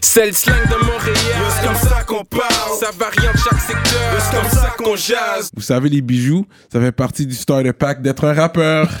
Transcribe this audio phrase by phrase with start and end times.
[0.00, 1.16] C'est le slang de Montréal.
[1.60, 2.78] C'est comme ça qu'on parle?
[2.80, 4.18] Ça varie en chaque secteur.
[4.18, 5.50] C'est comme ça qu'on jase?
[5.54, 8.88] Vous savez, les bijoux, ça fait partie du starter pack d'être un rappeur.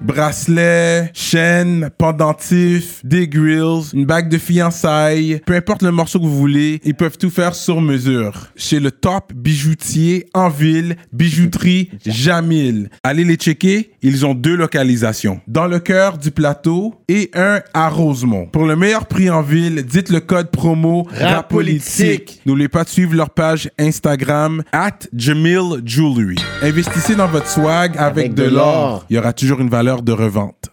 [0.00, 6.38] Bracelet, chaîne, pendentif, des grills, une bague de fiançailles, peu importe le morceau que vous
[6.38, 8.48] voulez, ils peuvent tout faire sur mesure.
[8.56, 12.88] Chez le top bijoutier en ville, bijouterie Jamil.
[13.02, 15.40] Allez les checker, ils ont deux localisations.
[15.46, 18.46] Dans le cœur du plateau et un à Rosemont.
[18.46, 22.40] Pour le meilleur prix en ville, dites le code promo RAPOLITIQUE.
[22.46, 26.36] N'oubliez pas de suivre leur page Instagram at Jamil Jewelry.
[26.62, 29.04] Investissez dans votre swag avec, de, l'or.
[29.10, 30.68] Il y aura toujours une valeur de revente.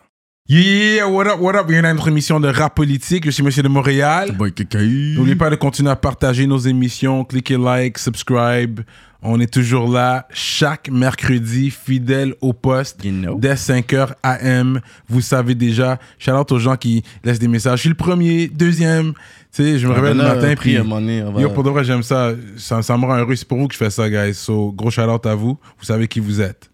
[0.49, 1.67] Yeah, what up, what up?
[1.67, 3.25] Bienvenue à notre émission de rap politique.
[3.25, 4.29] Je suis Monsieur de Montréal.
[4.39, 8.79] N'oubliez pas de continuer à partager nos émissions, cliquez like, subscribe.
[9.21, 13.37] On est toujours là chaque mercredi, fidèle au poste, You know.
[13.37, 14.79] dès 5h AM.
[15.09, 15.99] Vous savez déjà.
[16.17, 17.79] Shout out aux gens qui laissent des messages.
[17.79, 19.13] Je suis le premier, deuxième.
[19.51, 20.53] Tu sais, je me réveille le matin.
[20.57, 22.31] Puis, on va- yo, pour de vrai, j'aime ça.
[22.57, 22.81] ça.
[22.83, 23.35] Ça me rend heureux.
[23.35, 24.35] C'est pour vous que je fais ça, guys.
[24.35, 25.57] So, gros shout out à vous.
[25.79, 26.69] Vous savez qui vous êtes.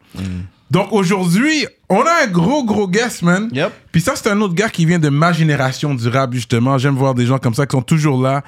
[0.69, 3.49] Donc aujourd'hui, on a un gros, gros guest, man.
[3.51, 3.71] Yep.
[3.91, 6.77] Puis ça, c'est un autre gars qui vient de ma génération du rap, justement.
[6.77, 8.43] J'aime voir des gens comme ça qui sont toujours là.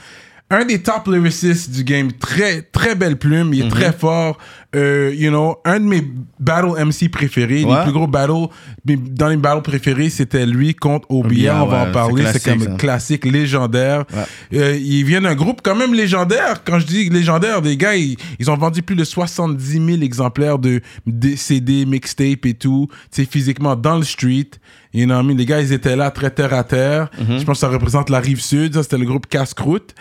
[0.51, 4.37] Un des top lyricistes du game, très, très belle plume, il est très fort.
[4.75, 6.03] Euh, you know, un de mes
[6.39, 7.81] battle MC préférés, les Ouais.
[7.83, 8.47] plus gros battles,
[8.85, 11.29] dans les battles préférés, c'était lui contre OBA.
[11.29, 12.23] OBA, on va ouais, en parler.
[12.27, 12.77] c'est C'est comme classique, ça.
[12.77, 14.03] classique, légendaire.
[14.13, 14.59] Ouais.
[14.59, 16.63] Euh, il vient d'un groupe quand même légendaire.
[16.63, 20.59] Quand je dis légendaire, des gars, ils, ils ont vendu plus de 70 000 exemplaires
[20.59, 24.49] de, de CD, mixtape et tout, sais, physiquement dans le street.
[24.95, 25.35] You know what I mean?
[25.37, 27.09] Les gars, ils étaient là très terre à terre.
[27.19, 27.39] Mhm.
[27.39, 28.73] Je pense que ça représente la rive sud.
[28.75, 29.93] Ça, c'était le groupe Casse-Croûte.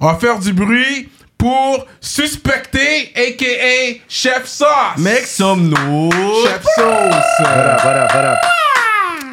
[0.00, 4.00] On va faire du bruit pour Suspecté, a.k.a.
[4.08, 4.68] Chef Sauce.
[4.98, 6.12] Make some noise.
[6.46, 7.14] Chef Sauce.
[7.40, 8.40] Voilà, voilà, voilà.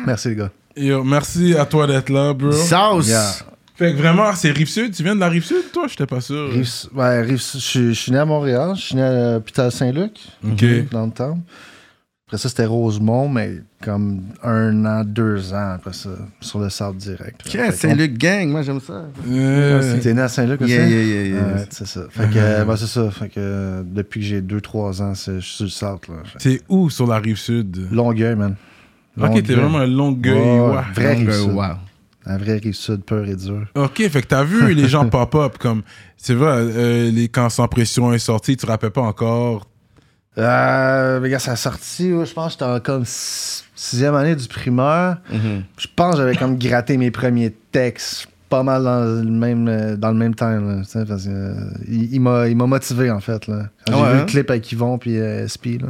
[0.06, 0.50] Merci, les gars.
[0.76, 2.52] Yo, merci à toi d'être là, bro.
[2.52, 3.08] Sauce.
[3.08, 3.32] Yeah.
[3.76, 4.94] Fait que vraiment, c'est rive sud.
[4.96, 5.86] Tu viens de la rive sud, toi?
[5.88, 6.50] J'étais pas sûr.
[6.52, 8.74] Rive, ouais, Rive- je, suis- je suis né à Montréal.
[8.76, 10.14] Je suis né à l'hôpital Saint-Luc,
[10.46, 10.90] Ok.
[10.92, 11.38] dans le temps.
[12.30, 16.98] Après ça, c'était Rosemont, mais comme un an, deux ans après ça, sur le sable
[16.98, 17.42] direct.
[17.74, 19.06] Saint-Luc Gang, moi j'aime ça.
[19.28, 20.72] Euh, T'es né à Saint-Luc aussi?
[20.72, 21.56] Yeah, yeah, yeah, yeah.
[21.56, 22.02] Ouais, c'est ça.
[22.12, 23.10] Fait que, euh, ben, c'est ça.
[23.10, 26.02] Fait que depuis que j'ai 2-3 ans, c'est- je suis sur le sable.
[26.38, 27.88] C'est où sur la rive sud?
[27.92, 28.56] Longueuil, man.
[29.20, 30.38] Ok, t'es vraiment un longueuil.
[30.60, 30.82] Ouais.
[30.94, 31.52] Vrai rive sud.
[31.54, 31.64] wow.
[32.28, 33.66] Un vrai rive sud, pur et dur.
[33.74, 35.82] Ok, fait que t'as vu les gens pop-up comme.
[36.16, 39.66] C'est vrai, euh, les, quand Sans Pression est sorti, tu te rappelles pas encore.
[40.40, 44.36] Euh, mais gars, ça a sorti, je pense que j'étais en comme si- sixième année
[44.36, 45.18] du primaire.
[45.32, 45.64] Mhm.
[45.78, 49.96] Je pense que j'avais comme gratté mes premiers textes pas mal dans le même, euh,
[49.96, 50.50] dans le même temps.
[50.50, 51.54] là, parce que, euh,
[51.88, 53.46] il, il m'a il m'a motivé, en fait.
[53.46, 53.66] Là.
[53.86, 54.20] Quand j'ai ouais, vu hein?
[54.22, 55.90] le clip avec Yvon puis euh, SP, là,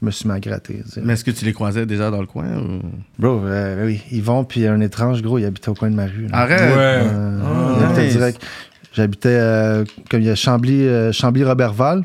[0.00, 0.82] je me suis mis à gratter.
[1.04, 2.80] Mais est-ce que tu les croisais déjà dans le coin ou...
[3.18, 6.26] Bro, euh, oui, Yvon puis un étrange, gros, il habitait au coin de ma rue.
[6.28, 6.36] là.
[6.38, 6.60] Arrête.
[6.60, 6.76] Ouais.
[7.06, 8.12] Euh, Ah, il habitait nice.
[8.16, 8.46] direct.
[8.92, 12.02] J'habitais, euh, comme il y a Chambly, euh, Chambly-Robertval.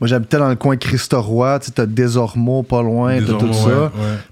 [0.00, 1.60] Moi, j'habitais dans le coin Christ-Roi.
[1.60, 3.66] Tu sais, t'as Desormeaux pas loin, t'as tout ça.
[3.68, 3.90] ouais, ouais.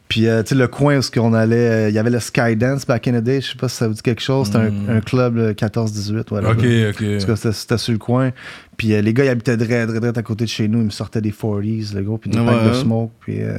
[0.09, 2.84] Puis, euh, tu sais, le coin où on allait, euh, il y avait le Skydance
[2.84, 3.41] back in the day.
[3.41, 4.49] Je sais pas si ça vous dit quelque chose.
[4.49, 4.87] C'était Mm.
[4.91, 6.25] un, un club euh, 14-18.
[6.31, 6.50] Voilà.
[6.50, 7.27] Ok, En tout ok.
[7.27, 8.31] cas, c'était- sur le coin.
[8.77, 10.81] Puis, euh, les gars, ils habitaient direct, direct, direct à côté de chez nous.
[10.81, 13.12] Ils me sortaient des 40s, le gros, puis des Ouais, packs de smoke.
[13.21, 13.56] Puis, euh,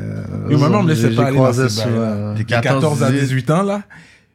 [0.49, 1.83] Yo, maman me laissait pas aller dans ces.
[2.35, 3.81] Des De 14 à 18 ans, là.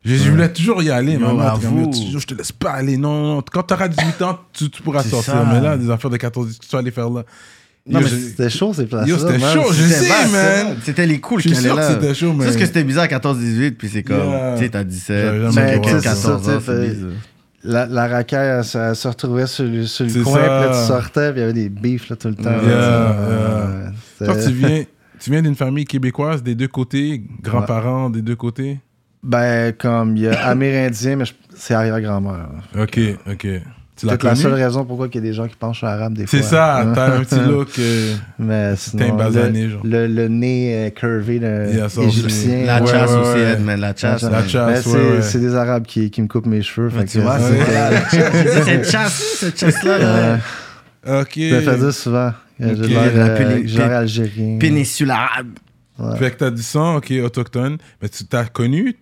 [0.04, 1.58] Je, je voulais toujours y aller, Yo, maman.
[1.58, 2.96] Comme, tu- je te laisse pas aller.
[2.96, 3.42] Non, non, non.
[3.52, 5.34] Quand t'auras 18 ans, tu, tu pourras sortir.
[5.34, 5.44] ça.
[5.52, 7.24] Mais là, des affaires de 14 18 tu vas aller faire là.
[7.90, 9.08] Non, Yo, mais c'était chaud, ces places-là.
[9.08, 9.54] Yo, c'était man.
[9.54, 10.66] chaud, je sais, vaste, man.
[10.68, 10.74] ça.
[10.84, 11.90] C'était les cools Je qui allaient là.
[11.94, 12.40] c'était chaud, mais.
[12.44, 14.54] C'est juste que c'était bizarre à 14-18, puis c'est comme, Yeah.
[14.56, 15.16] tu sais, t'as J'avais 17,
[15.52, 15.90] jamais Mais, compris.
[15.92, 17.06] tu sais, c'est 14 ça, ans, tu.
[17.64, 20.40] La, la racaille, elle, se- retrouvait sur le, sur le C'est coin, ça.
[20.40, 22.50] puis là, tu sortais, puis il y avait des beefs là, tout le temps.
[22.50, 23.92] Yeah, là, yeah.
[24.18, 24.24] tu.
[24.26, 24.84] Toi, tu viens,
[25.18, 28.78] tu viens d'une famille québécoise des deux côtés, grands-parents des deux côtés?
[29.22, 31.24] Ben, comme il y a amérindien, mais
[31.56, 32.32] c'est arrière-grand-mère.
[32.74, 32.82] là.
[32.82, 32.98] Ok,
[33.30, 33.46] ok.
[34.00, 36.24] Tu C'est la seule raison pourquoi il y a des gens qui pensent arabe des
[36.24, 36.38] fois.
[36.38, 36.92] C'est ça, Hein.
[36.94, 37.68] t'as un petit look.
[37.80, 39.80] euh, Mais sinon, basané, le, genre.
[39.82, 42.64] le, le nez euh, curvé d'un ça égyptien.
[42.64, 43.58] La Ouais, chasse ouais, aussi, ouais.
[43.58, 44.22] Man, la chasse.
[44.22, 45.22] La chasse, ouais, c'est ouais.
[45.22, 46.90] c'est des arabes qui, qui me coupent mes cheveux.
[46.90, 47.58] fait Tu que, vois, c'est
[48.10, 50.36] c'est- cette chasse, cette chasse-là, euh,
[51.04, 51.20] là.
[51.22, 51.32] Ok.
[51.34, 52.32] Je me fais dire souvent.
[52.60, 54.58] J'ai l'air La euh, péni- j'ai l'air algérien.
[54.60, 55.48] Péninsule arabe.
[55.98, 56.16] Ouais.
[56.18, 57.78] Fait que t'as du sang, ok, autochtone.
[58.00, 58.94] Mais tu t'as connu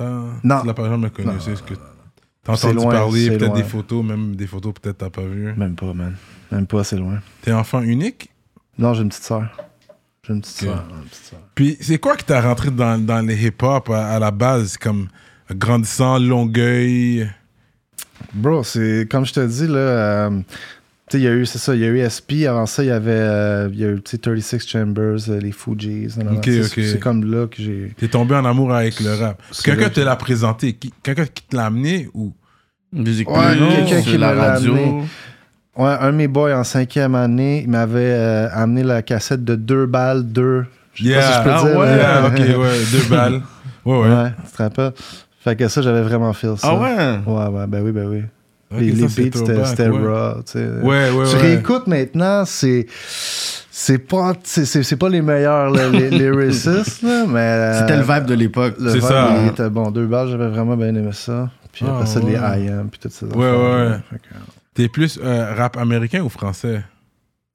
[0.00, 0.60] Non.
[0.60, 1.74] Tu l'as pas jamais connu, c'est ce que
[2.42, 5.52] t'as entendu loin, parler, peut-être des photos, même des photos peut-être t'as pas vu.
[5.56, 6.14] Même pas, man.
[6.52, 7.20] Même pas, c'est loin.
[7.42, 8.30] T'es enfant unique?
[8.78, 9.48] Non, j'ai une petite soeur.
[10.22, 10.84] J'ai une petite soeur.
[10.90, 11.38] une petite sœur.
[11.54, 15.08] Puis c'est quoi qui t'a rentré dans, dans les hip-hop à, à la base, comme
[15.50, 17.30] grandissant, Longueuil?
[18.32, 20.40] Bro, c'est comme je te dis, là, euh,
[21.14, 22.46] il y a eu, c'est ça, il y a eu SP.
[22.48, 25.52] Avant ça, il y avait, euh, y a eu, tu sais, 36 Chambers, euh, les
[25.52, 27.92] Ok, c'est- comme là que j'ai.
[27.96, 29.40] T'es tombé en amour avec le rap.
[29.62, 30.76] Quelqu'un te l'a présenté.
[31.02, 32.32] Quelqu'un qui te l'a amené ou?
[32.92, 34.72] Musique Ouais, quelqu'un qui la radio.
[34.74, 35.02] amené.
[35.76, 39.54] Ouais, un de mes boys en cinquième année, il m'avait euh, amené la cassette de
[39.56, 40.64] deux balles, deux.
[40.94, 43.42] Je sais pas si je peux ah dire, ouais, mais- yeah, ok, ouais, deux balles.
[43.84, 44.08] Ouais, ouais.
[44.08, 44.92] Ouais, tu te rappelles?
[45.40, 46.68] Fait que ça, j'avais vraiment fait ça.
[46.68, 47.20] Ah ouais?
[47.26, 48.22] Ouais, ouais, ben oui, ben oui.
[48.70, 49.08] Les beats,
[49.66, 50.08] c'était ouais.
[50.08, 50.66] raw, tu sais.
[50.82, 51.42] Ouais, ouais, Tu ouais.
[51.42, 52.86] réécoutes maintenant, c'est.
[53.78, 56.82] C'est pas, c'est, pas les meilleurs là, les, les là,
[57.28, 57.38] mais.
[57.38, 58.74] euh, C'était le vibe de l'époque.
[58.80, 59.36] le C'est vibe, ça.
[59.42, 59.90] il était bon.
[59.90, 61.50] Deux balles, j'avais vraiment bien aimé ça.
[61.72, 62.66] Puis Ah, après ça, les ouais.
[62.66, 63.26] IM, puis tout ça.
[63.26, 64.18] Ouais, ouais, ouais.
[64.74, 66.82] T'es plus euh, rap américain ou français?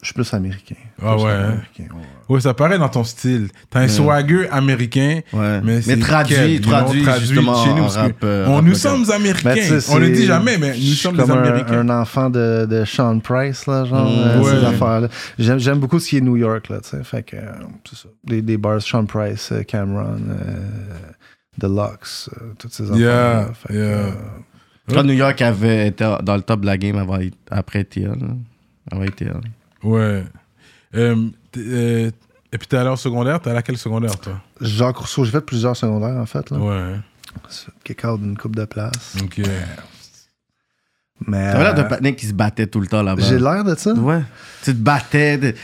[0.01, 0.75] Je suis plus américain.
[1.00, 1.44] Ah Plus ouais, hein?
[1.44, 2.33] américain, ouais.
[2.36, 3.50] Ouais, ça paraît dans ton style.
[3.69, 3.88] T'as un Ouais.
[3.88, 5.19] swagger américain.
[5.31, 5.62] Ouais.
[5.62, 9.06] Mais Mais, c'est traduit, traduit, traduit justement chez nous, rap, euh, on, rap nous sommes
[9.12, 9.53] américains.
[9.92, 11.88] On le c'est- dit jamais, mais nous sommes comme des un, américains.
[11.88, 14.19] un enfant de, de Sean Price, là, genre, Mm.
[14.19, 15.07] euh, ces affaires-là.
[15.38, 17.04] J'aime, beaucoup ce qui est New York, là, tu sais.
[17.04, 17.51] Fait que, euh,
[17.88, 18.57] c'est ça.
[18.57, 20.68] Bars Sean Price, Cameron, euh,
[21.59, 22.97] Deluxe, euh, toutes ces affaires.
[22.97, 24.95] Yeah, yeah.
[24.97, 27.19] euh, New York avait été dans le top de la game avant,
[27.51, 28.18] après TL.
[28.92, 29.39] Avant TL.
[29.83, 30.24] Ouais.
[30.95, 31.16] Euh,
[31.57, 32.12] euh,
[32.54, 34.42] et puis t'es allé au secondaire, t'es allé à quel secondaire, toi?
[34.60, 36.57] Jacques Rousseau, j'ai fait plusieurs secondaires, en fait, là.
[36.57, 36.95] Ouais.
[37.83, 39.16] Kick out d'une coupe de place.
[39.24, 39.42] Ok.
[41.28, 41.51] Mais.
[41.51, 43.22] T'avais l'air d'un euh, patinet qui se battait tout le temps là-bas.
[43.24, 43.94] j'ai l'air de ça?
[43.94, 44.22] Ouais.
[44.63, 45.38] Tu te battais.
[45.38, 45.56] de-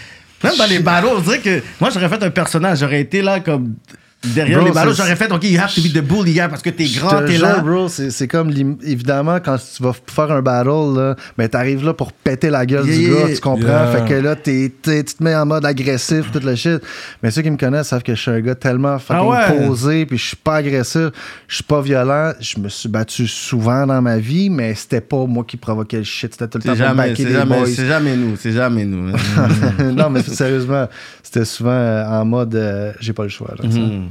[0.44, 3.40] Même dans les battles, on dirait que moi j'aurais fait un personnage, j'aurais été là
[3.40, 3.75] comme
[4.24, 6.62] derrière Bro, les c'est- j'aurais fait OK, you have to be the bully yeah, parce
[6.62, 7.60] que t'es grand, te t'es là.
[7.60, 8.52] bro, c'est comme
[8.84, 12.88] évidemment quand tu vas faire un battle, là, ben t'arrives là pour péter la gueule
[12.88, 13.68] Yeah, du gars, tu comprends?
[13.68, 13.88] Yeah.
[13.92, 16.81] Fait que là, tu te mets en mode agressif, tout le shit.
[17.22, 19.68] Mais ceux qui me connaissent savent que je suis un gars tellement fucking Ah ouais?
[19.68, 21.10] posé, puis je suis pas agressif,
[21.48, 22.34] je suis pas violent.
[22.40, 26.04] Je me suis battu souvent dans ma vie, mais c'était pas moi qui provoquais le
[26.04, 26.31] shit.
[26.34, 27.68] C'était tout le temps pour jamais, c'est les jamais, boys.
[27.68, 29.12] c'est jamais nous, c'est jamais nous.
[29.94, 30.88] non, mais sérieusement,
[31.24, 33.54] c'était souvent euh, en mode euh, j'ai pas le choix.
[33.58, 33.68] là.
[33.68, 34.06] Mhm.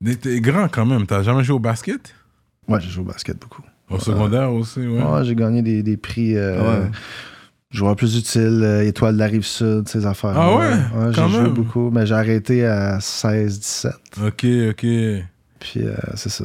[0.00, 1.06] Mais T'es grand quand même.
[1.06, 2.14] T'as jamais joué au basket?
[2.68, 3.62] Ouais, j'ai joué au basket beaucoup.
[3.88, 5.02] Au secondaire aussi, ouais.
[5.02, 6.36] Ouais, j'ai gagné des, des prix.
[6.36, 6.90] euh, Ouais.
[7.70, 10.34] Joueur plus utile, euh, étoile de la rive sud, ces affaires.
[10.36, 11.12] Ah ouais?
[11.12, 13.88] j'ai joué beaucoup, mais j'ai arrêté à 16-17.
[14.24, 15.26] Ok, ok.
[15.58, 16.44] Puis euh, c'est ça.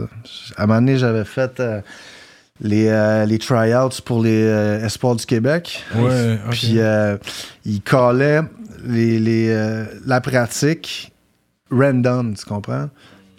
[0.57, 1.79] À un moment donné, j'avais fait euh,
[2.59, 5.83] les, euh, les tryouts pour les euh, Espoirs du Québec.
[5.95, 6.39] Ouais.
[6.49, 7.17] Puis euh,
[7.65, 8.41] ils callaient
[8.83, 11.13] les, les, la pratique
[11.69, 12.89] random, tu comprends?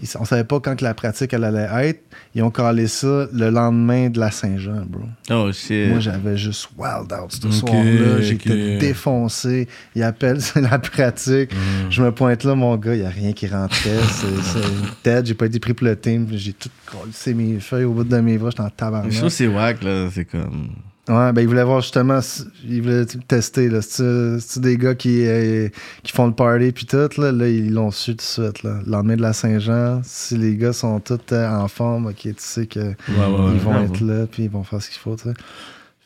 [0.03, 2.03] Ils, on savait pas quand que la pratique elle allait être.
[2.35, 5.05] Ils ont callé ça le lendemain de la Saint-Jean, bro.
[5.31, 5.89] Oh shit.
[5.89, 8.21] Moi, j'avais juste wild out ce soir-là.
[8.21, 8.81] J'étais ok.
[8.81, 9.69] défoncé.
[9.95, 11.53] Il appelle, c'est la pratique.
[11.53, 11.91] Mm.
[11.91, 13.91] Je me pointe là, mon gars, il n'y a rien qui rentrait.
[14.13, 15.27] C'est une tête.
[15.27, 16.27] J'ai pas été pris pour le team.
[16.33, 18.51] J'ai tout collé mes feuilles au bout de mes bras.
[18.51, 19.31] J'étais en je trouve tabarnak.
[19.31, 20.71] c'est wack là, c'est comme.
[21.09, 23.83] Ouais, ben, il voulait voir justement, si- il voulait tu sais, tester, là.
[23.83, 25.69] C'est c'est des gars qui, euh,
[26.05, 28.79] qui font le party puis tout, là, là, ils l'ont su tout de suite, là.
[28.87, 32.35] Le lendemain de la Saint-Jean, si les gars sont tous euh, en forme, ok, tu
[32.39, 32.87] sais que Ouais,
[33.19, 33.85] ouais, ils vont ouais.
[33.87, 35.35] être là puis ils vont faire ce qu'il faut, tu sais.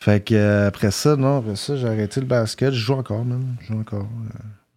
[0.00, 2.72] Fait que euh, après ça, non, après ça, j'ai arrêté le basket.
[2.72, 3.56] Je joue encore, même.
[3.60, 4.08] Je joue encore.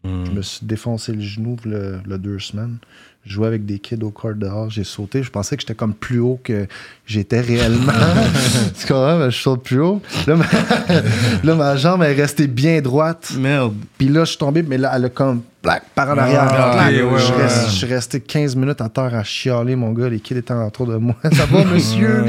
[0.04, 0.25] Hmm.
[0.25, 2.77] Je me suis défoncé le genou le, le deux semaines.
[3.25, 4.69] Je jouais avec des kids au court dehors.
[4.69, 5.21] J'ai sauté.
[5.24, 6.68] Je pensais que j'étais comme plus haut que
[7.09, 7.91] j'étais réellement.
[8.79, 9.17] tu comprends?
[9.19, 10.01] Ben, je saute plus haut.
[10.27, 10.45] Là ma,
[11.44, 13.31] là, ma jambe est restée bien droite.
[13.38, 13.73] Merde.
[13.97, 16.47] Puis là, je suis tombé, mais là, elle a comme plac, par en arrière.
[16.50, 17.41] Ah, ouais, je, ouais.
[17.44, 20.07] reste- je suis resté 15 minutes à terre à chialer, mon gars.
[20.07, 21.15] Les kids étaient autour de moi.
[21.33, 22.23] Ça va, monsieur?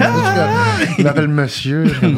[0.98, 1.84] Il m'appelle monsieur.
[2.02, 2.10] Ouais.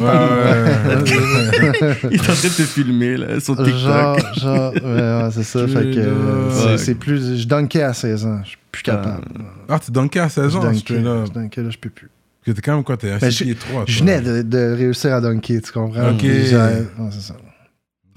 [2.09, 3.73] Il est en train de te filmer là, sur TikTok.
[3.77, 5.67] Genre, genre, ouais, ouais, c'est ça.
[5.67, 7.39] Fait que euh, c'est- plus.
[7.41, 8.39] Je dunkais à 16 ans.
[8.43, 9.23] Je suis plus capable.
[9.69, 12.09] Ah, tu dunkais à 16 Je ans, je dunkais, là, je peux plus.
[12.45, 13.85] Parce que T'es quand même quoi, t'es Ben, 6 pieds 3.
[13.87, 16.09] Je venais de, de réussir à dunker, tu comprends?
[16.11, 16.23] Ok.
[16.23, 17.35] Ouais, c'est ça.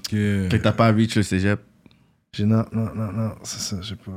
[0.09, 1.59] Fait que t'as pas reach le cégep?
[2.33, 4.11] J'ai non, non, non, non, c'est ça, j'ai pas.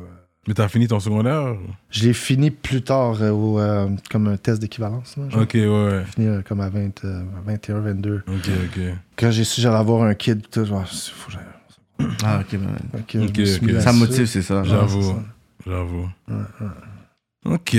[0.49, 1.55] Mais t'as fini ton secondaire?
[1.91, 5.17] Je l'ai fini plus tard euh, au, euh, comme un test d'équivalence.
[5.17, 5.43] là, genre.
[5.43, 6.03] Ok, ouais, ouais.
[6.07, 8.23] J'ai fini euh, comme à 20, euh, 21, 22.
[8.27, 8.81] Ok, ok.
[9.17, 11.33] Quand j'ai su que j'allais avoir un kid, tout, je me suis dit, faut que
[11.35, 13.73] j'aille- Ah, ok, ben, Fait que je Ok, me suis ok.
[13.75, 14.63] mis Ça me motive, c'est ça.
[14.63, 15.03] Ouais, J'avoue.
[15.03, 15.25] c'est ça.
[15.67, 16.09] J'avoue.
[16.29, 17.55] Ouais, ouais.
[17.55, 17.77] Ok.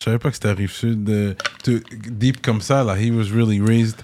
[0.00, 1.10] Je savais pas que c'était Rive-Sud.
[1.10, 3.96] euh, tu- deep comme ça, là, he was really raised.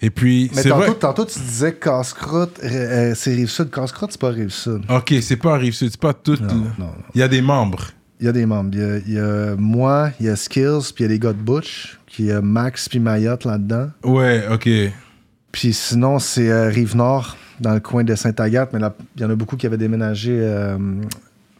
[0.00, 0.94] Et puis, Mais c'est tantôt, vrai.
[0.94, 3.68] tantôt, tu disais casse-croûte, euh, c'est Rive-Sud.
[3.70, 4.82] Casse-croûte, c'est pas Rive-Sud.
[4.88, 6.36] Ok, c'est pas Rive-Sud, c'est pas tout.
[6.40, 6.92] Non, non, non.
[7.16, 7.88] Il y a des membres.
[8.20, 8.70] Il y a des membres.
[8.74, 11.08] Il y a, il y a moi, il y a Skills, puis il y a
[11.08, 13.88] les gars de Butch, puis il y a Max puis Mayotte là-dedans.
[14.04, 14.68] Ouais, ok.
[15.50, 19.30] Puis sinon, c'est euh, Rive-Nord, dans le coin de Sainte-Agathe, mais là, il y en
[19.30, 20.78] a beaucoup qui avaient déménagé euh,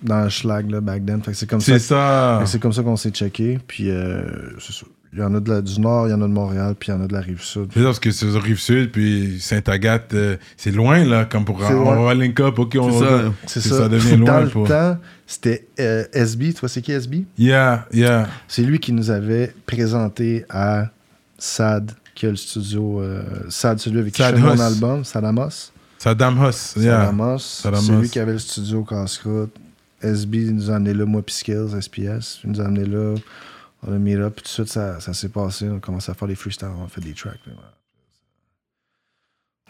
[0.02, 1.22] dans le Schlag, là, back then.
[1.22, 1.72] Fait que c'est comme ça.
[1.72, 2.36] C'est ça.
[2.40, 3.58] fait que C'est comme ça qu'on s'est checké.
[3.66, 4.22] Puis euh,
[4.58, 4.86] c'est ça.
[5.12, 6.90] Il y en a de la- du nord, il y en a de Montréal, puis
[6.92, 7.66] il y en a de la rive sud.
[7.74, 11.60] C'est ça, parce que c'est sur Rive-Sud, puis Sainte-Agathe, euh, c'est loin, là, comme pour...
[11.60, 13.22] On va link up, OK, on C'est va...
[13.22, 13.32] ça.
[13.46, 13.78] C'est ça.
[13.78, 16.52] ça devient loin Dans le pour- temps, c'était euh, SB.
[16.52, 17.24] Tu vois, c'est qui SB?
[17.36, 18.28] Yeah, yeah.
[18.46, 20.90] C'est lui qui nous avait présenté à
[21.38, 23.00] Sad, qui a le studio.
[23.00, 24.60] euh, Sad, celui avec qui je fais mon Huss.
[24.60, 25.72] album, Sadamos.
[25.98, 27.00] Saddam Huss, yeah.
[27.00, 27.38] Sadamos.
[27.38, 27.82] Sadamos.
[27.82, 29.54] C'est lui qui avait le studio Casse-Croûte.
[30.02, 32.40] SB nous a amené là, moi, puis Skills, SPS.
[32.44, 33.14] Il nous a amené là.
[33.82, 35.68] On a mis là, puis tout de suite, ça, ça s'est passé.
[35.68, 37.40] On a commencé à faire des freestyles, on a fait des tracks.
[37.42, 37.52] puis.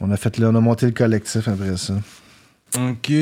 [0.00, 1.94] On a fait là, on a monté le collectif après ça.
[2.76, 3.12] OK.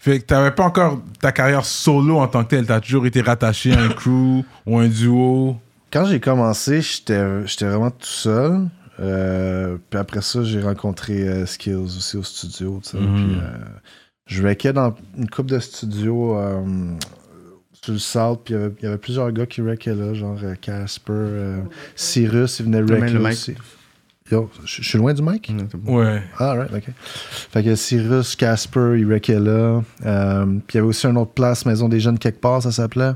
[0.00, 2.66] Fait que t'avais pas encore ta carrière solo en tant que telle.
[2.66, 5.56] T'as toujours été rattaché à un crew ou un duo?
[5.92, 7.18] Quand j'ai commencé, j'étais
[7.60, 8.68] vraiment tout seul.
[9.00, 12.80] Euh, puis après ça, j'ai rencontré euh, Skills aussi au studio.
[12.82, 12.98] tu sais.
[12.98, 13.14] Mhm.
[13.14, 13.58] Puis, euh,
[14.28, 16.60] je wreckais dans une coupe de studios euh,
[17.82, 18.42] sur le South.
[18.44, 21.60] Puis il y avait- plusieurs gars qui wreckaient là, genre euh, Casper, euh,
[21.96, 23.20] Cyrus, ils venaient mic.
[23.26, 23.54] aussi.
[24.30, 25.50] Yo, je suis loin du mic?
[25.86, 26.22] Ouais.
[26.38, 26.92] Ah, right, ok.
[27.50, 29.82] Fait que Cyrus, Casper, il wreckait là.
[30.04, 32.70] Euh, puis il y avait aussi une autre place, Maison des Jeunes quelque part, ça
[32.70, 33.12] s'appelait.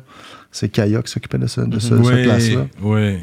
[0.51, 2.67] C'est Kaya qui s'occupait de, ça, de ce- cette Ouais, place-là.
[2.83, 3.23] ouais.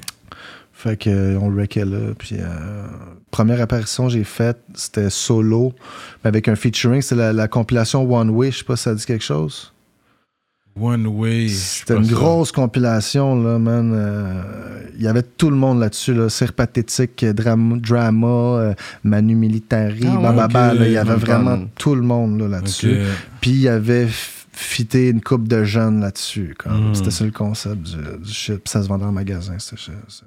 [0.82, 2.14] Fait que euh, on le wreckait là.
[2.18, 2.46] Puis euh,
[3.32, 5.74] première apparition que j'ai faite, c'était solo,
[6.24, 7.02] mais avec un featuring.
[7.02, 8.52] C'est la, la compilation One Way.
[8.52, 9.74] Je sais pas si ça dit quelque chose.
[10.80, 11.50] One Way.
[11.50, 13.92] C'était une grosse compilation, là, man.
[13.94, 14.42] Euh,
[14.96, 16.30] Il y avait tout le monde là-dessus, là.
[16.30, 20.86] Cire pathétique, dram- drama, euh, Manu Militari, Ah bababa, là.
[20.86, 23.00] Il y avait vraiment tout le monde là, là-dessus.
[23.42, 24.08] Puis il y avait
[24.60, 26.56] f- fité une coupe de jeunes là-dessus.
[26.66, 26.94] Mm.
[26.96, 28.56] C'était ça le concept du, du shit.
[28.58, 30.24] Puis ça se vendait en magasin, c'était shit, ça.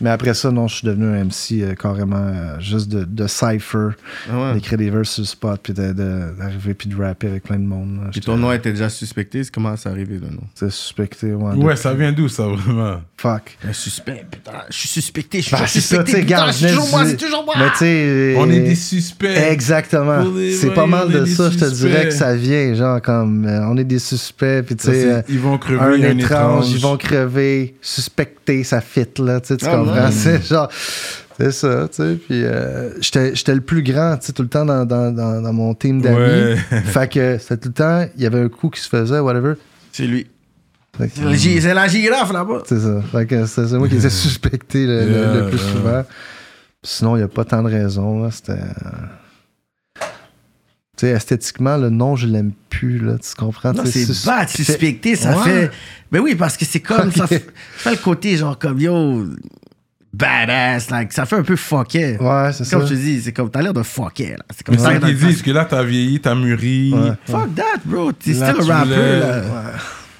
[0.00, 3.26] Mais après ça, non, je suis devenu un MC euh, carrément euh, juste de, de
[3.26, 3.90] cypher,
[4.32, 4.54] Ah ouais.
[4.54, 7.98] d'écrire des verses sur le spot, puis d'arriver puis de rapper avec plein de monde.
[8.02, 8.08] là.
[8.10, 10.42] Puis ton nom était déjà suspecté, c'est comment c'est arrivé le nom?
[10.54, 11.54] C'était suspecté, ouais.
[11.56, 13.02] Ouais, ça vient d'où, ça, vraiment?
[13.18, 13.58] Fuck.
[13.68, 16.68] Un suspect, putain, je suis suspecté, je suis Bah, c'est ça, suspecté, putain, garde, c'est
[16.68, 17.54] toujours moi, c'est toujours moi.
[17.58, 18.34] Mais tu sais.
[18.38, 19.26] On est euh, des suspects.
[19.50, 20.24] Exactement.
[20.58, 23.76] C'est pas mal de ça, je te dirais que ça vient, genre comme euh, on
[23.76, 26.70] est des suspects, puis tu Ça, sais, c'est- ils vont crever un un, étrange, étrange.
[26.72, 30.68] ils vont crever, suspecter, ça fit là, tu sais, genre,
[31.38, 34.48] c'est ça, tu sais, puis euh, j'étais j'étais le plus grand, tu sais, tout le
[34.48, 36.16] temps dans, dans, dans, dans mon team d'amis.
[36.16, 36.56] Ouais.
[36.84, 39.54] fait que c'était tout le temps, il y avait un coup qui se faisait, whatever.
[39.92, 40.26] C'est lui.
[40.98, 42.64] C'est la girafe là-bas.
[42.66, 43.00] C'est ça.
[43.10, 45.72] Fait que c'est moi qui étais suspecté le, le- Yeah, le plus yeah.
[45.72, 46.04] souvent.
[46.82, 48.22] Sinon, il n'y a pas tant de raisons.
[48.22, 48.30] là.
[48.30, 48.58] C'était.
[49.98, 52.98] Tu sais, esthétiquement, le nom, je l'aime plus.
[52.98, 53.72] Là, tu comprends?
[53.86, 55.44] C'est bad, suspecté, ça Ouais.
[55.44, 55.70] fait.
[56.10, 57.10] Ben oui, parce que c'est comme.
[57.16, 57.28] Ça Ok.
[57.30, 57.38] fait
[57.78, 59.24] ça fait le côté genre comme yo.
[60.12, 62.18] Badass, like, ça fait un peu fucké.
[62.18, 62.76] Ouais, c'est ça.
[62.76, 64.44] Comme je te dis, c'est comme t'as l'air de fucké là.
[64.54, 66.92] C'est comme ça qu'ils le disent, que là, t'as vieilli, t'as mûri.
[66.92, 67.12] Ouais.
[67.26, 68.12] Fuck that, bro.
[68.12, 68.90] T'es still tu a rapper
[69.20, 69.42] là.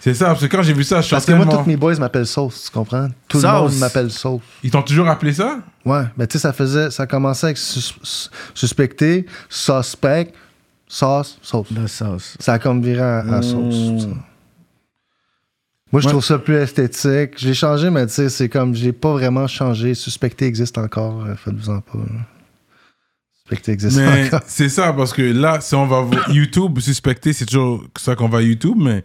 [0.00, 1.94] C'est ça, parce que quand j'ai vu ça, je Parce que moi, tous mes boys
[1.96, 3.08] m'appellent Sauce, tu comprends?
[3.28, 3.70] Tout le Sauce.
[3.72, 4.40] monde m'appelle Sauce.
[4.64, 5.58] Ils t'ont toujours appelé ça?
[5.84, 6.90] Ouais, mais tu sais, ça faisait.
[6.90, 10.32] Ça commençait avec sus- sus- suspecté, suspect,
[10.88, 11.68] sauce, sauce.
[11.70, 12.36] La sauce.
[12.40, 14.06] Ça a comme viré à, à sauce.
[15.92, 16.12] Moi, je Ouais.
[16.12, 17.32] trouve ça plus esthétique.
[17.36, 19.94] J'ai changé, mais tu sais, c'est comme, j'ai pas vraiment changé.
[19.94, 21.98] Suspecté existe encore, euh, faites-vous-en pas.
[21.98, 22.20] là.
[23.42, 24.40] Suspecté existe Mais encore.
[24.46, 28.28] c'est ça, parce que là, si on va voir YouTube, suspecter, c'est toujours ça qu'on
[28.28, 29.04] va à YouTube, mais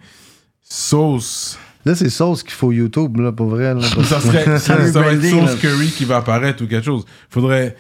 [0.64, 1.58] sauce.
[1.86, 3.74] Là, c'est sauce qu'il faut YouTube, là, pour vrai.
[3.74, 7.06] là, Ça serait ça, va être sauce curry qui va apparaître ou quelque chose.
[7.30, 7.76] Faudrait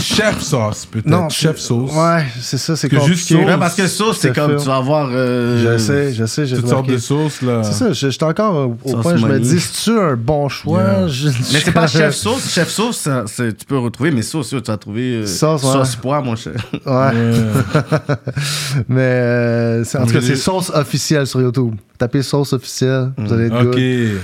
[0.00, 1.06] chef sauce, peut-être.
[1.06, 1.90] non, chef sauce.
[1.92, 3.12] Ouais, c'est ça, c'est compliqué.
[3.14, 3.38] juste sauce.
[3.44, 5.08] Ouais, parce que sauce, c'est Je comme tu vas avoir.
[5.12, 7.62] euh, Je sais, je sais, j'ai Toutes sortes de sauces, là.
[7.64, 10.48] C'est ça, je- j'étais encore au, au Sauce point, je me dis, c'est-tu un bon
[10.48, 10.80] choix?
[10.82, 11.08] Yeah.
[11.08, 12.48] Je- Mais c'est pas je- chef sauce.
[12.48, 15.72] Chef sauce, ça, c'est- tu peux retrouver, mais sauce, tu vas trouver euh, Sauce, ouais.
[15.72, 16.52] sauce mon cher.
[16.86, 17.10] Ouais.
[18.88, 21.74] Mais euh, c'est- en tout cas, c'est sauce officielle sur YouTube.
[21.98, 23.74] Tapez sauce officielle, vous allez être ok.
[23.74, 24.20] good.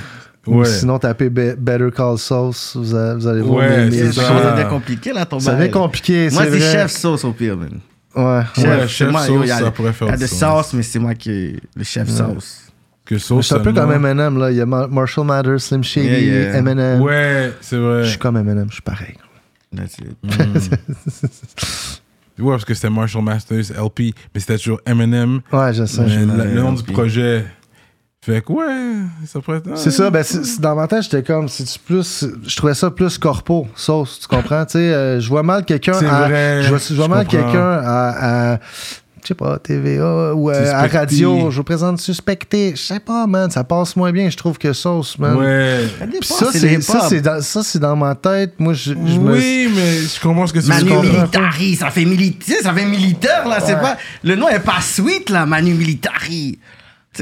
[0.46, 0.64] Ou Ouais.
[0.66, 4.22] sinon, tapez Be- Better Call Sauce, vous, a- vous allez voir Ouais, c'est ça.
[4.22, 7.56] Ça devenir compliqué, là, ton Ça devient compliqué, Moi, c'est c'est chef sauce au pire,
[7.56, 7.80] man.
[8.14, 8.42] Ouais.
[8.54, 10.16] Chef, Ouais, c'est chef moi, sauce, yo, y a- ça pourrait faire Il y a
[10.16, 12.62] de sauce, mais c'est moi qui le chef sauce.
[13.04, 13.42] Que sauce.
[13.42, 14.50] Je suis un peu comme Eminem, là.
[14.50, 16.56] Il y a Ma- Marshall Mathers, Slim Shady, Yeah, yeah.
[16.58, 17.00] Eminem.
[17.00, 18.04] Ouais, c'est vrai.
[18.04, 19.14] Je suis comme Eminem, je suis pareil.
[19.76, 20.16] That's it.
[22.38, 25.40] Ouais, parce que c'était Marshall Masters, LP, mais c'était toujours Eminem.
[25.52, 26.06] Ouais, je sais.
[26.06, 27.46] Je- le, le nom du projet.
[28.26, 28.64] Fait que ouais,
[29.24, 29.78] ça pourrait être.
[29.78, 33.18] C'est ça, ben, c'est- dans ma tête, j'étais comme, c'est plus, je trouvais ça plus
[33.18, 34.64] corpo, sauce, tu comprends?
[34.66, 37.70] Tu sais, euh, je vois mal quelqu'un à, je vois, je vois je mal quelqu'un
[37.84, 38.58] à, à,
[39.22, 43.28] je sais pas, TVA ou euh, à radio, je vous présente suspecté, je sais pas,
[43.28, 45.36] man, ça passe moins bien, je trouve que sauce, man.
[45.36, 45.86] Ouais.
[46.22, 49.34] Ça, c'est, ça, c'est dans, ça, c'est dans ma tête, moi, je, je me...
[49.36, 51.00] Oui, mais je comprends ce que tu Manu veux.
[51.00, 55.30] Militari, ça fait militaire, ça fait militaire là, c'est pas le nom est pas sweet
[55.30, 56.58] là, Manu Militari.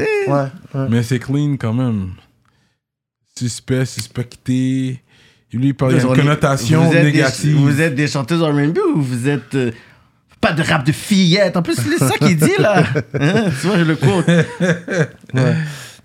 [0.03, 0.87] Ouais, ouais.
[0.91, 2.11] Mais c'est clean quand même.
[3.37, 5.01] suspect, suspecté.
[5.53, 7.57] Lui, il parle il y a une On est- connotation vous êtes des- négative.
[7.57, 9.71] vous êtes des chanteuses R&B ou vous êtes euh,
[10.41, 12.83] pas de rap de fillettes En plus, c'est ça qu'il dit là.
[13.21, 13.45] Hein?
[13.61, 14.27] Tu vois, je le quote.
[14.29, 15.55] Ouais.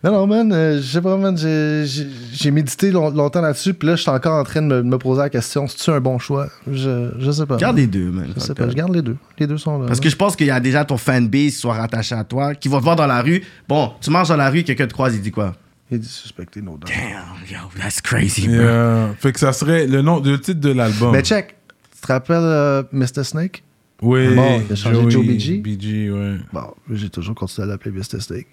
[0.02, 3.98] Non, non, man, euh, je sais pas, man, j'ai- médité long- longtemps là-dessus, puis là,
[3.98, 6.48] je suis encore en train de me, me poser la question, c'est-tu un bon choix?
[6.72, 7.58] Je, je sais pas.
[7.58, 8.28] Garde les deux, man.
[8.34, 9.18] Je sais pas, je garde les deux.
[9.38, 9.88] Les deux sont là.
[9.88, 12.56] Parce que je pense qu'il y a déjà ton fanbase qui soit rattaché à toi,
[12.56, 13.44] qui va te voir dans la rue.
[13.68, 15.54] Bon, tu marches dans la rue, quelqu'un te croise, il dit quoi?
[15.92, 16.88] Il dit suspecté, no doubt.
[16.88, 18.56] Damn, yo, that's crazy, bro.
[18.56, 19.10] Yeah.
[19.20, 21.12] Fait que ça serait le nom, le titre de l'album.
[21.12, 21.56] Mais check,
[21.94, 23.24] tu te rappelles euh, Mr.
[23.24, 23.64] Snake?
[24.02, 24.34] Oui.
[24.34, 25.58] Bon, il a changé Joe BG.
[25.58, 26.38] BG, ouais.
[26.54, 28.22] Bon, j'ai toujours continué à l'appeler Mr.
[28.22, 28.48] Snake.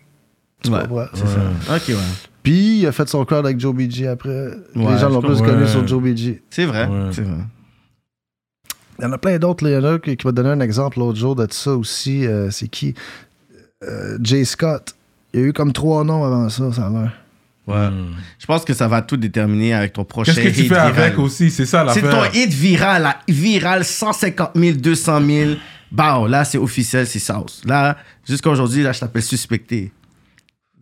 [0.66, 1.06] Tu Ouais, comprends?
[1.14, 1.76] c'est ça.
[1.76, 1.94] Ok, ouais.
[2.42, 4.30] Puis, il a fait son crowd avec Joe BG après.
[4.76, 5.68] Ouais, les gens l'ont plus connu Ouais.
[5.68, 6.42] sur Joe BG.
[6.50, 7.10] C'est vrai, Ouais.
[7.12, 7.38] c'est vrai.
[8.98, 9.64] Il y en a plein d'autres.
[9.64, 9.70] là.
[9.70, 11.72] Il y en a un qui, qui m'a donné un exemple l'autre jour de ça
[11.74, 12.26] aussi.
[12.26, 12.94] euh, c'est qui?
[13.84, 14.94] Euh, Jay Scott.
[15.34, 17.12] Il y a eu comme trois noms avant ça, ça a l'air.
[17.66, 17.90] Ouais.
[17.90, 18.14] Hmm.
[18.38, 20.74] Je pense que ça va tout déterminer avec ton prochain Qu'est-ce que tu hit fais
[20.74, 20.86] viral.
[21.00, 21.50] avec aussi?
[21.50, 22.30] C'est ça C'est l'affaire.
[22.32, 23.18] ton hit viral, là.
[23.28, 25.50] viral, 150 000, 200 000.
[25.92, 27.62] Bah, là, c'est officiel, c'est sauce.
[27.66, 27.96] Là,
[28.26, 29.92] jusqu'à aujourd'hui, là, je t'appelle suspecté.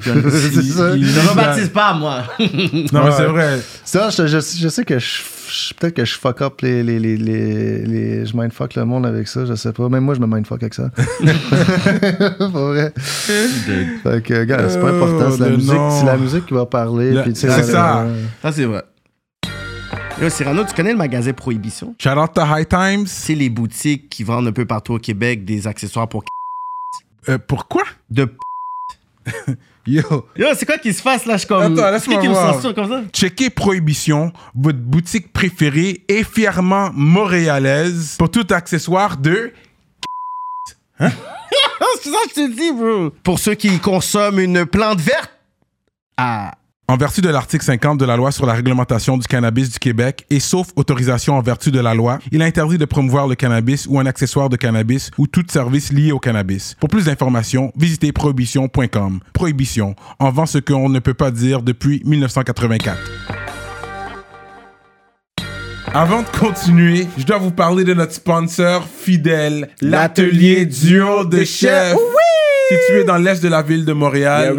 [0.01, 2.25] Je ne rebaptise pas, moi.
[2.39, 3.61] Non, mais c'est vrai.
[3.85, 6.99] Ça, je, je, je sais que je, je- peut-être que je fuck up les, les,
[6.99, 9.89] les, les, les- Je mindfuck le monde avec ça, je sais pas.
[9.89, 10.91] Même moi, je me mindfuck avec ça.
[12.39, 12.93] Pas vrai.
[12.97, 15.31] Fait que, gars, c'est pas important.
[15.31, 17.15] C'est la, le musique, c'est la musique qui va parler.
[17.35, 18.03] C'est euh, ça.
[18.03, 18.83] euh, Ça, c'est vrai.
[20.21, 21.95] Yo, Cyrano, tu connais le magasin Prohibition?
[21.99, 23.07] Shout out to High Times.
[23.07, 26.25] C'est les boutiques qui vendent un peu partout au Québec des accessoires pour
[27.29, 27.83] Euh, pourquoi?
[28.11, 28.29] De
[29.87, 30.03] Yo.
[30.37, 31.37] Yo, c'est quoi qui se passe là?
[31.37, 31.61] Je comme.
[31.79, 32.55] Attends, laisse-moi Qui qui voir.
[32.55, 33.03] censure comme ça?
[33.13, 39.53] Checkez Prohibition, votre boutique préférée et fièrement montréalaise pour tout accessoire de
[40.99, 41.11] Ah,
[42.03, 43.11] c'est ça que je te dis, bro.
[43.23, 45.31] Pour ceux qui consomment une plante verte?
[46.17, 46.53] Ah.
[46.87, 50.27] En vertu de l'article 50 de la loi sur la réglementation du cannabis du Québec
[50.29, 53.87] et sauf autorisation en vertu de la loi, il est interdit de promouvoir le cannabis
[53.89, 56.77] ou un accessoire de cannabis ou tout service lié au cannabis.
[56.79, 59.21] Pour plus d'informations, visitez prohibition.com.
[59.33, 62.99] Prohibition, en vend ce qu'on ne peut pas dire depuis 1984.
[65.95, 71.97] Avant de continuer, je dois vous parler de notre sponsor fidèle, l'atelier duo de chef.
[72.69, 74.55] Situé dans l'est de la ville de Montréal,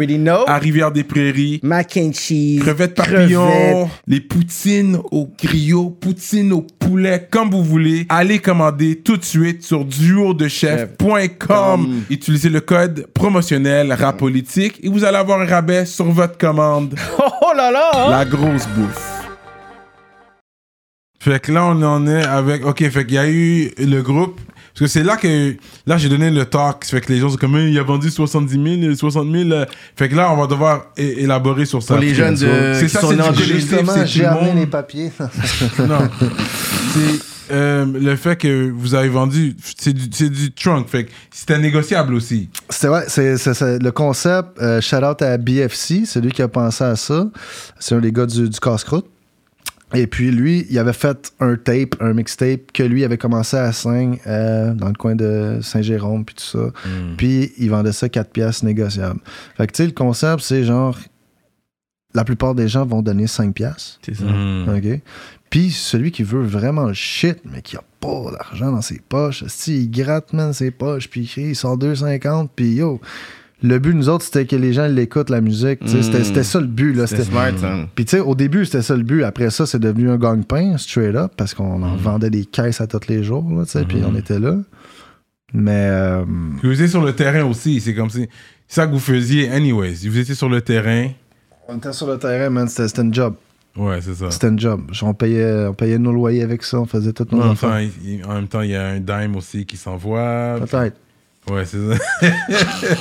[0.46, 1.58] à Rivière-des-Prairies.
[1.62, 2.60] Mac and cheese.
[2.60, 3.88] Crevettes papillons, crevettes.
[4.06, 8.06] les poutines au griot, poutines au poulet, comme vous voulez.
[8.08, 12.02] Allez commander tout de suite sur duodechef.com.
[12.08, 16.94] Utilisez le code promotionnel rapolitique et vous allez avoir un rabais sur votre commande.
[17.18, 17.90] Oh, oh là là!
[17.92, 18.10] hein?
[18.10, 19.12] La grosse bouffe.
[21.18, 22.64] Fait que là, on en est avec.
[22.64, 24.38] Ok, fait qu'il y a eu le groupe.
[24.78, 25.56] Parce que c'est là que.
[25.86, 26.84] Là, j'ai donné le talk.
[26.84, 27.56] Fait que les gens sont comme.
[27.56, 29.50] Il a vendu 70 000, 60 000.
[29.50, 29.64] euh.
[29.96, 31.94] Fait que là, on va devoir élaborer sur ça.
[31.94, 34.52] Pour les jeunes de- C'est qui ça, sont c'est du collectif, Justement, c'est j'ai amené
[34.54, 35.10] les papiers?
[35.78, 35.98] Non.
[36.92, 39.56] c'est euh, le fait que vous avez vendu.
[39.78, 40.88] C'est du, c'est du trunk.
[40.88, 42.50] Fait que c'était négociable aussi.
[42.68, 46.42] C'est vrai, c'est, c'est- c'est- le concept, euh, shout out à BFC, c'est lui qui
[46.42, 47.26] a pensé à ça.
[47.78, 49.06] C'est un des gars du, du casse-croûte.
[49.94, 53.70] Et puis lui, il avait fait un tape, un mixtape que lui avait commencé à
[53.72, 56.72] Saint, euh, dans le coin de Saint-Jérôme, puis tout ça.
[57.16, 59.20] Puis il vendait ça 4 pièces négociables.
[59.56, 60.98] Fait que tu sais, le concept, c'est genre,
[62.14, 63.98] la plupart des gens vont donner 5 pièces.
[64.02, 64.24] C'est ça.
[64.24, 65.00] OK?
[65.50, 69.44] Puis celui qui veut vraiment le shit, mais qui a pas d'argent dans ses poches,
[69.46, 73.00] si il gratte, man, ses poches, puis il sort 2,50, puis yo.
[73.62, 75.80] Le but, nous autres, c'était que les gens l'écoutent, la musique.
[75.86, 76.94] sais, C'était ça le but.
[77.06, 77.88] C'était smart, ça.
[77.94, 79.22] Puis tu sais, au début, c'était ça le but.
[79.24, 82.86] Après ça, c'est devenu un gang-pain, straight up, parce qu'on en vendait des caisses à
[82.86, 84.56] tous les jours, tu puis on était là.
[85.54, 86.24] Mais euh,
[86.62, 87.80] Vous étiez sur le terrain aussi.
[87.80, 88.28] C'est comme si.
[88.68, 90.06] C'est ça que vous faisiez, anyways.
[90.08, 91.08] Vous étiez sur le terrain.
[91.68, 93.34] on était sur le terrain, man, c'était une job.
[93.76, 94.30] Ouais, c'est ça.
[94.30, 94.90] C'était une job.
[95.02, 98.34] On payait, on payait nos loyers avec ça, on faisait toutes nos En temps, en
[98.34, 100.56] même temps, il y a un dime aussi qui s'envoie.
[100.60, 100.96] Peut-être.
[101.50, 101.96] Ouais, c'est ça.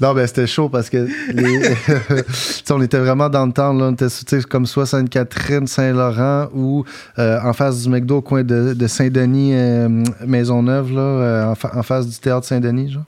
[0.00, 1.60] Non, ben c'était chaud parce que les...
[1.86, 3.74] tu sais, on était vraiment dans le temps.
[3.74, 4.06] Là, on était
[4.48, 6.86] comme soit Sainte-Catherine, Saint-Laurent ou
[7.18, 9.88] euh, en face du McDo au coin de, de Saint-Denis, euh,
[10.26, 12.92] Maisonneuve, là, euh, en, fa- en face du théâtre Saint-Denis.
[12.92, 13.04] Genre.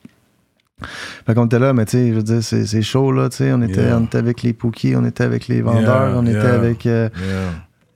[1.26, 3.52] Fait qu'on était là, mais tu sais, je veux dire, c'est, chaud, là, tu sais.
[3.55, 3.96] On était, Yeah.
[3.98, 6.87] on était avec les Pookies, on était avec les vendeurs, Yeah, on était avec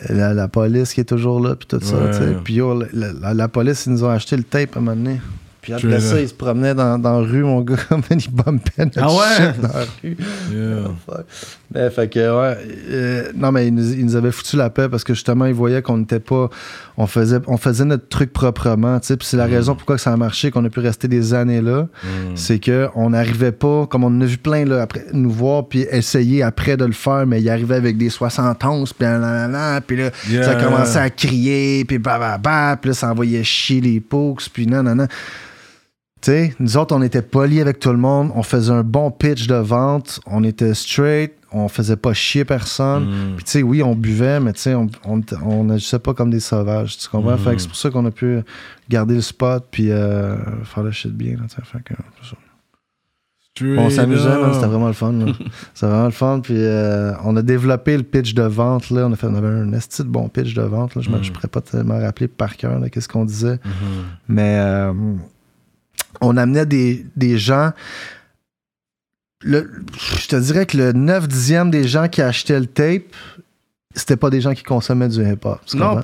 [0.08, 2.10] la, la police qui est toujours là, puis tout ça, Ouais.
[2.12, 2.36] tu sais.
[2.42, 2.56] Puis
[2.94, 5.20] la, la- la police, ils nous ont acheté le tape à un moment donné.
[5.66, 6.00] Puis après Trailer.
[6.02, 9.12] ça, il se promenait dans, dans la rue, mon gars, comme il bumpait notre Ah
[9.12, 9.46] ouais?
[9.52, 10.16] shit dans la rue.
[10.52, 10.88] Yeah.
[11.08, 11.24] Ouais.
[11.74, 12.56] Mais, fait que, ouais.
[12.90, 15.54] euh, non, mais il nous, il nous avait foutu la paix parce que justement, il
[15.54, 16.48] voyait qu'on n'était pas.
[16.96, 19.16] On faisait, on faisait notre truc proprement, tu sais.
[19.16, 21.88] Puis c'est la raison pourquoi ça a marché, qu'on a pu rester des années là.
[22.36, 25.66] C'est que on n'arrivait pas, comme on en a vu plein, là, après, nous voir,
[25.68, 29.96] puis essayer après de le faire, mais il arrivait avec des 71, puis nanana, puis
[29.96, 30.44] là, Yeah.
[30.44, 34.48] ça commençait à crier, puis bah, bah, bah, puis là, ça envoyait chier les pokes,
[34.52, 35.06] puis non, non, non.
[36.22, 39.10] Tu sais, nous autres, on était polis avec tout le monde, on faisait un bon
[39.10, 43.04] pitch de vente, on était straight, on faisait pas chier personne.
[43.04, 43.36] Mm.
[43.36, 46.30] Puis tu sais, oui, on buvait, mais tu sais, on, on, on agissait pas comme
[46.30, 47.34] des sauvages, tu comprends?
[47.34, 47.38] Mm.
[47.38, 48.40] Fait que c'est pour ça qu'on a pu
[48.88, 51.42] garder le spot, puis euh, faire le shit bien, là.
[51.48, 51.94] Fait que.
[53.54, 55.14] Straight On s'amusait, c'était vraiment le fun.
[55.74, 56.40] C'était vraiment le fun.
[56.42, 58.90] Puis euh, on a développé le pitch de vente.
[58.90, 59.06] Là.
[59.06, 60.94] On, a fait, on avait un esti de bon pitch de vente.
[60.94, 61.00] Là.
[61.00, 61.22] Je ne Mm.
[61.32, 63.58] pourrais pas tellement rappeler par cœur là, qu'est-ce qu'on disait.
[63.64, 64.04] Mhm.
[64.28, 64.92] Mais euh,
[66.20, 67.72] on amenait des, des gens.
[69.42, 69.70] Le,
[70.18, 73.02] je te dirais que le 9 dixième des gens qui achetaient le tape,
[73.94, 75.60] c'était pas des gens qui consommaient du hip-hop.
[75.74, 76.02] Non.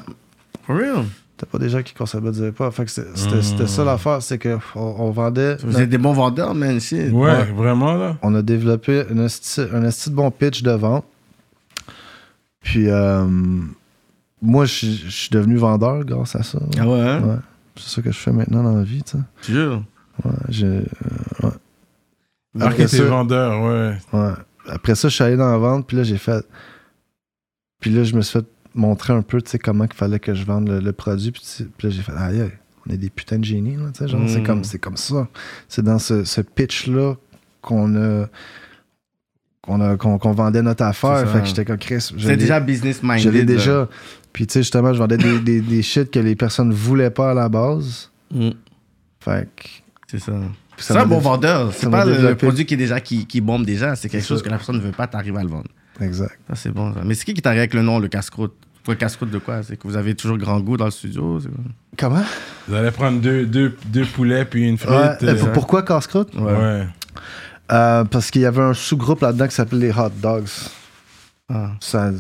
[0.66, 1.05] For real.
[1.37, 2.72] C'était pas des gens qui consommaient du hip-hop.
[2.75, 5.57] Fait que c'était, ça l'affaire, c'est qu'on on vendait.
[5.64, 7.11] Vous êtes des bons vendeurs, man, shit.
[7.11, 7.44] Ouais, Ouais.
[7.53, 8.16] vraiment, là.
[8.22, 11.05] on a développé un de bon pitch de vente.
[12.61, 13.25] Puis, euh,
[14.40, 16.61] moi, je je suis devenu vendeur grâce à ça.
[16.79, 17.22] Ah ouais, hein?
[17.22, 17.37] Ouais.
[17.77, 19.53] C'est ça que je fais maintenant dans la vie, tu sais.
[20.25, 20.81] Ouais, j'ai- euh,
[21.42, 21.51] ouais.
[22.55, 23.96] Alors que Après t'es ça- vendeur, ouais.
[24.12, 24.33] ouais.
[24.68, 26.44] Après ça, je suis allé dans la vente, puis là, j'ai fait.
[27.81, 30.35] Puis là, je me suis fait montrer un peu, tu sais, comment il fallait que
[30.35, 31.33] je vende le, le produit.
[31.33, 31.42] Puis,
[31.83, 32.51] là, j'ai fait, aïe,
[32.87, 34.09] on est des putains de génies, là, tu sais.
[34.09, 34.29] Genre, Mm.
[34.29, 35.29] c'est comme, c'est comme ça.
[35.68, 37.14] C'est dans ce, ce pitch-là
[37.62, 38.27] qu'on a.
[39.62, 41.29] Qu'on, a, qu'on, qu'on vendait notre affaire.
[41.31, 42.01] Fait que j'étais comme Chris.
[42.18, 43.20] C'est déjà business minded.
[43.22, 43.88] Je l'ai déjà.
[44.33, 47.31] Puis, tu sais, justement, je vendais des, des, des shit que les personnes voulaient pas
[47.31, 48.11] à la base.
[48.33, 48.51] Mm,
[49.20, 49.68] Fait que.
[50.12, 50.33] C'est ça.
[50.77, 51.72] C'est un bon dé- vendeur.
[51.72, 53.96] C'est pas le, produit qui est déjà qui, qui bombe déjà.
[53.96, 54.44] C'est quelque chose ça.
[54.44, 55.68] que la personne ne veut pas, t'arrives à le vendre.
[56.03, 56.38] Exact.
[56.48, 56.92] Ça, c'est bon.
[56.92, 57.01] ça.
[57.03, 58.53] Mais c'est qui qui t'arrive avec le nom, le casse-croûte?
[58.85, 59.62] Pour le casse-croûte de quoi?
[59.62, 61.38] C'est que vous avez toujours grand goût dans le studio?
[61.96, 62.25] Comment?
[62.68, 64.90] Vous allez prendre deux, deux, deux poulets puis une frite.
[64.90, 66.35] Ouais, euh, euh, pourquoi casse-croûte?
[66.35, 66.87] ouais.
[67.70, 70.44] Euh, parce qu'il y avait un sous-groupe là-dedans qui s'appelait les Hot Dogs.
[71.48, 71.70] Ah.
[71.81, 72.11] Ça,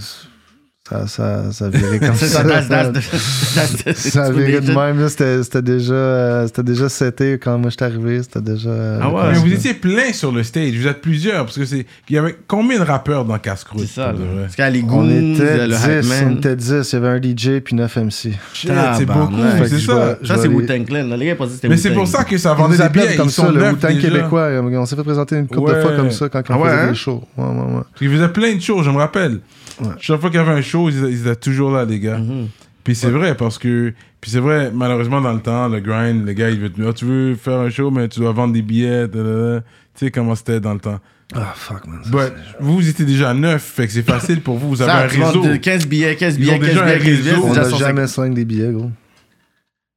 [0.92, 2.26] ça, ça, ça virait comme ça.
[2.26, 5.08] ça, the- Ça it's virait de même.
[5.08, 8.22] C'était déjà, euh, c'était déjà seté quand moi j'étais arrivé.
[8.22, 8.68] C'était déjà.
[8.70, 9.22] euh, Ah ouais?
[9.32, 10.72] Mais vous étiez plein sur le stage.
[10.74, 11.44] Vous êtes plusieurs.
[11.44, 11.86] Parce que c'est.
[12.08, 14.12] Il y avait combien de rappeurs dans Casse-Croûte C'est ça.
[14.42, 16.74] Parce y a les On était le 10, hype on était 10.
[16.92, 18.32] Il y avait un DJ puis 9 MC.
[18.54, 19.32] C'est beaucoup.
[19.66, 20.18] C'est je ça.
[20.24, 21.04] Ça, c'est Wu-Tang Clan.
[21.16, 23.16] Les gars, ils pensaient que c'était Mais c'est pour ça que ça vendait des billets.
[23.16, 24.48] comme ça, le Wu-Tang québécois.
[24.62, 26.82] On s'est fait présenter une couple de fois comme ça quand Ah on ouais, faisait
[26.82, 26.88] hein?
[26.88, 27.22] des shows.
[27.36, 27.82] Ouais, ouais, ouais.
[28.00, 29.38] Ils faisaient plein de shows, je me rappelle.
[29.82, 29.94] Ouais.
[30.00, 32.18] Chaque fois qu'il y avait un show, ils, ils étaient toujours là, les gars.
[32.18, 32.48] Mhm.
[32.84, 33.92] Puis c'est vrai, parce que.
[34.20, 36.92] Puis c'est vrai, malheureusement, dans le temps, le grind, le gars, il veut te Ah,
[36.92, 39.08] tu veux faire un show, mais tu dois vendre des billets.
[39.08, 39.60] da, da, da.
[39.94, 40.98] Tu sais comment c'était dans le temps.
[41.34, 42.00] Ah, fuck, man.
[42.06, 44.68] But, vous, vous étiez déjà neuf, fait que c'est facile pour vous.
[44.68, 45.42] Vous avez Ça, un réseau.
[45.42, 47.30] de 15 billets, 15 Ils billets, ont 15 déjà un billets, 15 billets.
[47.32, 47.44] réseau.
[47.46, 48.08] On n'a jamais 150.
[48.08, 48.90] sling des billets, gros.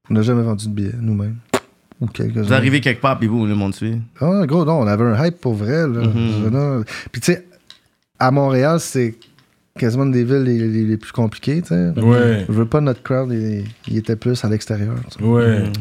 [0.09, 1.35] On n'a jamais vendu de billets, nous-mêmes.
[2.01, 3.95] Ou Vous arrivez quelque part, puis vous, le monde suit.
[4.19, 5.87] Ah, gros, non, on avait un hype pour vrai.
[5.87, 6.07] Là.
[6.07, 6.49] Mhm.
[6.51, 6.83] Non.
[7.11, 7.45] Puis, tu sais,
[8.19, 9.15] à Montréal, c'est
[9.77, 11.89] quasiment des villes les, les- les plus compliquées, tu sais.
[11.99, 12.45] Ouais.
[12.47, 14.95] Je veux pas notre crowd, il, il était plus à l'extérieur.
[15.11, 15.23] tu sais.
[15.29, 15.59] Ouais.
[15.63, 15.73] Mhm.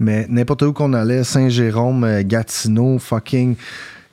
[0.00, 3.54] Mais n'importe où qu'on allait, Saint-Jérôme, euh, Gatineau, fucking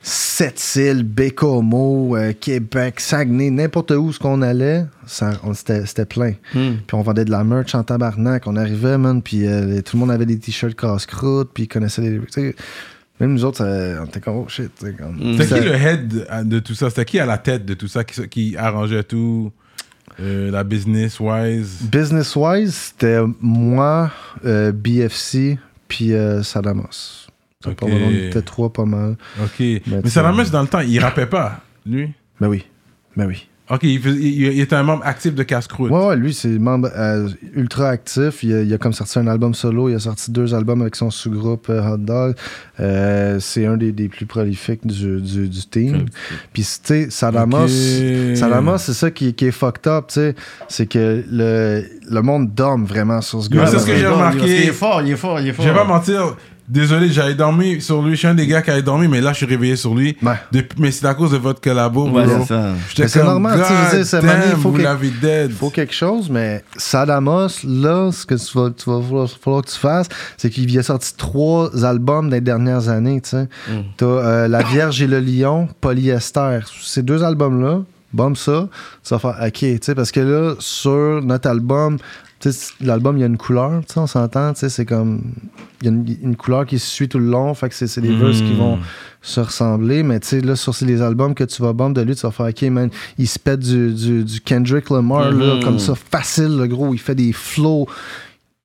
[0.00, 6.34] Sept-Îles, Bécomo, euh, Québec, Saguenay, n'importe où ce qu'on allait, ça, on- c'était c'était plein.
[6.54, 6.76] Hmm.
[6.86, 8.44] Puis on vendait de la merch en tabarnak.
[8.46, 12.02] On arrivait, man, puis euh, tout le monde avait des t-shirts casse-croûte, puis ils connaissaient
[12.02, 12.54] les...
[13.20, 14.70] Même nous autres, ça- on était comme, oh shit.
[14.96, 15.32] comme- Mm.
[15.32, 16.88] C'était Ça- qui le head de tout ça?
[16.90, 19.52] C'était qui à la tête de tout ça qui, qui arrangeait tout
[20.20, 24.10] euh, La business-wise Business-wise, c'était moi,
[24.44, 27.26] euh, BFC, puis euh, Sadamos.
[27.62, 29.16] Pas mal, On était trois pas mal.
[29.42, 29.58] Ok.
[29.58, 29.82] Mais,
[30.44, 32.12] sais- dans le temps, il rappait pas, lui?
[32.40, 32.64] Ben oui,
[33.16, 33.48] ben oui.
[33.70, 35.90] Ok, il, il- il était un membre actif de Casse-Croûte.
[35.90, 38.42] Ouais, ouais, lui, c'est membre euh, ultra actif.
[38.42, 39.90] Il a, il a comme sorti un album solo.
[39.90, 42.34] Il a sorti deux albums avec son sous-groupe euh, Hot Dog.
[42.80, 46.06] Euh, c'est un des, des plus prolifiques du, du, du team.
[46.54, 47.08] Puis, tu sais,
[48.78, 50.34] c'est ça qui, qui est fucked up, tu sais.
[50.68, 53.66] C'est que le, le monde dorme vraiment sur ce gars.
[53.66, 54.38] c'est ce que j'ai remarqué.
[54.38, 55.64] Qu'il est fort, il est fort, il est fort.
[55.64, 56.36] Je vais pas mentir.
[56.68, 58.10] Désolé, j'avais dormi sur lui.
[58.12, 60.16] Je suis un des gars qui avait dormi, mais là, je suis réveillé sur lui.
[60.22, 60.34] Ouais.
[60.52, 63.08] Depuis- mais c'est à cause de votre collabo, Ouais, c'est ça.
[63.08, 63.60] C'est normal,
[63.92, 65.50] tu sais, il faut vous que- l'avez dead.
[65.50, 69.62] Il faut quelque chose, mais Sadamos, là, ce que tu vas, tu vas falloir, falloir
[69.64, 73.48] que tu fasses, c'est qu'il y a sorti trois albums les dernières années, tu sais.
[73.68, 73.72] Mm.
[73.96, 76.60] T'as euh, La Vierge et le Lion, Polyester.
[76.82, 77.80] Ces deux albums-là,
[78.12, 78.68] bombe ça,
[79.04, 81.98] tu vas faire OK, tu sais, parce que là, sur notre album,
[82.80, 85.22] l'album, il y a une couleur, tu sais, on s'entend, tu sais, c'est comme.
[85.80, 88.00] Il y a une, une couleur qui se suit tout le long, fait que c'est
[88.00, 88.78] des verses qui vont
[89.22, 92.14] se ressembler, mais tu sais, là, sur les albums que tu vas bomber de lui,
[92.16, 95.62] tu vas faire, OK, man, il se pète du, du, du Kendrick Lamar, là, Mhm.
[95.64, 97.86] comme ça, facile, le gros, il fait des flows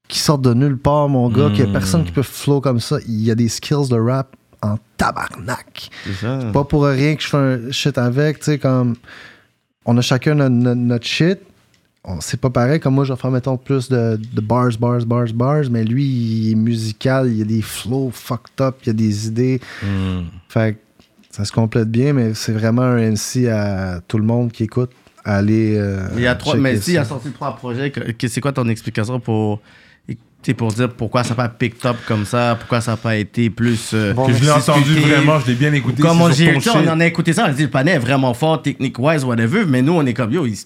[0.07, 2.79] qui sortent de nulle part, mon gars, qu'il y a personne qui peut flow comme
[2.79, 2.97] ça.
[3.07, 5.89] Il y a des skills de rap en tabarnak.
[6.05, 6.39] C'est ça.
[6.53, 8.95] Pas pour rien que je fais un shit avec, tu sais, comme
[9.85, 11.39] on a chacun notre shit.
[12.05, 15.05] On- C'est pas pareil, comme moi, je vais faire, mettons, plus de, de bars, bars,
[15.05, 18.87] bars, bars, mais lui, il est musical, il y a des flows fucked up, il
[18.87, 19.61] y a des idées.
[19.81, 20.23] Hmm.
[20.49, 20.79] Fait que
[21.31, 24.91] ça se complète bien, mais c'est vraiment un MC à tout le monde qui écoute.
[25.25, 25.75] à Aller.
[25.77, 27.91] euh, Il y a trois, mais si il a sorti trois projets,
[28.27, 29.61] c'est quoi ton explication pour,
[30.57, 33.49] pour dire pourquoi ça n'a pas picked up comme ça, pourquoi ça n'a pas été
[33.49, 33.91] plus.
[33.93, 36.01] euh, Bon, Que je l'ai entendu vraiment, je l'ai bien écouté.
[36.01, 38.61] Comme on, on en a écouté ça, on a dit le panel est vraiment fort,
[38.61, 40.57] technique-wise, whatever, mais nous, on est comme, yo, il-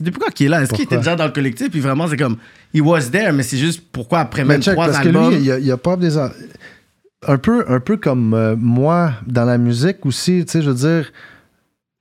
[0.00, 0.62] c'est depuis quand qu'il est là?
[0.62, 1.70] Est-ce qu'il était déjà dans le collectif?
[1.70, 2.38] Puis vraiment, c'est comme,
[2.72, 5.30] he was there, mais c'est juste pourquoi après même check, trois parce albums?
[5.30, 6.16] que lui, il a, il a pas des.
[6.16, 10.76] Un peu, un peu comme euh, moi dans la musique aussi, tu sais, je veux
[10.76, 11.12] dire,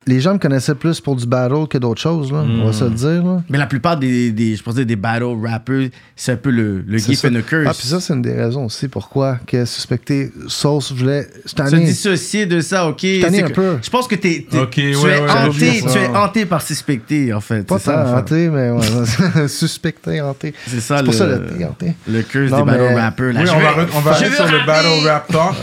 [0.08, 2.86] les gens me connaissaient plus pour du battle que d'autres choses, là, on va se
[2.86, 3.24] le dire.
[3.24, 3.44] Là.
[3.50, 6.98] Mais la plupart des, des je pense des battle rappers, c'est un peu le, le
[7.00, 7.28] ça.
[7.28, 7.66] and the curse.
[7.68, 11.28] Ah, puis ça, c'est une des raisons aussi pourquoi que suspecté Sauce voulait.
[11.46, 13.00] Se dissocier de ça, ok.
[13.02, 13.78] c'est un que- peu.
[13.84, 16.46] Je pense que t'es, t'es- Ok, tu, ouais, es ouais, hanté, je tu es hanté
[16.46, 17.64] par suspecté, en fait.
[17.68, 20.54] pas c'est ça, hanté, mais ouais, suspecté, hanté.
[20.66, 21.94] C'est ça C'est le, pour ça le hanté.
[22.08, 23.34] le curse Non, des battle mais- rappers.
[23.34, 23.42] Là.
[23.42, 24.66] Oui, Je on va, on va je aller veux sur le.
[24.66, 25.56] Battle Rap Talk.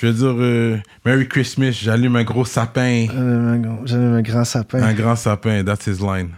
[0.00, 3.06] Je veux dire, euh, Merry Christmas, j'allume un gros sapin.
[3.84, 4.82] J'avais un grand sapin.
[4.82, 6.30] Un grand sapin, that's his line.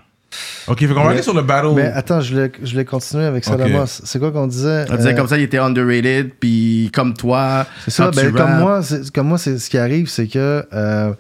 [0.67, 1.73] Ok, fait qu'on va aller sur le battle.
[1.75, 3.45] Mais attends, je voulais, je voulais continuer avec.
[3.45, 3.87] Salamos.
[3.87, 7.67] C'est quoi qu'on disait On disait euh, comme ça, il était underrated, puis comme toi.
[7.85, 8.81] C'est ça, ben, comme moi,
[9.15, 11.13] comme moi, c'est ce qui arrive, c'est que euh,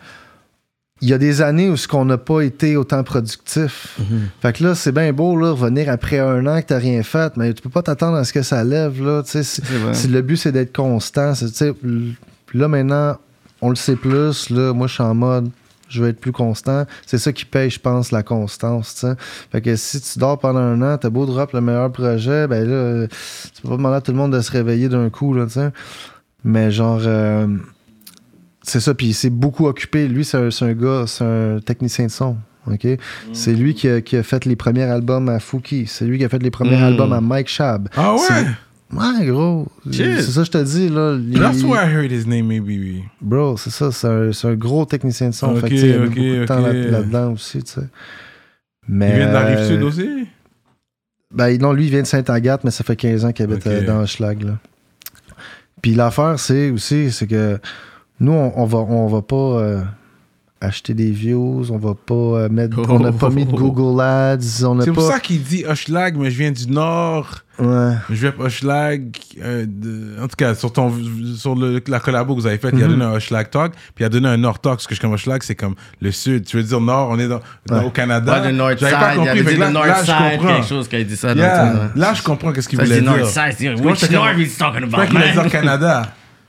[1.00, 3.98] il y a des années où ce qu'on n'a pas été autant productif.
[3.98, 4.28] Mhm.
[4.42, 7.37] Fait que là, c'est bien beau là, revenir après un an que t'as rien fait,
[7.37, 9.22] mais tu peux pas t'attendre à ce que ça lève là.
[9.24, 11.32] Si, le but c'est d'être constant,
[12.54, 13.16] là maintenant,
[13.61, 14.50] on le sait plus.
[14.50, 15.50] Là, moi, je suis en mode.
[15.88, 16.84] Je veux être plus constant.
[17.06, 18.94] C'est ça qui paye, je pense, la constance.
[18.94, 19.14] tu sais.
[19.50, 22.68] Fait que si tu dors pendant un an, t'as beau drop le meilleur projet, ben
[22.68, 23.06] là,
[23.54, 25.32] tu peux pas demander à tout le monde de se réveiller d'un coup.
[25.32, 25.70] Là, tu sais.
[26.44, 27.46] Mais genre, euh,
[28.68, 28.94] c'est ça.
[28.94, 30.09] Puis il s'est beaucoup occupé.
[30.09, 32.37] Lui, c'est un, un gars, c'est un technicien de son.
[32.66, 32.87] OK?
[33.33, 35.87] C'est lui qui a, qui a fait les premiers albums à Fouki.
[35.87, 36.83] C'est lui qui a fait les premiers Mm.
[36.85, 37.88] albums à Mike Shab.
[37.96, 38.46] ah ouais?
[38.90, 39.68] Ouais, gros.
[39.90, 41.18] C'est ça que je te dis, là.
[41.35, 43.02] That's why I heard his name, maybe.
[43.20, 43.90] Bro, c'est ça.
[43.92, 45.54] C'est un, un gros technicien de son.
[45.57, 47.81] Fait il y a eu ok, beaucoup de temps là- là-dedans aussi, tu sais.
[48.88, 50.09] Mais, Il vient de la rive euh, sud aussi?
[51.35, 53.87] Ben, non, lui, il vient de Sainte-Agathe, mais ça fait 15 ans qu'il habite euh,
[53.87, 54.59] dans Schlag, là.
[55.83, 57.59] Puis l'affaire, c'est aussi, c'est que
[58.20, 59.81] nous, on, on va, on va pas euh,
[60.61, 64.64] acheter des views, on va pas euh, mettre, on n'a pas mis de Google Ads,
[64.64, 64.94] on n'a C'est pas...
[64.94, 67.38] pour ça qu'il dit Hochelag, mais je viens du nord.
[67.61, 67.92] Ouais.
[68.11, 69.16] Je vais Hochelag.
[69.42, 70.92] euh, de- en tout cas, sur, ton,
[71.37, 72.92] sur le- la collabo que vous avez faite, il a Mhm.
[72.92, 75.12] donné un Hochelag Talk, puis il a donné un Nord Talk, parce que je comme
[75.12, 76.44] Hochelag, c'est comme le sud.
[76.44, 77.85] Tu veux dire nord, on est dans, dans- Ouais.
[77.87, 78.40] au Canada.
[78.42, 80.04] Ouais, le North Side, pas il compris, avait fait dit là, le North là, je
[80.07, 80.54] Side, comprends.
[80.57, 81.64] quelque chose qu'il a dit ça dans Yeah.
[81.72, 81.85] le temps.
[81.96, 83.11] Là, je comprends qu'est-ce qu'il voulait c'est dire.
[83.16, 85.42] North Side, which North he's talking Je about, crois qu'il allait man?
[85.48, 86.02] dire Canada.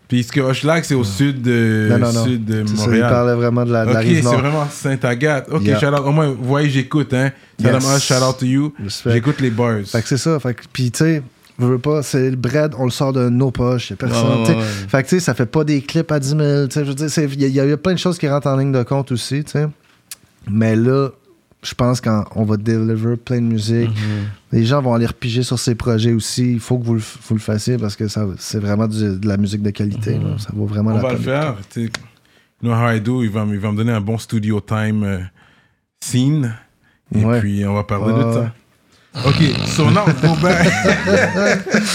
[0.09, 2.23] Puis ce que Hochelag, c'est au sud de, Non, non, non.
[2.25, 3.09] sud de ça, il Montréal.
[3.11, 5.47] parlait vraiment de la, de la Ok, c'est vraiment Sainte-Agathe.
[5.51, 5.79] Ok, Yeah.
[5.79, 6.01] shout out.
[6.03, 7.31] Au moins, vous voyez, j'écoute, hein.
[7.59, 8.01] Yes.
[8.03, 8.73] shout out to you.
[9.05, 9.77] J'écoute les bars.
[9.85, 10.37] Fait que c'est ça.
[10.39, 11.21] Fait que, puis tu sais,
[11.59, 14.27] je veux pas, c'est le bread, on le sort de nos poches, y a personne.
[14.27, 14.57] Ouais, ouais, tu sais.
[14.57, 14.63] ouais.
[14.89, 16.39] Fait que tu sais, ça fait pas des clips à 10 000.
[16.67, 18.17] tu sais, Je veux dire, c'est- il y, a- il y a plein de choses
[18.17, 19.67] qui rentrent en ligne de compte aussi, tu sais.
[20.49, 21.09] Mais là,
[21.61, 23.89] je pense qu'on va deliver plein de musique.
[23.89, 24.53] Mm-hmm.
[24.53, 26.53] Les gens vont aller repiger sur ces projets aussi.
[26.53, 29.27] Il faut que vous le, vous le fassiez parce que ça, c'est vraiment du- de
[29.27, 30.13] la musique de qualité.
[30.13, 30.37] là.
[30.37, 31.17] Ça vaut vraiment On la va peine.
[31.17, 31.55] le faire.
[31.71, 31.91] Tu sais,
[32.61, 33.23] You know how I do.
[33.23, 35.19] Il va, me- il va me donner un bon studio time euh,
[36.01, 36.53] scene.
[37.15, 37.39] Et Ouais.
[37.39, 38.53] puis, on va parler de ça.
[39.25, 40.67] Ok, so now, go back.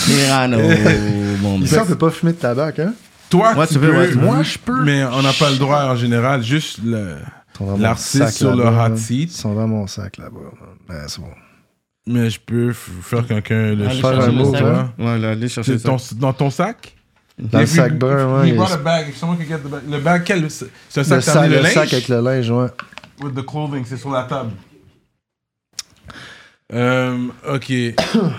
[0.09, 0.59] Mirano,
[1.43, 2.93] mon Ici, on peut pas fumer de tabac, hein?
[3.31, 3.99] Toi, Ouais, tu tu peux, peux.
[3.99, 4.25] ouais, tu peux.
[4.25, 4.83] Moi, je peux.
[4.85, 6.43] Mais on n'a pas le droit en général.
[6.43, 7.17] Juste le.
[7.79, 9.31] L'artiste sac sur le hot seat.
[9.31, 10.39] Ils sont dans mon sac là-bas.
[10.89, 11.29] Ben, c'est bon.
[12.07, 14.63] Mais je peux faire quelqu'un le faire chercher un le mot, sac?
[14.63, 14.93] hein.
[14.99, 15.89] Ouais, allez chercher C'est ça.
[15.89, 16.95] ton- dans ton sac?
[17.39, 18.49] Dans le sac brun, ouais.
[18.51, 19.81] il brought a bag, if someone can get the bag.
[19.91, 20.49] Le bag, quel?
[20.51, 20.69] C'est un
[21.01, 22.69] Le sac, sac, t'as mis le le sac avec le linge, ouais.
[23.23, 24.51] With the clothing, c'est sur la table.
[26.73, 27.73] Euh, ok.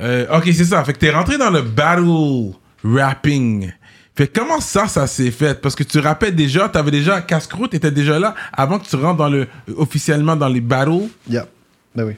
[0.00, 0.82] Euh, ok, c'est ça.
[0.82, 3.70] Fait que t'es rentré dans le battle rapping.
[4.14, 5.60] Fait que comment ça, ça s'est fait?
[5.60, 9.16] Parce que tu rappelles déjà, t'avais déjà casse-croûte, t'étais déjà là avant que tu rentres
[9.16, 9.46] dans le,
[9.76, 11.08] officiellement dans les battles.
[11.28, 11.46] Yeah.
[11.94, 12.14] Ben oui.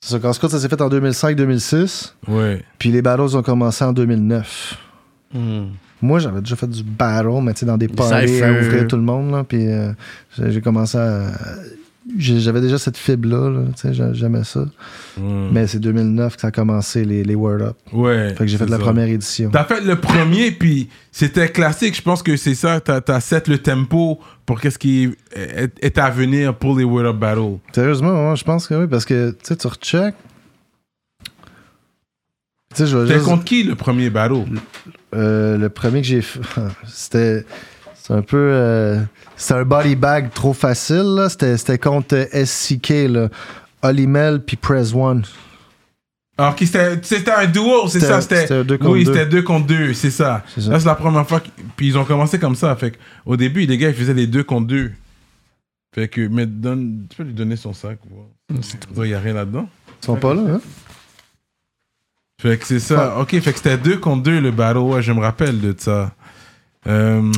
[0.00, 0.20] C'est ça.
[0.20, 2.12] Casse-croûte, ça s'est fait en 2005-2006.
[2.28, 2.62] Ouais.
[2.78, 4.76] Puis les battles ont commencé en 2009.
[5.32, 5.66] Hmm.
[6.00, 8.44] Moi, j'avais déjà fait du battle, mais tu sais, dans des parties cypher.
[8.44, 9.32] à ouvrir tout le monde.
[9.32, 9.92] Là, puis euh,
[10.36, 11.26] j'ai j'ai commencé à.
[12.16, 14.64] J'avais déjà cette fibre-là, là, tu sais, j'a- j'aimais ça.
[15.18, 15.48] Mm.
[15.52, 17.76] Mais c'est 2009 que ça a commencé, les, les Word Up.
[17.92, 18.30] Ouais.
[18.30, 19.50] Fait que j'ai fait la première édition.
[19.50, 21.96] T'as fait le premier, puis c'était classique.
[21.96, 22.80] Je pense que c'est ça.
[22.80, 27.14] T'as as set le tempo pour qu'est-ce qui est, est à venir pour les World
[27.14, 27.58] Up Battle.
[27.72, 30.14] Sérieusement, moi, je pense que oui, parce que, tu recheck.
[32.74, 33.22] T'es juste...
[33.24, 34.44] contre qui le premier battle?
[35.14, 36.40] Euh, le premier que j'ai fait,
[36.86, 37.44] c'était
[38.08, 39.00] c'est un peu euh,
[39.36, 41.28] c'était un body bag trop facile là.
[41.28, 43.28] C'était, c'était contre euh, SCK là,
[43.82, 45.24] Olimel puis Press One.
[46.40, 48.20] Alors, qui c'était c'était un duo, c'est C'était- ça?
[48.22, 49.12] C'était c'était un deux contre Oui, deux.
[49.12, 50.42] c'était deux contre deux, c'est ça.
[50.54, 50.70] C'est ça.
[50.70, 51.42] Là, c'est la première fois.
[51.76, 52.74] Puis ils ont commencé comme ça.
[52.76, 54.92] Fait que, au début, les gars, ils faisaient les deux contre deux.
[55.94, 57.98] Fait que, mais donne, tu peux lui donner son sac.
[58.50, 59.68] Il n'y a rien là-dedans.
[60.00, 60.60] Ils sont pas là, hein?
[62.40, 63.18] Fait que c'est ça.
[63.18, 64.78] Ok, fait que c'était deux contre deux le battle.
[64.78, 66.12] Ouais, je me rappelle de ça.
[66.86, 67.32] Euh,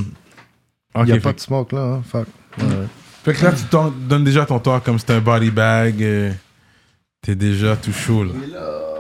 [0.97, 2.03] Il ok, y a pas de smoke là, hein?
[2.11, 2.27] Fuck.
[2.59, 2.65] Ouais.
[3.25, 6.03] fait que là, tu t'en- donnes déjà ton tour comme c'était un body bag.
[6.03, 6.31] euh,
[7.23, 8.31] T'es déjà tout chaud là.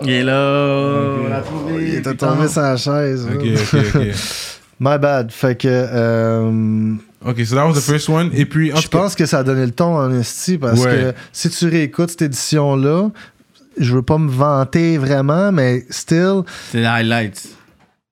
[0.02, 1.14] Il est là.
[1.24, 1.88] On l'a trouvé.
[1.88, 3.26] Il était tombé sur la chaise.
[3.34, 3.60] Ok, là.
[3.60, 4.06] ok, ok.
[4.80, 5.30] My bad.
[5.32, 8.30] Fait que euh, Ok, so that was the first one.
[8.34, 10.90] Et puis, en je pense que ça a donné le ton en esti parce Ouais.
[10.90, 13.10] que si tu réécoutes cette édition là,
[13.78, 17.48] je veux pas me vanter vraiment, mais still, C'est les highlights.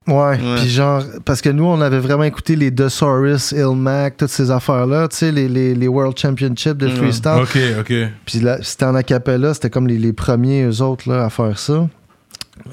[0.09, 4.51] Ouais, puis genre, parce que nous, on avait vraiment écouté les Dosaurus, Ilmac, toutes ces
[4.51, 6.95] affaires-là, tu sais, les, les, les World Championships de Ouais.
[6.95, 7.41] freestyle.
[7.43, 7.93] Ok, ok.
[8.25, 11.59] Puis là, c'était en acapella, c'était comme les, les premiers, eux autres, là, à faire
[11.59, 11.87] ça.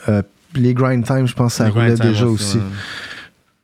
[0.09, 0.21] Euh,
[0.55, 2.57] les grind time, je pense que ça Les roulait time déjà aussi, aussi.
[2.57, 2.63] ouais.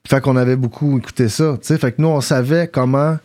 [0.07, 1.77] Fait qu'on avait beaucoup écouté ça, tu sais.
[1.77, 3.17] Fait que nous, on savait comment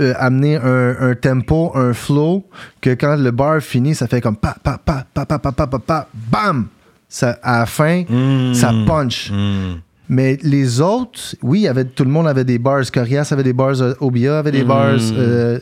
[0.00, 2.46] euh, amener un, un tempo, un flow,
[2.80, 5.66] que quand le bar finit, ça fait comme pa, pa, pa, pa, pa, pa, pa,
[5.66, 6.68] pa, pa, bam!
[7.12, 8.54] Ça, à la fin, Mm.
[8.54, 9.30] ça punch.
[9.30, 9.80] Mm.
[10.08, 12.82] Mais les autres, oui, avait, tout le monde avait des bars.
[12.92, 14.68] Corias avait des bars, euh, Obia avait des Mhm.
[14.68, 15.58] bars, euh,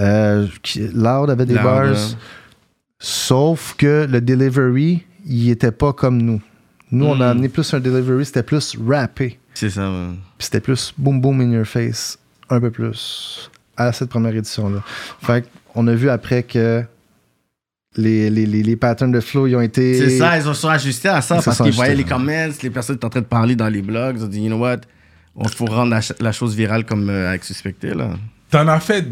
[0.00, 0.46] euh,
[0.94, 1.84] Loud avait des Loud, bars.
[1.92, 2.16] ouais.
[2.98, 6.40] Sauf que le delivery, il était pas comme nous.
[6.90, 9.38] Nous, on a amené plus un delivery, c'était plus rappé.
[9.54, 10.08] C'est ça, ouais.
[10.38, 12.18] Puis c'était plus boom boom in your face,
[12.48, 14.82] un peu plus, à cette première édition-là.
[15.20, 15.44] Fait
[15.74, 16.82] qu'on a vu après que
[17.96, 19.94] les, les, les, les patterns de flow, ils ont été.
[19.98, 22.70] C'est ça, ils ont sont ajustés à ça Ils parce qu'ils voyaient les comments, les
[22.70, 24.16] personnes étaient en train de parler dans les blogs.
[24.18, 24.78] Ils ont dit, you know what,
[25.34, 28.10] on faut rendre la, ch- la chose virale comme euh, avec Suspecté, là.
[28.50, 29.06] T'en as fait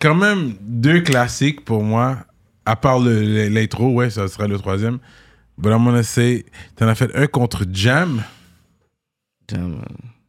[0.00, 2.18] quand même deux classiques pour moi,
[2.64, 4.98] à part le- le- l'intro, ouais, ça sera le troisième.
[5.58, 6.44] But I'm gonna say,
[6.76, 8.22] t'en as fait un contre Jam.
[9.52, 9.82] Man.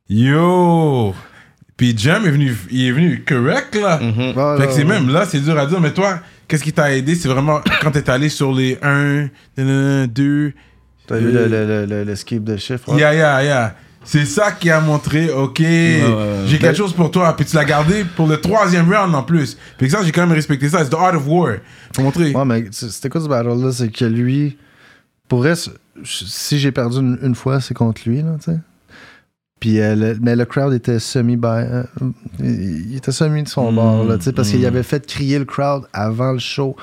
[0.10, 1.13] Yo!
[1.84, 4.00] Puis Jam est venu, il est venu correct, là.
[4.38, 6.96] Ah, Fait que c'est même là, c'est dur à dire, mais toi, qu'est-ce qui t'a
[6.96, 7.13] aidé?
[7.13, 9.28] C'est vraiment quand t'es allé sur les 1,
[10.08, 10.54] 2,
[11.06, 12.89] T'as vu le, le, le, le, le skip de chiffres?
[12.93, 12.98] hein?
[12.98, 13.76] Yeah, yeah, yeah.
[14.06, 16.02] C'est ça qui a montré, ok, ouais.
[16.46, 17.36] j'ai Ben- quelque chose pour toi.
[17.36, 19.58] Puis tu l'as gardé pour le troisième round en plus.
[19.78, 20.86] Que ça, j'ai quand même respecté ça.
[20.86, 21.56] C'est the art of war.
[21.93, 22.32] Faut montrer.
[22.34, 23.74] Ouais, mais c'était quoi ce battle-là?
[23.74, 24.58] C'est que lui,
[25.28, 25.56] pour vrai,
[26.06, 28.58] si j'ai perdu une, une fois, c'est contre lui, là, tu sais.
[29.63, 31.84] Puis, euh, le- mais le crowd était semi by euh,
[32.41, 34.65] il était semi de son Mm, bord, là, tu sais, parce qu'il mm.
[34.65, 36.76] avait fait crier le crowd avant le show.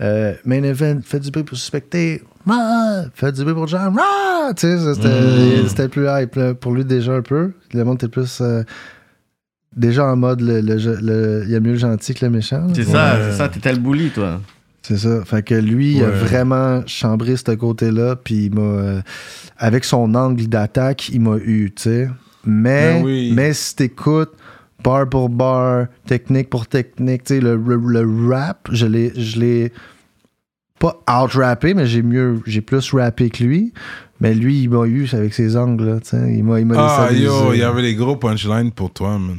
[0.00, 2.24] Euh, main event, faites du bruit pour suspecter.
[2.50, 3.96] Ah, faites du bruit pour Jam.
[4.00, 5.68] Ah, tu sais, ça, c'était Mm.
[5.68, 7.52] c'était plus hype là, pour lui déjà un peu.
[7.72, 8.64] Le monde était plus euh,
[9.76, 12.66] déjà en mode le, le, le- il y a mieux le gentil que le méchant.
[12.74, 14.40] C'est ça, c'est ça, t'étais le bully, toi.
[14.82, 15.24] C'est ça.
[15.24, 18.60] Fait que lui, il a vraiment chambré ce côté-là, puis il m'a.
[18.60, 19.00] euh,
[19.56, 22.08] avec son angle d'attaque, il m'a eu, tu sais.
[22.46, 23.32] Mais, Ben oui.
[23.34, 24.32] mais si t'écoutes
[24.82, 29.12] bar pour bar, technique pour technique, tu sais, le, le- le rap, je l'ai.
[29.18, 29.72] Je l'ai
[30.78, 32.40] pas out-rappé, mais j'ai mieux.
[32.46, 33.72] J'ai plus rappé que lui.
[34.20, 36.34] Mais lui, il m'a eu avec ses angles, là, tu sais.
[36.34, 39.38] Il m'a il m'a Ah, yo, il y avait des gros punchlines pour toi, man.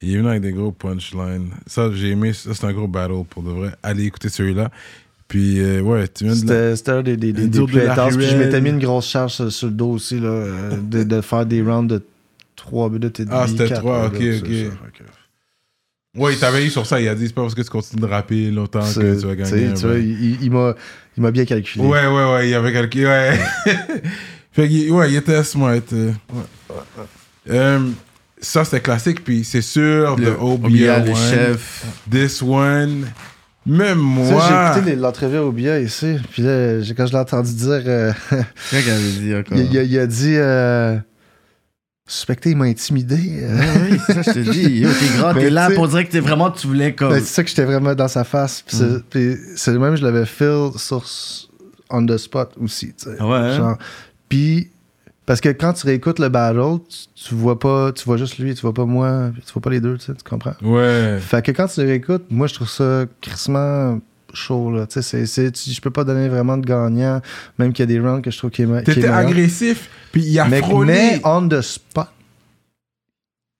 [0.00, 1.50] Il est venu avec des gros punchlines.
[1.66, 2.32] Ça, j'ai aimé.
[2.32, 3.70] Ça, c'est un gros battle pour de vrai.
[3.82, 4.70] Allez écouter celui-là.
[5.28, 6.38] Puis, euh, ouais, tu viens de.
[6.38, 8.16] C'était c'était un des, des, des, de intenses.
[8.16, 11.02] Puis je m'étais mis une grosse charge sur, sur le dos aussi, là, euh, de,
[11.04, 12.02] de faire des rounds de
[12.56, 13.36] 3 minutes et demie.
[13.38, 14.72] Ah, c'était quatre, trois, là, ok, c'est ok.
[14.96, 15.04] ça.
[16.16, 16.98] Ouais, il t'avait eu sur ça.
[17.00, 19.34] Il a dit c'est pas parce que tu continues de rapper longtemps que tu vas
[19.36, 19.74] gagner.
[19.74, 20.02] tu vois, ouais.
[20.02, 20.74] il, m'a
[21.16, 21.84] il m'a bien calculé.
[21.84, 23.00] Ouais, ouais, ouais, il y avait quelqu'un.
[23.08, 23.38] Ouais.
[24.52, 25.76] fait que, ouais, il était smart.
[25.92, 26.12] euh.
[27.50, 27.80] Euh,
[28.40, 29.22] ça, c'était classique.
[29.22, 31.84] Puis c'est sûr, Le Obia, le chef.
[32.10, 33.06] This one.
[33.68, 34.72] Même moi.
[34.74, 38.12] J'ai écouté l'entrevue au BIA ici, puis là, quand je l'ai entendu dire, euh,
[38.70, 39.58] qu'il avait dit encore?
[39.58, 40.96] il, il a- il a dit euh,
[42.10, 43.16] Suspecté, il m'a intimidé.
[43.16, 44.78] Ouais, oui, c'est ça, je te dis.
[44.78, 47.10] Yo, t'es grand, t'es là pour dire que t'es vraiment, tu voulais comme.
[47.10, 48.62] Ben, c'est ça que j'étais vraiment dans sa face.
[48.66, 48.78] Puis
[49.56, 51.04] c'est- le même, je l'avais feel sur
[51.90, 52.94] on the spot aussi.
[53.20, 53.56] Ah ouais, hein?
[53.58, 53.78] Genre,
[54.30, 54.70] Puis
[55.28, 58.54] Parce que quand tu réécoutes le battle, tu, tu vois pas, tu vois juste lui,
[58.54, 60.54] tu vois pas moi, tu vois pas les deux, tu sais, tu comprends?
[60.62, 61.18] Ouais.
[61.20, 64.00] Fait que quand tu le réécoutes, moi, je trouve ça crissement
[64.32, 64.86] chaud, là.
[64.86, 67.20] Tu sais, c'est- c'est- tu- je peux pas donner vraiment de gagnant,
[67.58, 70.38] même qu'il y a des rounds que je trouve qui est, T'étais agressif, puis il
[70.40, 70.92] a Mais, frôlé.
[70.94, 72.08] mais on the spot,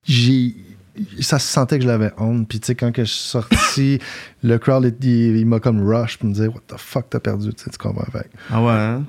[0.05, 0.55] j'ai.
[1.21, 2.45] Ça se sentait que je l'avais on.
[2.45, 3.99] Puis, tu sais, quand que je suis sorti,
[4.43, 7.21] le crowd, il, il- il m'a comme rush pour me dire, What the fuck, t'as
[7.21, 8.11] perdu, tu sais, tu comprends?
[8.11, 9.05] Fait Ah ouais, hein?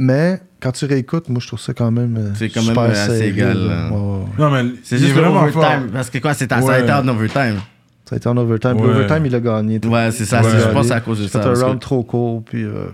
[0.00, 2.16] Mais quand tu réécoutes, moi, je trouve ça quand même.
[2.16, 3.74] euh, C'est quand super même, assez égal, là.
[3.74, 3.90] là.
[3.90, 4.24] Ouais, ouais.
[4.38, 5.64] Non, mais C'est juste vraiment fort.
[5.64, 5.90] overtime.
[5.92, 6.88] Parce que quoi, c'est à Ouais.
[6.90, 7.56] en overtime.
[8.08, 8.76] Ça a été en overtime.
[8.80, 8.86] Ouais.
[8.86, 9.80] L'overtime, il a gagné.
[9.84, 10.40] Ouais, c'est ça.
[10.40, 11.40] Je pense que c'est à cause de C'est ça.
[11.40, 12.42] un parce que- round trop court.
[12.42, 12.84] Puis, euh,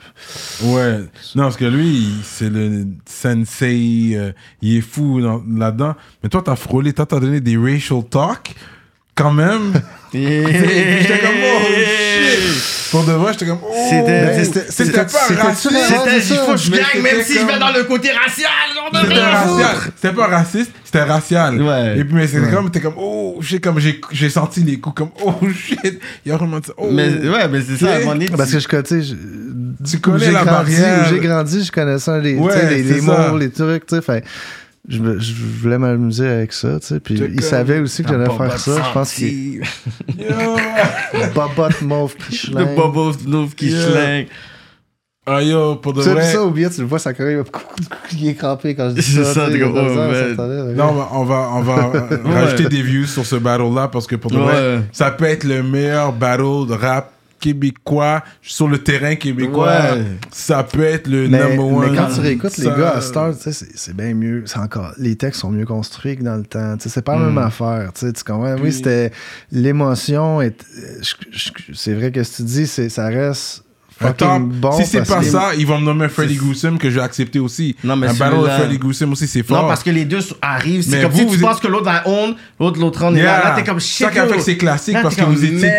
[0.64, 1.00] Ouais.
[1.36, 4.12] Non, parce que lui, c'est le sensei.
[4.16, 4.32] euh,
[4.62, 5.94] il est fou dans- là-dedans.
[6.22, 8.54] Mais toi, t'as frôlé, toi, t'as donné des racial talk.
[9.14, 9.72] Quand même.
[10.12, 12.73] J'étais comme, oh shit.
[12.90, 13.72] Pour de vrai, j'étais comme, oh.
[13.90, 15.70] C'était- Mais c'était- pas raciste.
[15.70, 17.84] c'était- il faut que je Mais gagne, même c'était si je comme- vais dans le
[17.84, 18.50] côté racial.
[19.02, 19.76] C'était racial.
[19.96, 21.62] C'était pas raciste, c'était racial.
[21.62, 21.98] Ouais.
[21.98, 24.94] Et puis, mais c'était comme, t'es comme, oh shit, comme j'ai, j'ai senti les coups,
[24.96, 26.00] comme, oh shit.
[26.24, 26.88] Il a vraiment dit, oh.
[26.90, 29.14] Mais ouais, mais c'est ça, à donné, Parce que je connais, tu sais, je-
[29.90, 31.04] Tu où connais j'ai la grandi, barrière.
[31.06, 34.22] où j'ai grandi, je connaissais les, Ouais, les, les mots, les trucs, tu sais.
[34.86, 35.32] Je, me- je
[35.62, 37.00] voulais m'amuser avec ça, tu sais.
[37.00, 38.82] Puis il savait aussi que j'allais faire ça.
[38.86, 39.62] Je pense qu'il
[41.34, 42.76] bobotte mauve qui Le schlingue.
[42.76, 43.80] bobo nouveau qui Yeah.
[43.90, 44.26] schlingue.
[45.26, 47.42] Ah yo, pour de Tu ça, ou bien tu le vois, ça quand même,
[48.12, 49.32] il est crampé quand je dis C'est ça.
[49.32, 51.90] ça, tu sais, t'es comme, ça Non, on va, on va,
[52.26, 55.62] rajouter des views sur ce battle-là parce que pour de vrai, ça peut être le
[55.62, 57.10] meilleur battle de rap
[57.44, 59.66] québécois sur le terrain québécois.
[59.94, 60.02] Ouais.
[60.30, 61.90] Ça peut être le Mais, number one.
[61.90, 64.44] mais quand tu réécoutes les gars à Star, c'est c'est bien mieux.
[64.46, 66.76] C'est encore, les textes sont mieux construits que dans le temps.
[66.78, 67.92] C'est pas la même affaire.
[67.94, 68.54] Tu comprends?
[68.54, 69.10] Puis- Oui, c'était
[69.52, 70.40] l'émotion.
[71.74, 73.62] C'est vrai que ce que tu dis, ça reste
[74.00, 74.72] Attends, bon.
[74.72, 77.38] si c'est pas que- ça, ils vont me nommer Freddy Gruesome que je vais accepter
[77.38, 77.76] aussi.
[77.84, 79.62] Non, mais Un battle de Freddy Gruesome aussi, c'est fort.
[79.62, 80.82] Non, parce que les deux arrivent.
[80.82, 83.12] C'est Mais comme vous, si vous êtes- penses que l'autre va own, l'autre, l'autre est
[83.18, 83.24] Yeah.
[83.38, 83.44] là.
[83.50, 84.04] Là, t'es comme shit.
[84.06, 85.70] ça qui a fait que c'est classique Là, parce que vous étiez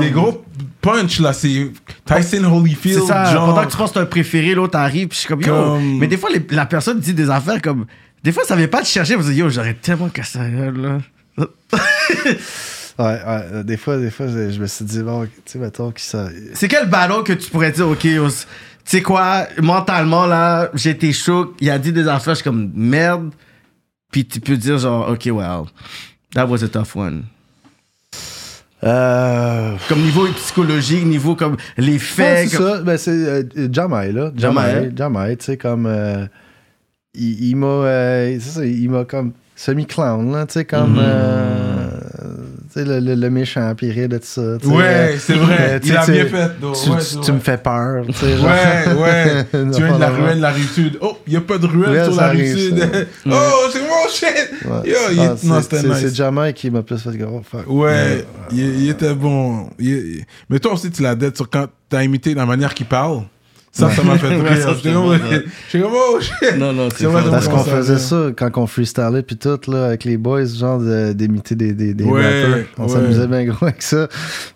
[0.00, 0.42] des gros
[0.80, 1.32] punch là.
[1.32, 1.70] C'est
[2.04, 3.00] Tyson Holyfield.
[3.00, 3.46] C'est ça, genre.
[3.54, 5.46] pendant que tu penses que t'as un préféré, l'autre arrive, puis je suis comme, yo.
[5.54, 7.86] Comme- Mais des fois, les- la personne dit des affaires comme.
[8.22, 10.76] Des fois, ça vient pas te chercher, vous dites, yo, j'aurais tellement cassé la gueule,
[10.80, 10.98] là.
[12.98, 15.90] Ouais, ouais, des fois, des fois, je, je me suis dit, bon, tu sais, mettons
[15.90, 16.28] que ça.
[16.52, 18.20] C'est quel battle que tu pourrais dire, ok, tu
[18.84, 22.70] sais quoi, mentalement, là, j'ai été chaud, il a dit des affaires, je suis comme,
[22.74, 23.30] merde,
[24.12, 25.62] puis tu peux dire, genre, ok, well,
[26.34, 27.22] that was a tough one.
[28.84, 29.74] Euh.
[29.88, 32.48] Comme niveau psychologique, niveau comme les Ouais, faits.
[32.48, 32.82] c'est comme- ça.
[32.82, 34.32] Ben, c'est euh, Jamai, là.
[34.36, 34.62] Jamai.
[34.72, 35.86] Jamai, Jamai, tu sais, comme.
[35.86, 36.26] euh,
[37.14, 37.66] il il m'a.
[37.66, 40.92] euh, c'est ça, il m'a comme semi-clown, là, tu sais, comme.
[40.92, 40.98] Mhm.
[41.00, 41.88] euh,
[42.74, 44.40] sais, le, le, le méchant, puis rire de tout ça.
[44.64, 45.56] Ouais, c'est vrai.
[45.60, 46.50] euh, tu Il a bien fait.
[46.60, 48.50] Tu, Ouais, tu- me fais peur, genre.
[48.50, 49.46] Ouais, ouais.
[49.52, 50.40] Tu viens de la de ruelle, même.
[50.40, 50.98] la rive sud.
[51.00, 52.88] Oh, il n'y a pas de ruelle Ouais, sur la rive sud.
[53.26, 54.50] oh, c'est mon shit.
[54.86, 55.98] Yo, Ah, non, c'est- c'était nice.
[56.00, 57.42] C'est Jamai qui m'a plus fait gros.
[57.48, 57.64] fuck.
[57.68, 59.68] Ouais, il, il était bon.
[59.78, 63.22] Il- mais toi aussi, tu l'as dette sur quand t'as imité la manière qu'il parle?
[63.72, 65.42] Ça, ça m'a fait Ouais, rire.
[65.70, 66.58] J'étais comme, oh shit.
[66.58, 67.04] Non, non, c'est.
[67.06, 68.30] Parce Ouais, qu'on faisait ça.
[68.36, 72.02] quand on freestylait puis tout là avec les boys genre de- d'imiter des, des, des
[72.02, 72.64] Ouais, rappers.
[72.78, 72.88] On ouais.
[72.88, 74.08] s'amusait bien gros avec ça.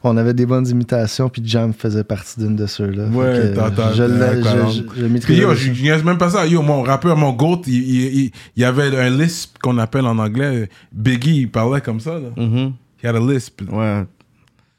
[0.03, 3.05] On avait des bonnes imitations puis Jam faisait partie d'une de ceux-là.
[3.07, 6.45] Ouais, t'as- je, je, je, je Puis maîtrisais yo, je niaise même pas ça.
[6.45, 10.07] Yo, mon rappeur, mon GOAT, il, il, il- il y avait un lisp qu'on appelle
[10.07, 10.69] en anglais.
[10.93, 12.15] Biggie, il parlait comme ça.
[12.15, 12.31] Là.
[12.37, 12.73] Mhm.
[13.01, 13.61] Il had a lisp.
[13.71, 14.03] Ouais.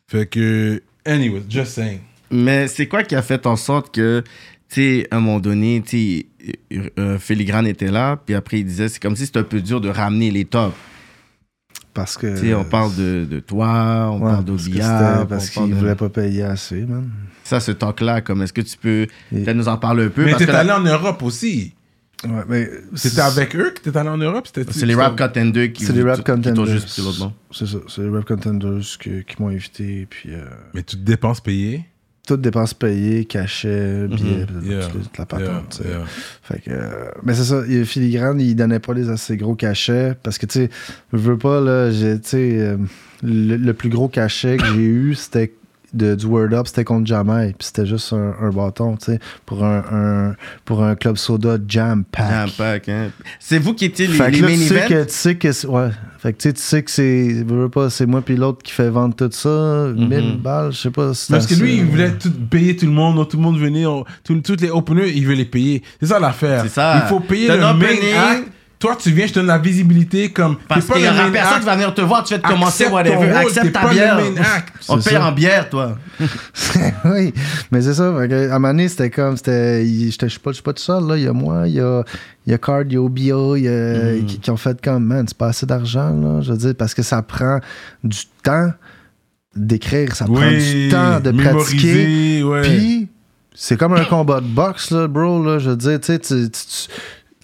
[0.08, 2.00] Fait que, anyway, just saying.
[2.32, 4.24] Mais c'est quoi qui a fait en sorte que,
[4.70, 6.26] tu sais, à un moment donné, tu
[6.72, 9.62] sais, euh, Filigrane était là, puis après il disait, c'est comme si c'était un peu
[9.62, 10.76] dur de ramener les tops.
[11.94, 12.28] Parce que.
[12.40, 15.96] Tu sais, on parle de, de toi, on Ouais, parle parce c'était parce qu'il voulait
[15.96, 17.10] pas payer assez, man.
[17.44, 20.26] Ça, ce talk-là, comme est-ce que tu peux Et- peut-être nous en parler un peu?
[20.26, 21.74] Mais t'es allé en Europe aussi.
[22.24, 22.70] Ouais, mais.
[22.96, 24.48] C'était avec eux que t'es allé en Europe?
[24.48, 26.80] C'était c'est les rap contenders qui C'est les rap contenders.
[27.52, 27.78] C'est ça.
[27.88, 30.08] C'est les rap contenders qui m'ont invité.
[30.10, 30.34] Puis.
[30.34, 31.86] euh, Mais tu te dépenses payées.
[32.26, 35.82] Toutes dépenses payées, cachets, billets, toute, Yeah, toute la patente.
[35.86, 36.04] yeah.
[36.42, 40.14] Fait que, euh, mais c'est ça, il- Filigrane, il donnait pas des assez gros cachets
[40.24, 40.70] parce que, tu sais,
[41.14, 42.78] je veux pas, là, j'ai, euh,
[43.24, 45.54] le, le plus gros cachet que j'ai eu, c'était
[45.94, 49.20] de, du Word Up, c'était contre Jamai, puis c'était juste un, un bâton, tu sais,
[49.46, 52.30] pour un, un- pour un club soda Jam Pack.
[52.30, 53.12] Jam pack, hein.
[53.40, 54.88] C'est vous qui étiez les, Fait les là, main tu sais events?
[54.90, 55.90] que, tu sais que, c'est- ouais.
[56.26, 57.46] Fait que, tu sais, tu sais que c'est,
[57.92, 61.14] c'est moi puis l'autre qui fait vendre tout ça, 1000 balles, je sais pas.
[61.14, 63.60] si Parce que lui, il voulait euh, tout payer tout le monde, tout le monde
[63.60, 65.84] venait, on- tout- tous les openers, il veut les payer.
[66.00, 66.64] C'est ça l'affaire.
[66.64, 67.04] C'est ça.
[67.06, 67.86] Il faut payer le main
[68.32, 68.48] act,
[68.78, 70.58] Toi, tu viens, je te donne la visibilité comme.
[70.68, 72.48] Parce t'es pas qu'il y aura personne qui va venir te voir, tu vas te
[72.48, 73.16] commencer, whatever.
[73.16, 74.20] rôle, Accepte t'es ta pas le bière.
[74.90, 75.98] On paye en bière, toi.
[77.06, 77.34] oui,
[77.72, 78.04] mais c'est ça.
[78.08, 79.38] À un moment donné, c'était comme.
[79.38, 81.08] Je suis pas, je suis pas tout seul.
[81.08, 81.18] Là.
[81.18, 82.04] Il y a moi, il y a,
[82.46, 84.26] il y a Card, il y a OBO il y a- Mm.
[84.26, 86.10] qui, qui ont fait comme, man, c'est pas assez d'argent.
[86.10, 86.42] là.
[86.42, 87.60] Je veux dire, parce que ça prend
[88.04, 88.72] du temps
[89.56, 91.94] d'écrire, ça prend du temps de pratiquer.
[91.94, 92.62] mémoriser, ouais.
[92.62, 93.08] Puis,
[93.54, 95.42] c'est comme un combat de boxe, là, bro.
[95.44, 96.94] Là, je veux dire, tu sais, tu- tu- tu-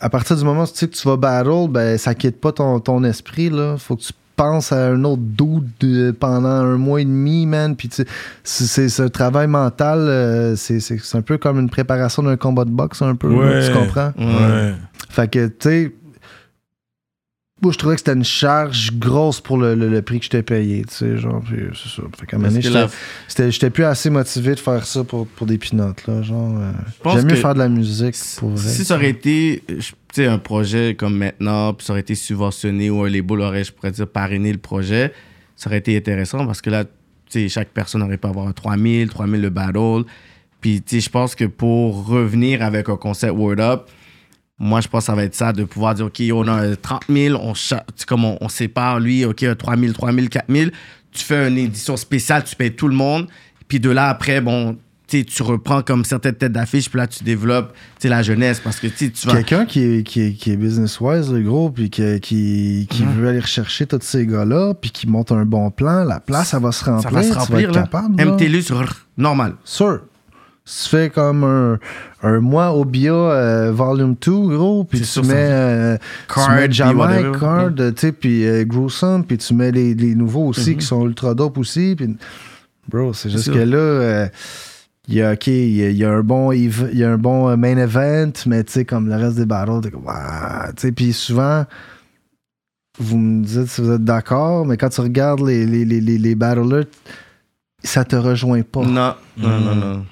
[0.02, 2.52] à partir du moment où tu sais que tu vas battle, ben, ça quitte pas
[2.52, 3.49] ton, ton esprit.
[3.49, 3.76] Là.
[3.78, 7.76] Faut que tu penses à un autre dude de- pendant un mois et demi, man.
[7.76, 8.04] Puis, tu
[8.43, 9.99] sais, c'est un travail mental.
[9.99, 13.30] euh, c'est c'est- c'est un peu comme une préparation d'un combat de boxe, un peu.
[13.30, 14.12] là, tu comprends?
[14.18, 14.74] Ouais.
[15.10, 15.95] Fait que, tu sais,
[17.62, 20.30] moi, je trouvais que c'était une charge grosse pour le, le- le prix que je
[20.32, 22.01] t'ai payé, tu sais, genre, c'est ça.
[22.20, 22.62] Fait qu'à un moment donné,
[23.30, 26.72] j'étais- j'étais plus assez motivé de faire ça pour, pour des pinottes, là, genre, euh,
[27.16, 28.70] j'aime mieux faire de la musique, pour vrai.
[28.70, 32.16] Si ça aurait été je- tu sais, un projet comme maintenant, puis ça aurait été
[32.16, 35.14] subventionné ou un label aurait, je pourrais dire, parrainé le projet,
[35.55, 36.89] ça aurait été intéressant parce que là, tu
[37.30, 40.03] sais, chaque personne aurait pu avoir un 3000, 3000 le battle.
[40.59, 43.88] Puis, tu sais, je pense que pour revenir avec un concept Word Up,
[44.62, 46.76] moi, je pense que ça va être ça, de pouvoir dire, OK, on a un
[46.76, 47.53] 30 000, on,
[48.05, 50.70] comme sépare, lui, OK, un 3 000, 3 000, 4 000.
[51.12, 53.28] Tu fais une édition spéciale, tu payes tout le monde.
[53.68, 57.74] Puis de là, après, bon, tu reprends comme certaines têtes d'affiche, puis là, tu développes,
[58.03, 59.34] la jeunesse, parce que, tu vas...
[59.34, 63.30] Quelqu'un qui est, qui, est, qui est business-wise, le gros, puis qui, qui, qui veut
[63.30, 66.72] aller rechercher tous ces gars-là, puis qui monte un bon plan, la place, elle va
[66.72, 67.09] se remplir.
[67.09, 67.82] Ça va se tu vas remplir, être là.
[67.82, 68.24] capable.
[68.24, 68.72] MTLUS,
[69.18, 69.55] normal.
[69.64, 70.01] Sûr.
[70.64, 71.80] Tu fais comme un,
[72.22, 75.97] un mois au BIA euh, Volume 2, gros, puis tu sûr, mets, euh,
[76.34, 77.39] Card, tu mets.
[77.39, 81.05] Card, tu sais, puis euh, Gruesome, puis tu mets les, les nouveaux aussi qui sont
[81.05, 81.95] ultra dope aussi.
[81.97, 82.16] Puis,
[82.88, 83.53] bro, c'est juste sûr.
[83.55, 84.28] que là, euh,
[85.07, 87.12] il y a, OK, il y a, il y a un bon, il y a
[87.12, 90.03] un bon euh, main event, mais tu sais, comme le reste des battles, t'es comme,
[90.03, 90.07] tu
[90.78, 91.66] sais, puis souvent,
[92.99, 96.20] vous me dites si vous êtes d'accord, mais quand tu regardes les, les, les, les,
[96.20, 96.86] les battlers,
[97.84, 98.86] ça te rejoint pas.
[98.86, 99.80] Non, non, non, Mm.
[99.80, 100.05] non.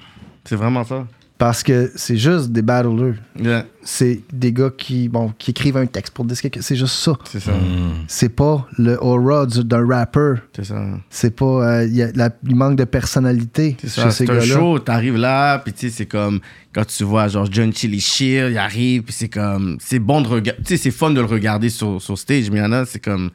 [0.50, 1.06] C'est vraiment ça.
[1.38, 3.14] Parce que c'est juste des battlers.
[3.40, 6.96] Yeah, C'est des gars qui, bon, qui écrivent un texte pour dire quelque C'est juste
[6.96, 7.12] ça.
[7.24, 7.52] c'est ça.
[7.52, 7.92] Mm.
[8.08, 10.34] C'est pas le aura du- d'un rapper.
[10.56, 10.82] C'est ça.
[11.08, 11.44] C'est pas.
[11.46, 14.10] euh, Il y a la- il manque de personnalité C'est chez ça.
[14.10, 16.40] ces C'est un show, t'arrives là, puis tu sais, c'est comme
[16.74, 19.76] quand tu vois genre John Chili Shear, il arrive, puis c'est comme.
[19.80, 20.62] C'est bon de regarder.
[20.64, 22.84] Tu sais, c'est fun de le regarder sur, sur stage, mais il y en a,
[22.84, 23.30] c'est comme.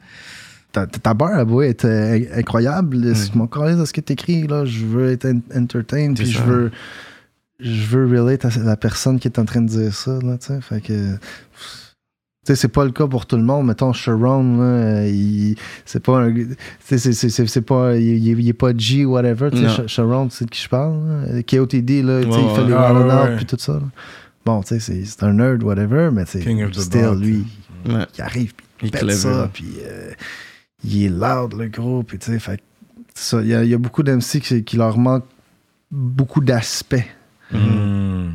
[0.76, 3.16] Ta, ta barre, elle être euh, incroyable.
[3.16, 6.30] Si je m'en calais de ce que t'écris, là, je veux être en- entertained, puis
[6.30, 6.70] je veux.
[7.58, 10.48] Je veux relate à la personne qui est en train de dire ça, là, tu
[10.48, 10.60] sais.
[10.60, 11.14] Fait que.
[12.44, 13.66] Tu sais, c'est pas le cas pour tout le monde.
[13.66, 15.56] Mettons, Sharon, là, il-
[15.86, 16.34] c'est pas un.
[16.34, 16.46] tu
[16.84, 17.96] sais, c'est- c'est- c'est c'est pas.
[17.96, 19.50] Il, il- est pas G ou whatever.
[19.50, 21.00] Tu sais, Sharon, tu sais de qui je parle.
[21.32, 21.42] là.
[21.42, 23.36] KOTD, là, tu sais, il fait les Ah, out ouais.
[23.36, 23.72] puis tout ça.
[23.72, 23.80] là.
[24.44, 27.44] Bon, tu sais, c'est un nerd, whatever, mais tu sais, still, lui,
[27.86, 30.10] il arrive, puis Il pète ça, puis euh,
[30.84, 32.62] il est loud, le gros, puis tu sais, fait que
[33.14, 35.24] ça, il y, a- il y a beaucoup d'MC qui, qui leur manque
[35.90, 36.96] beaucoup d'aspects
[37.52, 38.30] Mm.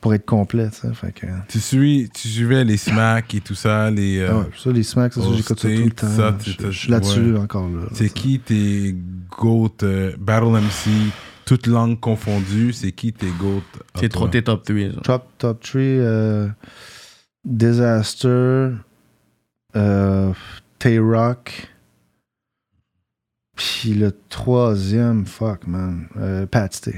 [0.00, 1.26] pour être complet, tu sais, fait que...
[1.48, 4.18] Tu, suis, tu suivais les smacks et tout ça, les.
[4.18, 6.08] euh, Ah ouais, ça, les smacks, ça, j'écoute ça tout le temps.
[6.08, 7.38] ça, je, suis là-dessus ouais.
[7.38, 7.86] encore, là.
[7.94, 8.96] C'est qui tes
[9.30, 10.90] GOAT euh, Battle MC,
[11.44, 13.62] toutes langues confondues, c'est qui tes GOAT
[14.00, 14.76] C'est trop tes top 3.
[14.76, 15.02] Genre.
[15.02, 16.48] Top, top 3, euh,
[17.44, 18.70] Disaster,
[19.76, 20.32] euh,
[20.78, 21.68] Tay-Rock,
[23.58, 26.94] puis le troisième, fuck, man, euh, Pat Stay.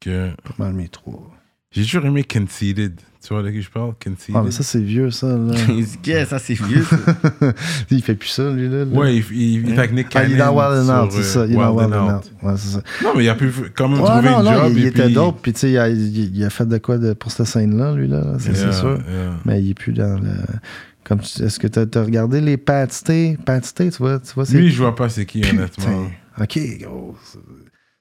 [0.00, 1.30] Que- Pas mal mes trois.
[1.70, 3.00] J'ai toujours aimé Conceited.
[3.20, 3.92] Tu vois de qui je parle?
[4.02, 4.36] Conceited.
[4.36, 5.52] Ah, mais ça, c'est vieux, ça, là.
[6.06, 6.82] Yeah, ça c'est vieux.
[6.84, 6.96] ça.
[7.90, 8.84] il fait plus ça, lui, là.
[8.84, 8.98] là.
[8.98, 11.22] Ouais, il, il, il avec Nick Ah, il est dans Cannon Wild and Out, c'est
[11.24, 11.40] ça.
[11.40, 12.32] euh, Il est dans Wild and Out.
[12.42, 12.82] Ouais, c'est ça.
[13.02, 14.72] Non, mais il a pu quand même Ouais, trouver non, job.
[14.76, 15.40] il, était dope.
[15.42, 17.92] Puis, tu sais, il, a- il- il a fait de quoi de- pour cette scène-là,
[17.94, 18.36] lui, là.
[18.38, 18.98] C'est c'est Yeah, sûr.
[19.08, 19.34] yeah.
[19.44, 20.30] Mais il est plus dans le.
[21.08, 23.38] Comme Est-ce que tu as, regardé les Pat Stay?
[23.44, 26.06] Pat Stay, tu vois, tu vois c'est Lui, je vois pas c'est qui, honnêtement.
[26.38, 27.16] Ok, gros.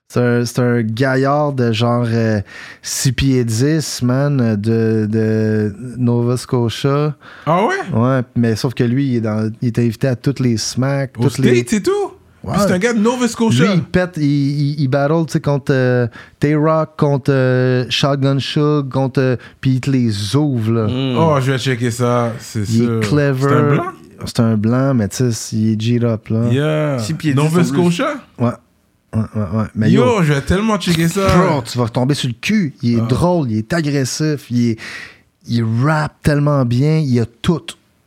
[0.10, 2.41] C'est un, c'est un gaillard de genre euh,
[2.82, 7.16] 6 pieds 10, man, de, de Nova Scotia.
[7.45, 7.76] Ah ouais?
[7.93, 11.14] Ouais, mais sauf que lui, il est, dans, il est invité à toutes les smacks.
[11.18, 11.55] Au toutes les...
[11.55, 12.12] States et tout?
[12.48, 12.58] Ouais.
[12.60, 13.74] C'est un gars de Nova Lui, Scotia.
[13.74, 16.08] il pète, il, il, il battle, tu sais, contre euh,
[16.39, 19.20] Tay-Rock, contre euh, Shotgun Shug, contre...
[19.22, 20.88] euh, Puis il te les ouvre, là.
[20.88, 21.18] Mm.
[21.18, 22.98] Oh, je vais checker ça, c'est Il sûr.
[22.98, 23.41] est clever.
[23.50, 23.84] C'est un blanc?
[24.26, 26.48] C'est un blanc, mais tu sais, il est G-up, là.
[26.50, 26.98] Yeah.
[27.36, 27.64] Nova.
[27.64, 28.16] Scotia?
[28.39, 28.50] Ouais.
[29.14, 29.64] Ouais, ouais, ouais.
[29.76, 31.28] Mais yo, Yo, je vais tellement checker ça.
[31.38, 32.74] bro, tu vas tomber sur le cul.
[32.84, 33.06] Il est Ah.
[33.08, 34.80] drôle, il est agressif, il, est,
[35.48, 37.62] il rappe tellement bien, il a tout.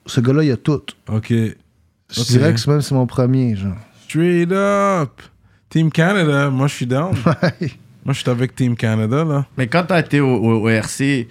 [0.06, 0.82] Ce gars-là, il a tout.
[1.08, 1.32] Ok.
[1.32, 3.72] Je dirais que c'est même c'est mon premier, genre.
[4.10, 5.22] Straight up.
[5.68, 7.14] Team Canada, moi je suis down.
[8.04, 9.46] moi je suis avec Team Canada là.
[9.56, 11.28] Mais quand t'as été au, au- au RC,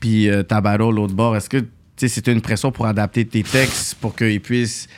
[0.00, 0.42] puis euh,
[0.90, 1.58] l'autre bord, est-ce que
[1.98, 4.88] c'était une pression pour adapter tes textes pour qu'ils puissent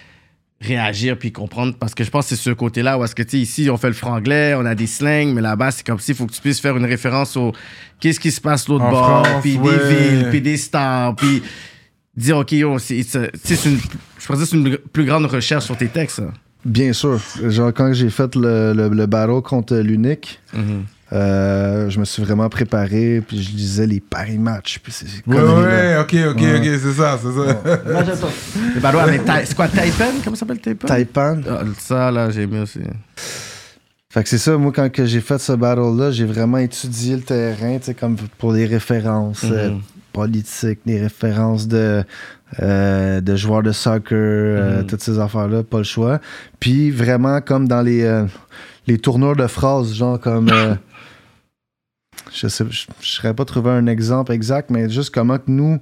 [0.60, 1.74] réagir puis comprendre?
[1.76, 3.76] Parce que je pense que c'est ce côté-là où est-ce que tu sais ici on
[3.76, 6.40] fait le franglais on a des slangs mais là-bas c'est comme s'il faut que tu
[6.40, 7.52] puisses faire une référence au
[7.98, 9.76] qu'est-ce qui se passe l'autre bord France, puis ouais.
[9.76, 11.42] des villes puis des stars puis
[12.16, 13.30] dire ok yo c'est une
[14.18, 16.22] je pourrais dire c'est une plus grande recherche sur tes textes.
[16.66, 17.20] Bien sûr.
[17.48, 20.40] Genre, quand j'ai fait le, le, le battle contre l'unique,
[21.12, 24.80] euh, je me suis vraiment préparé, puis je lisais les paris matchs.
[24.82, 26.58] Puis c'est, Ouais, ouais, ok, ok, Ouais.
[26.58, 27.62] ok, c'est ça, c'est ça.
[28.74, 30.06] Les bateaux avec c'est quoi Taipan?
[30.24, 30.88] Comment ça s'appelle Taipan?
[30.88, 31.40] Taipan.
[31.48, 32.80] Ah, ça là j'ai aimé aussi
[34.10, 37.22] Fait que c'est ça, moi, quand que j'ai fait ce battle-là, j'ai vraiment étudié le
[37.22, 39.80] terrain, tu sais, comme pour des références euh, Mhm.
[40.12, 42.02] politiques, des références de,
[42.62, 44.86] euh, de joueurs de soccer, euh, Mhm.
[44.86, 46.20] toutes ces affaires-là, pas le choix.
[46.61, 48.24] Puis vraiment, comme dans les, euh,
[48.86, 50.49] les tournures de phrases, genre comme.
[50.53, 50.74] euh,
[52.32, 55.78] je sais, je, je serais pas trouvé un exemple exact, mais juste comment que nous.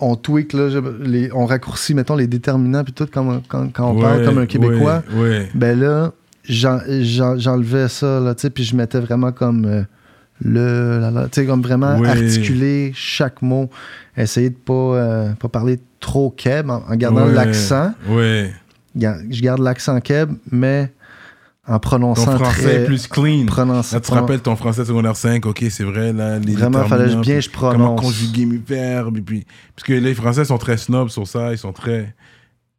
[0.00, 0.68] On tweak, là,
[1.00, 4.46] les- on raccourcit, mettons, les déterminants, puis tout, quand, quand, quand on parle comme un
[4.46, 5.48] Québécois Ouais, ouais.
[5.54, 6.12] ben là,
[6.48, 9.86] j'en- j'en- j'enlevais ça, là, tu sais, puis je mettais vraiment comme
[10.42, 12.08] le, tu sais, comme vraiment Oui.
[12.08, 13.70] articuler chaque mot,
[14.16, 17.92] essayer de pas, euh, pas parler trop keb en, en gardant Ouais, l'accent.
[18.96, 20.92] Ga- Je garde l'accent keb, mais
[21.66, 22.74] en Ton prononçant français très...
[22.82, 23.46] est plus clean.
[23.46, 26.38] Là, tu te rappelles ton français secondaire 5, ok, c'est vrai, là.
[26.38, 28.00] Les Vraiment, fallait que bien je Comment prononce.
[28.02, 29.46] conjuguer mes verbes, et puis.
[29.74, 32.14] Parce que les Français sont très snobs sur ça, ils sont très.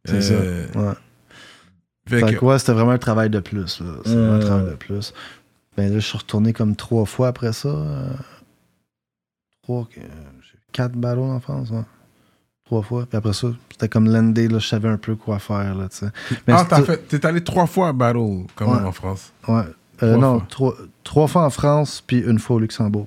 [0.04, 0.92] C'est ça, euh, Ouais.
[2.08, 3.80] Fait Fait que- ouais, c'était vraiment un travail de plus.
[3.80, 3.86] là.
[4.04, 4.46] C'était vraiment un Euh.
[4.46, 5.12] travail de plus.
[5.76, 7.68] Ben là, je suis retourné comme trois fois après ça.
[7.68, 8.08] euh,
[9.62, 10.00] trois, euh,
[10.72, 11.72] quatre battles en France.
[12.64, 13.06] Trois fois.
[13.06, 15.88] Puis après ça, c'était comme l'endé, là, je savais un peu quoi faire, là.
[16.46, 17.18] Mais Ah, t'as c'était- fait.
[17.18, 18.88] T'es allé trois fois à Battle, quand même, Ouais.
[18.88, 19.32] en France.
[19.48, 19.62] Ouais.
[20.02, 20.46] Euh, Trois non, fois.
[20.50, 20.74] trois,
[21.04, 23.06] trois fois en France, puis une fois au Luxembourg.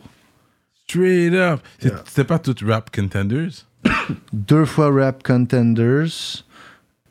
[0.88, 1.59] Straight up.
[1.84, 2.01] Yeah.
[2.05, 3.51] C'était pas toutes rap contenders?
[4.34, 6.43] Deux fois Rap Contenders.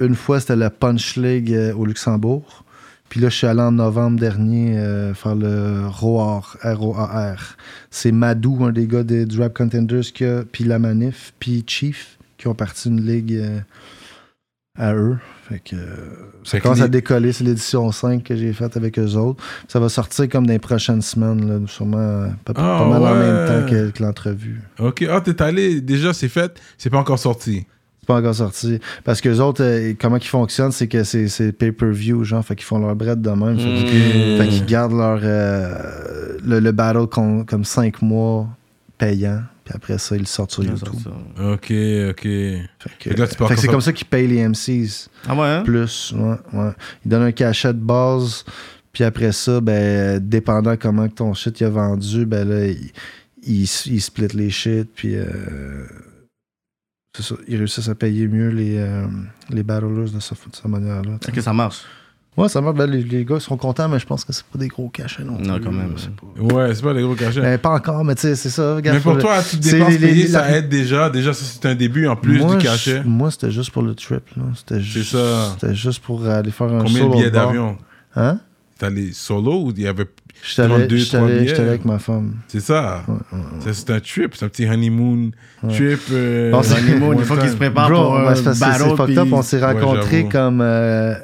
[0.00, 2.64] Une fois, c'était la Punch League euh, au Luxembourg.
[3.08, 7.56] Puis là, je suis allé en novembre dernier euh, faire le ROAR, R-O-A-R.
[7.90, 11.64] C'est Madou, un des gars de- du Rap Contenders, qui a, puis La Manif, puis
[11.66, 13.60] Chief, qui ont parti une ligue euh,
[14.78, 15.16] à eux.
[15.48, 15.76] Fait que
[16.44, 17.32] ça commence les- à décoller.
[17.32, 19.42] C'est l'édition 5 que j'ai faite avec eux autres.
[19.66, 23.14] Ça va sortir comme dans les prochaines semaines, là, sûrement pas, pas Ah, mal en
[23.14, 24.60] même temps que, que l'entrevue.
[24.78, 27.66] Ok, ah, t'es allé, déjà, c'est fait, c'est pas encore sorti.
[28.08, 28.80] Pas encore sorti.
[29.04, 32.56] Parce que les autres, euh, comment ils fonctionnent, c'est que c'est c'est pay-per-view, genre, fait
[32.56, 33.56] qu'ils font leur bread de même.
[33.58, 34.38] Fait qu'ils- Mm.
[34.38, 38.48] fait qu'ils gardent leur euh, le, le battle con- comme 5 mois
[38.96, 39.42] payant.
[39.64, 40.88] Puis après ça, ils le sortent sur YouTube.
[41.38, 41.70] Ok, ok.
[41.70, 44.48] Fait que, Fait que là, tu peux fait que c'est comme ça qu'ils payent les
[44.48, 45.08] MCs.
[45.28, 45.62] ah ouais hein?
[45.62, 46.70] Plus, ouais, ouais.
[47.04, 48.44] Ils donnent un cachet de base.
[48.90, 52.90] Puis après ça, ben, dépendant comment que ton shit il a vendu, ben là, ils
[53.46, 54.88] ils ils split les shit.
[54.94, 55.26] Puis euh,
[57.22, 59.06] ça, ils réussissent à payer mieux les, euh,
[59.50, 61.18] les battlers de, ce- de cette manière-là.
[61.24, 61.30] sais.
[61.32, 61.82] ok ça marche
[62.36, 62.76] Ouais, ça marche.
[62.76, 65.24] Ben, les, les gars sont contents, mais je pense que c'est pas des gros cachets
[65.24, 66.54] non Non, plus, quand même, pas.
[66.54, 67.40] Ouais, c'est pas des gros cachets.
[67.40, 68.76] Ben, pas encore, mais tu sais, c'est ça.
[68.76, 71.10] regarde, Mais pour toi, à toutes dépenses les- les- payées, la- ça aide déjà.
[71.10, 73.02] Déjà, ça, c'est un début en plus moi, du je- cachet.
[73.04, 74.22] moi, c'était juste pour le trip.
[74.36, 74.44] là.
[74.54, 75.56] C'était juste, ça.
[75.58, 77.76] C'était juste pour aller faire un Combien de billets d'avion?
[78.14, 78.38] Hein?
[78.80, 80.06] Allé solo ou il y avait.
[80.56, 82.34] Allé- deux, j'étais trois j'étais avec ma femme.
[82.46, 83.02] C'est ça.
[83.08, 83.72] Ouais, ouais, ouais.
[83.72, 85.32] C'est un trip, c'est un petit honeymoon
[85.68, 85.98] trip.
[86.12, 87.52] euh, c'est- honeymoon, il faut qu'il time.
[87.52, 89.28] se prépare Bro, pour ben, un c'est fucked up.
[89.32, 91.14] On s'est rencontrés comme euh,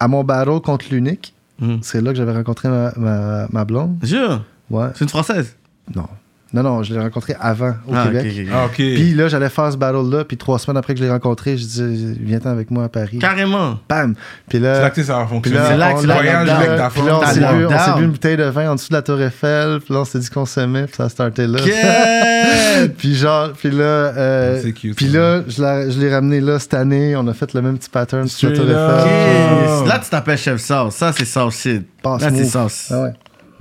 [0.00, 1.34] à mon battle contre l'unique.
[1.60, 1.80] Mhm.
[1.82, 3.98] C'est là que j'avais rencontré ma, ma, ma blonde.
[4.02, 4.42] Jure?
[4.70, 4.86] Ouais.
[4.94, 5.56] c'est une française?
[5.94, 6.08] Non.
[6.54, 8.46] Non, non, je l'ai rencontré avant au ah, Québec.
[8.52, 8.76] Ah, ok.
[8.76, 10.24] Puis là, j'allais faire ce battle-là.
[10.24, 13.18] Puis trois semaines après que je l'ai rencontré, je dis Viens-t'en avec moi à Paris.
[13.18, 14.14] carrément Bam.
[14.48, 16.48] Puis C'est là que ça C'est là que lockdown.
[16.48, 18.94] avec ta Puis là, on s'est bu, on une bouteille de vin en dessous de
[18.94, 19.80] la Tour Eiffel.
[19.80, 20.84] Puis là, on s'est dit qu'on s'aimait.
[20.84, 21.58] Puis ça a starté là.
[22.98, 25.18] Puis genre, puis là, euh, C'est cute, puis ça.
[25.18, 27.16] là, je l'ai je l'ai ramené là cette année.
[27.16, 28.66] On a fait le même petit pattern sur la Tour.
[28.66, 29.82] Eiffel.
[29.82, 29.88] Ok.
[29.88, 30.94] Là, tu t'appelles Chef Sauce.
[30.94, 31.84] Ça, c'est Sauce shit.
[32.04, 32.44] Là, c'est.
[32.44, 32.92] Sauce.
[32.92, 33.12] Ah ouais.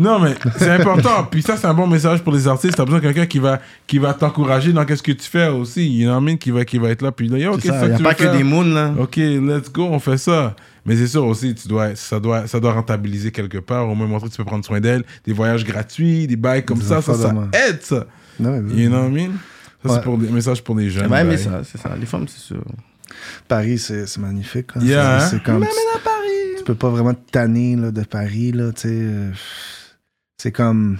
[0.04, 1.24] Non, mais c'est important.
[1.32, 2.76] Puis ça, c'est un bon message pour les artistes.
[2.76, 5.86] T'as besoin de quelqu'un qui va, qui va t'encourager dans qu'est-ce que tu fais aussi.
[5.88, 7.12] Il y en a une qui va, qui va être là.
[7.12, 7.80] Puis là, yo, C'est ça.
[7.80, 8.38] que Il n'y a tu pas que faire?
[8.38, 8.92] des moons, là.
[9.00, 10.56] Ok, let's go, on fait ça.
[10.86, 13.86] Mais c'est sûr aussi, tu dois, ça, doit, ça doit rentabiliser quelque part.
[13.90, 15.04] Au même moment, tu peux prendre soin d'elle.
[15.26, 17.34] Des voyages gratuits, des bails comme Des ça, ça, ça
[17.70, 18.06] aide, ça.
[18.40, 19.32] Non, mais, You know what I mean?
[19.86, 19.96] Ça, Ouais.
[19.96, 21.10] c'est pour des messages pour les jeunes.
[21.12, 21.92] Ouais, mais ça, c'est ça.
[22.00, 22.64] Les femmes, c'est sûr.
[23.48, 24.68] Paris, c'est c'est magnifique.
[24.76, 24.80] hein.
[24.82, 25.30] Yeah, C'est- hein?
[25.32, 25.66] C'est comme.
[26.58, 29.06] Tu peux pas vraiment te tanner là, de Paris, là, tu sais.
[30.44, 30.98] C'est comme.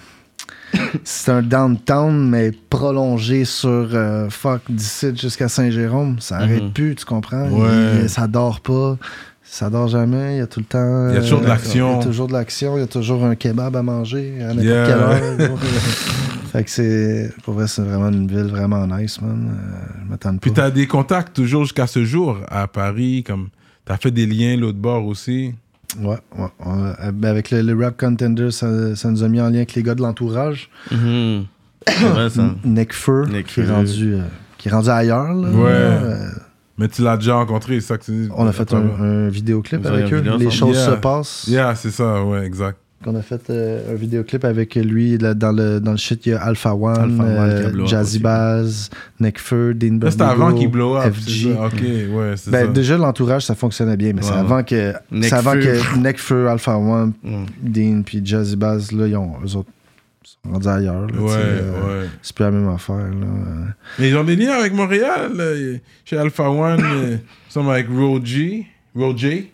[1.04, 6.22] C'est un downtown, mais prolongé sur euh, fuck d'ici jusqu'à Saint-Jérôme.
[6.22, 6.72] Ça arrête Mhm.
[6.72, 7.50] plus, tu comprends?
[7.50, 8.04] Ouais.
[8.04, 8.98] Il- ça dort pas.
[9.44, 11.10] Ça dort jamais, il y a tout le temps.
[11.10, 11.92] Il y a toujours de euh, l'action.
[11.92, 14.48] Il y a toujours de l'action, il y a toujours un kebab à manger à
[14.54, 14.86] n'importe Yeah.
[14.88, 14.98] quelle
[15.42, 15.58] heure.
[16.54, 17.34] fait que c'est.
[17.44, 19.52] Pour vrai, c'est vraiment une ville vraiment nice, man.
[19.52, 20.38] Euh, je m'attends.
[20.38, 23.50] Puis t'as des contacts toujours jusqu'à ce jour à Paris, comme
[23.84, 25.54] t'as fait des liens l'autre bord aussi?
[26.02, 26.44] Ouais, ouais.
[26.66, 26.92] ouais.
[27.04, 29.76] Euh, ben, avec le, le Rap Contender, ça, ça nous a mis en lien avec
[29.76, 30.70] les gars de l'entourage.
[30.90, 30.96] Ça.
[32.66, 34.22] Nick Fur, Nick qui, est rendu, euh,
[34.58, 35.34] qui est rendu ailleurs.
[35.34, 35.50] là.
[35.50, 35.70] Ouais.
[35.72, 36.28] Euh,
[36.78, 38.30] Mais tu l'as déjà rencontré, c'est ça que tu dis?
[38.36, 40.22] on a fait un, un vidéoclip avec eux.
[40.22, 40.52] Les ensemble?
[40.52, 40.86] choses Yeah.
[40.86, 41.46] se passent.
[41.48, 42.78] Yeah, c'est ça, ouais, exact.
[43.06, 45.18] On a fait euh, un vidéoclip avec lui.
[45.18, 48.20] là, dans, le, dans le shit, il y a Alpha One, Alpha One euh, Jazzy.
[48.20, 48.90] Baz,
[49.20, 51.14] Dean Là, c'était avant qu'il blow up.
[51.14, 51.54] FG.
[51.54, 52.72] ça, Ok, ouais, c'est Ben, ça.
[52.72, 57.46] déjà, l'entourage, ça fonctionnait bien, mais c'est avant que, c'est avant que Alpha One, Mhm.
[57.62, 59.70] Dean puis Jazzy Baz, là, ils ont, eux autres
[60.24, 61.08] sont rendus ailleurs.
[61.08, 62.08] là, Ouais, euh, ouais.
[62.22, 62.96] C'est plus la même affaire.
[62.96, 63.04] Là.
[63.28, 63.66] euh.
[64.00, 65.32] Mais ils ont des liens avec Montréal.
[65.36, 65.46] là.
[66.06, 66.80] Chez Alpha One,
[67.12, 68.66] ils sont avec Roji.
[68.96, 69.52] Roger.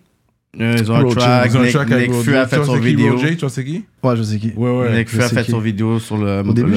[0.58, 1.52] Ils ont un track.
[1.52, 2.14] Ils ont un Nick.
[2.14, 3.12] Fury a Tu fait vois son c'est qui, vidéo.
[3.16, 3.86] Roger, tu vois c'est qui?
[4.02, 4.52] Ouais, je sais qui.
[4.56, 4.98] Ouais, ouais.
[4.98, 5.52] Nick Fury a fait qui.
[5.52, 6.42] son vidéo sur le.
[6.42, 6.76] Au début,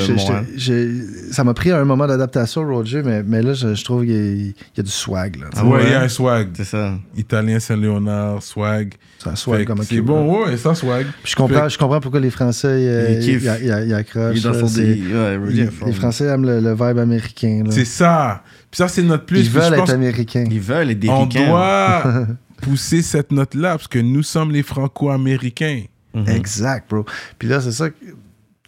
[1.31, 4.17] ça m'a pris un moment d'adaptation, Roger, mais, mais là, je, je trouve qu'il y,
[4.19, 5.37] a- il y a du swag.
[5.41, 5.47] Là.
[5.57, 6.49] Ah ouais, il y a un swag.
[6.55, 6.95] C'est ça.
[7.17, 8.95] Italien Saint-Léonard, swag.
[9.19, 11.07] C'est un swag comme C'est bon, ouais, ça, swag.
[11.23, 13.43] Puis je comprends, Fait- je comprends pourquoi les Français euh, Ils kiffent.
[13.63, 14.39] ils- ils- ils accrochent.
[14.69, 15.89] C'est- les, est fort.
[15.89, 17.65] les Français aiment le, vibe américain.
[17.71, 18.43] C'est ça.
[18.71, 19.41] Puis ça, c'est notre plus.
[19.41, 20.45] Ils veulent être américains.
[20.51, 21.49] Ils veulent les On déliquants.
[21.51, 22.27] doit
[22.63, 25.83] pousser cette note-là parce que nous sommes les Franco-Américains.
[26.15, 26.29] Mhm.
[26.29, 27.05] Exact, bro.
[27.39, 27.97] Puis là, c'est ça que.
[28.05, 28.15] Tu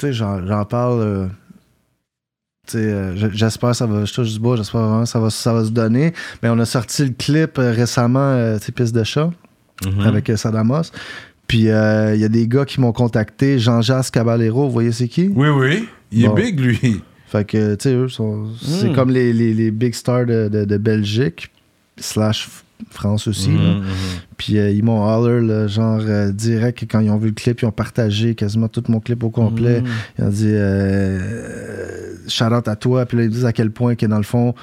[0.00, 1.00] sais, j'en j'en parle.
[1.00, 1.26] euh,
[2.66, 4.04] tu sais, euh, j'espère que ça va.
[4.04, 6.12] Je touche du bois, j'espère vraiment que ça va, ça va se donner.
[6.42, 9.30] Mais on a sorti le clip euh, récemment, euh, tu sais, Piste de chat,
[9.84, 10.00] Mhm.
[10.00, 10.82] avec euh, Sadamos.
[11.46, 13.58] Puis euh, il y a des gars qui m'ont contacté.
[13.58, 15.28] Jean-Jacques Caballero, vous voyez c'est qui?
[15.34, 15.86] Oui, oui.
[16.10, 16.36] Il Bon.
[16.36, 17.02] est big, lui.
[17.26, 18.94] Fait que, tu sais, eux, c'est Mm.
[18.94, 21.50] comme les, les, les big stars de, de, de Belgique,
[21.98, 22.48] slash
[22.90, 23.50] France aussi.
[23.50, 23.56] là.
[23.74, 23.84] Mhm, mhm.
[24.36, 27.60] Puis euh, ils m'ont holler, là, genre, euh, direct, quand ils ont vu le clip,
[27.62, 29.80] ils ont partagé quasiment tout mon clip au complet.
[29.80, 29.88] Mhm.
[30.18, 33.06] Ils ont dit, euh, shout à toi.
[33.06, 34.54] Puis là, ils disent à quel point que dans le fond,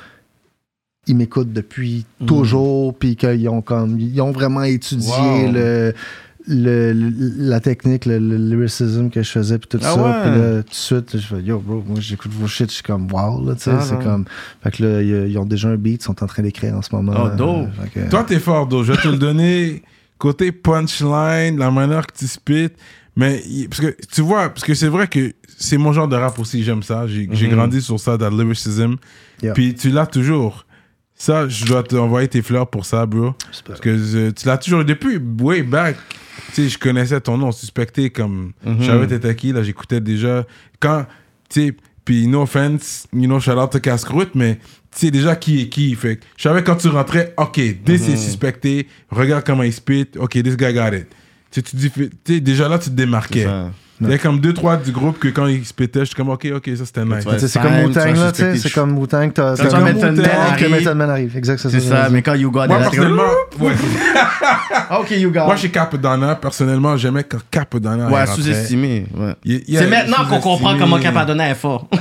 [1.08, 2.94] ils m'écoutent depuis toujours.
[2.96, 5.52] Puis qu'ils ont comme, ils ont vraiment étudié Wow.
[5.52, 5.94] le,
[6.48, 6.94] le-
[7.38, 10.04] la technique, le, le lyricism que je faisais, puis tout Ah ça.
[10.04, 10.22] ouais.
[10.32, 12.84] Puis là, tout de suite, je fais, yo, bro, moi, j'écoute vos shit, je suis
[12.84, 14.26] comme, wow, là, tu sais, Ah, c'est comme.
[14.64, 16.82] Fait que là, ils, ils ont déjà un beat, ils sont en train d'écrire en
[16.82, 17.14] ce moment.
[17.16, 17.68] Oh, dope.
[17.80, 18.84] Euh, que- Toi, t'es fort, Do.
[18.84, 19.84] Je vais te le donner.
[20.18, 22.70] Côté punchline, la manière que tu spit.
[23.16, 26.38] Mais, parce que, tu vois, parce que c'est vrai que c'est mon genre de rap
[26.40, 27.08] aussi, j'aime ça.
[27.08, 27.50] J'ai Mhm.
[27.50, 28.96] grandi sur ça, dans le lyricism.
[29.44, 29.54] Yeah.
[29.54, 30.66] Puis tu l'as toujours.
[31.22, 33.36] Ça, je dois t'envoyer tes fleurs pour ça, bro.
[33.68, 34.84] Parce que euh, tu l'as toujours.
[34.84, 35.96] Depuis way back,
[36.48, 38.54] tu sais, je connaissais ton nom, suspecté comme.
[38.66, 38.78] Mhm.
[38.82, 40.48] Je savais t'étais qui, là, j'écoutais déjà.
[40.80, 41.06] Quand,
[41.48, 44.62] tu sais, puis no offense, you know, shout out to Casse-Croûte, mais tu
[45.06, 45.94] sais déjà qui est qui.
[45.94, 47.54] Fait je savais quand tu rentrais, ok,
[47.86, 48.14] this Mhm.
[48.14, 51.06] est suspecté, regarde comment il spit, ok, this guy got it.
[51.52, 51.76] Tu sais, tu
[52.26, 53.46] dis, déjà là, tu te démarquais.
[54.02, 56.30] Il y a comme deux, trois du groupe que quand ils spittaient, je suis comme,
[56.30, 57.24] ok, ok, ça c'était nice.
[57.38, 60.30] C'est comme Wu-Tang, là, tu sais, c'est comme Wu-Tang, c'est tu comme Method Man que
[60.30, 61.38] arrive- Method Man arrive.
[61.38, 61.80] Exact, c'est ça.
[61.80, 63.24] C'est ça, mais quand You Got Moi, personnellement,
[63.60, 63.74] ouais.
[65.00, 69.06] Ok, You Got Moi, chez Capadonna, personnellement, j'aimais quand Capadonna Ouais, sous-estimé.
[69.46, 71.88] C'est maintenant qu'on comprend comment Capadonna est fort.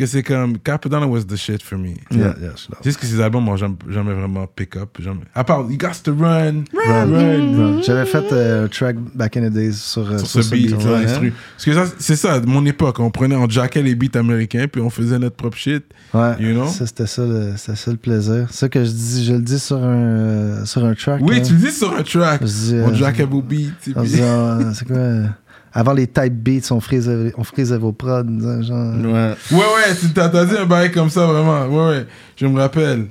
[0.00, 1.88] Que c'est comme Capadonna was the shit for me.
[2.10, 2.62] Yeah, yeah, je.
[2.78, 4.96] C'est juste que ces albums m'ont jamais, vraiment pick up.
[4.98, 5.20] Jamais.
[5.34, 7.82] À part, You Got to Run, Run, Run, run.
[7.82, 11.32] J'avais fait euh, un track back in the days sur, euh, sur ce beat, ouais.
[11.54, 12.98] Parce que ça, c'est ça, mon époque.
[12.98, 15.84] On prenait, on jackait les beats américains, puis on faisait notre propre shit.
[16.14, 16.66] Ouais, You know?
[16.66, 18.46] ça, c'était ça, le- c'était ça le plaisir.
[18.50, 21.20] C'est ça que je dis, je le dis sur un, euh, sur un track.
[21.22, 21.42] Oui, là.
[21.42, 22.42] tu le dis sur un track.
[22.42, 23.56] Dis, On euh, jackait vos beats.
[23.86, 25.26] et on puis- dit, ah, c'est quoi euh,
[25.72, 28.24] Avant les type beats, on frisait, on frisait vos prods.
[28.62, 29.34] Genre, Ouais.
[29.52, 31.66] Ouais, ouais, tu t'as t'as dit un bail comme ça, vraiment.
[31.66, 32.06] Ouais, ouais,
[32.36, 33.06] je me rappelle.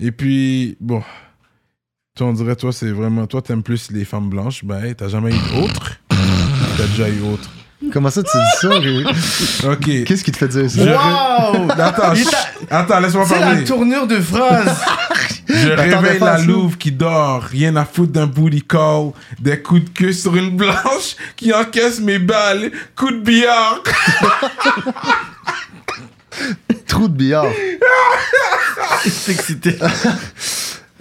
[0.00, 1.02] Et puis, bon,
[2.16, 4.64] toi, on dirait, toi, c'est vraiment, toi, t'aimes plus les femmes blanches.
[4.64, 5.92] Ben, t'as jamais eu autre?
[6.76, 7.48] T'as déjà eu autre.
[7.92, 9.70] Comment ça, tu dis ça?
[9.70, 10.04] Ok.
[10.04, 10.82] Qu'est-ce qui te fait dire ça?
[10.82, 11.68] Wow!
[11.70, 12.12] Attends,
[12.70, 13.64] attends, laisse-moi C'est la parler.
[13.64, 14.80] tournure de phrase.
[15.48, 19.88] Je réveille la louve qui dort, rien à foutre d'un booty call, des coups de
[19.90, 23.82] queue sur une blanche qui encaisse mes balles, coup de billard.
[26.86, 27.46] Trou de billard.
[29.04, 29.76] C'est excité.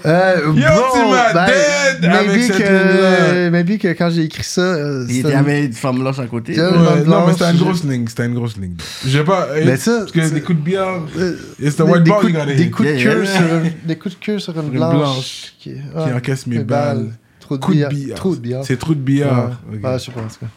[0.05, 0.53] Euh, Yo,
[0.93, 3.49] tu m'as dead avec maybe cette que, ligne-là.
[3.51, 6.25] maybe que quand j'ai écrit ça, euh, Il était une- avec une femme blanche à
[6.27, 6.59] côté.
[6.59, 8.75] Ouais, non, mais c'était une grosse ligne, c'était une grosse ligne.
[9.05, 9.47] J'ai pas.
[9.65, 11.01] Mais ça, parce que des coups de billard.
[11.17, 12.71] Euh, It's the white ball coups, you gotta des hit.
[12.71, 13.31] coups de Yeah, queue yeah.
[13.33, 15.73] sur une, des coups de queue sur une Une blanche, blanche qui,
[16.15, 17.11] encaisse mes mes balles.
[17.49, 17.87] De Coup de de
[18.39, 18.63] billard.
[18.65, 19.11] C'est trou de.
[19.11, 19.19] Ouais.
[19.19, 20.47] Je sais pas en tout cas.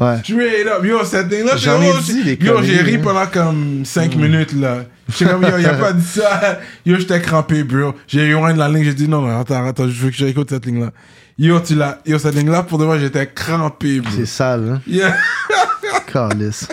[0.00, 0.16] Ouais.
[0.24, 0.82] Straight up.
[0.82, 4.84] Yo, cette thing-là, J'en ai dit, les Yo, j'ai ri pendant comme 5 minutes, là.
[5.08, 6.58] J'étais comme, yo, il a pas dit ça.
[6.86, 7.94] Yo, j'étais crampé, bro.
[8.08, 10.64] J'ai rewind la ligne, j'ai dit, non, non, attends, attends, je veux que j'écoute cette
[10.64, 10.90] ligne-là.
[11.38, 11.98] Yo, tu l'as.
[12.06, 14.10] Yo, cette ligne-là, pour de vrai, j'étais crampé, bro.
[14.16, 14.82] C'est sale, hein.
[14.86, 15.14] Yeah.
[16.12, 16.66] Calice.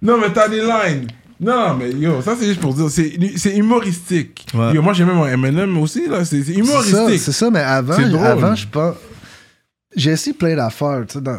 [0.00, 1.08] Non, mais t'as des lines.
[1.38, 4.46] Non, mais yo, ça c'est juste pour dire, c'est humoristique.
[4.52, 4.74] Ouais.
[4.74, 7.20] Yo, moi j'ai même un M&M aussi, là, c'est c'est C'est ça, humoristique.
[7.20, 8.96] c'est ça, mais avant, avant je pense.
[9.96, 11.38] J'ai essayé plein d'affaires, tu sais, dans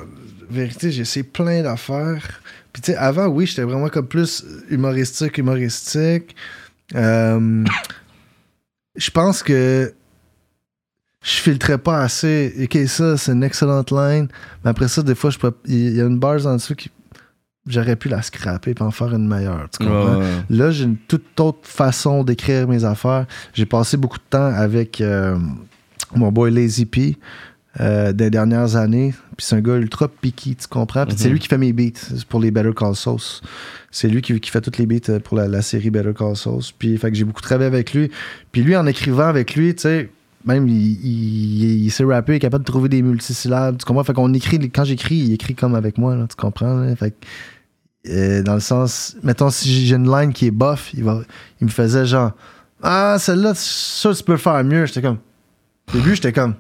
[0.52, 2.42] vérité, j'ai essayé plein d'affaires.
[2.74, 6.36] Puis, tu sais, avant, oui, j'étais vraiment comme plus humoristique, humoristique.
[6.96, 7.66] Euh,
[8.96, 9.94] je pense que
[11.24, 12.54] je filtrais pas assez.
[12.64, 14.28] Ok, ça, c'est une excellente line.
[14.64, 16.90] Mais après ça, des fois, je peux- il y a une base en dessous qui.
[17.68, 19.70] J'aurais pu la scraper et en faire une meilleure.
[19.70, 20.18] Tu comprends?
[20.18, 20.32] Ouais, ouais.
[20.50, 23.28] Là, j'ai une toute autre façon d'écrire mes affaires.
[23.54, 25.38] J'ai passé beaucoup de temps avec euh,
[26.16, 27.20] mon boy Lazy P
[27.80, 29.14] euh, des dernières années.
[29.38, 31.06] Puis c'est un gars ultra picky, tu comprends?
[31.06, 31.34] Puis c'est Mhm.
[31.34, 33.42] lui qui fait mes beats pour les Better Call Sauce.
[33.92, 36.36] C'est lui qui, qui fait toutes les beats euh, pour la, la série Better Call
[36.36, 36.72] Sauce.
[36.72, 38.12] Puis fait que j'ai beaucoup travaillé avec lui.
[38.52, 40.10] Puis lui, en écrivant avec lui, tu sais,
[40.46, 43.78] même il, il, il sait rapper, il est capable de trouver des multisyllabes.
[43.78, 44.04] Tu comprends?
[44.04, 46.74] Fait qu'on écrit, quand j'écris, il écrit comme avec moi, là, tu comprends?
[46.74, 46.96] là?
[46.96, 47.16] Fait que,
[48.10, 51.22] euh, dans le sens, mettons, si j'ai une line qui est bof, il, va,
[51.62, 52.32] il me faisait genre,
[52.84, 54.86] ah, celle-là, ça, tu peux faire mieux.
[54.88, 55.20] J'étais comme,
[55.90, 56.56] au début, j'étais comme,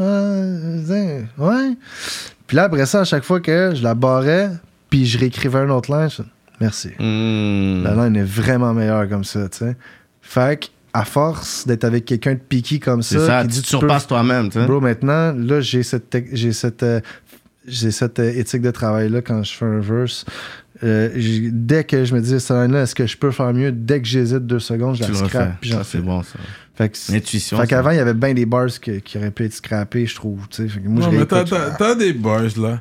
[0.00, 1.76] euh, ouais.
[2.46, 4.50] Puis là, après ça, à chaque fois que je la barrais,
[4.90, 6.22] puis je réécrivais un autre line, je
[6.60, 6.88] merci.
[6.98, 7.82] Hmm.
[7.82, 9.76] La line est vraiment meilleure comme ça, tu sais.
[10.22, 13.72] Fait que, à force d'être avec quelqu'un de piqué comme ça, ça, qui dit tu
[13.72, 14.66] peux surpasses toi-même, tu sais.
[14.66, 17.00] Bro, maintenant, là, j'ai cette, j'ai cette, euh,
[17.66, 20.24] j'ai cette euh, éthique de travail-là quand je fais un verse.
[20.84, 21.10] Euh,
[21.52, 23.72] dès que je me dis, cette line-là, est-ce que je peux faire mieux?
[23.72, 25.64] Dès que j'hésite deux secondes, je Tu la scrape.
[25.84, 26.38] C'est bon, ça.
[26.78, 30.06] Fait que qu'avant, il y avait bien des bars que- qui auraient pu être scrappés,
[30.06, 30.46] je trouve.
[30.48, 30.68] tu sais.
[30.68, 31.58] Fait que moi, non, je mais t'as, réécoute.
[31.58, 32.80] t'as- t'as des bars, là.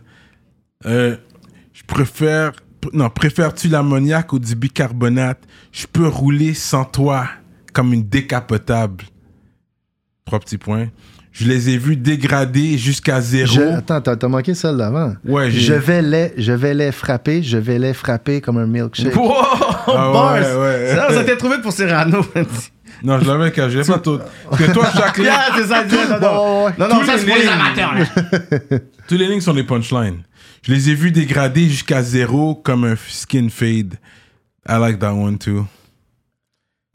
[0.85, 1.15] Euh,
[1.73, 2.51] je préfère...
[2.93, 5.39] Non, préfères-tu l'ammoniaque ou du bicarbonate?
[5.71, 7.27] Je peux rouler sans toi
[7.73, 9.03] comme une décapotable.
[10.25, 10.87] Trois petits points.
[11.31, 13.51] Je les ai vus dégrader jusqu'à zéro.
[13.53, 15.13] Je- attends, t'as, t'as manqué celle d'avant.
[15.25, 18.65] Ouais, j'ai- je vais les, je vais les frapper, je vais les frapper comme un
[18.67, 19.15] milkshake.
[19.15, 19.33] Wow,
[19.87, 20.33] Ah bars!
[20.33, 20.91] ouais, ouais.
[20.95, 22.25] Ça, ça t'est trouvé pour Cyrano.
[23.03, 23.81] Non, je l'avais caché.
[23.83, 24.19] Pas tout.
[24.49, 25.27] Parce que toi, chaque ligne...
[25.57, 26.69] C'est ça, non, non.
[26.77, 28.77] Non, non, Tous ça, les c'est pour les amateurs, là.
[29.07, 30.23] Tous les lignes sont des punchlines.
[30.63, 33.95] Je les ai vus dégrader jusqu'à zéro comme un skin fade.
[34.67, 35.65] I like that one too.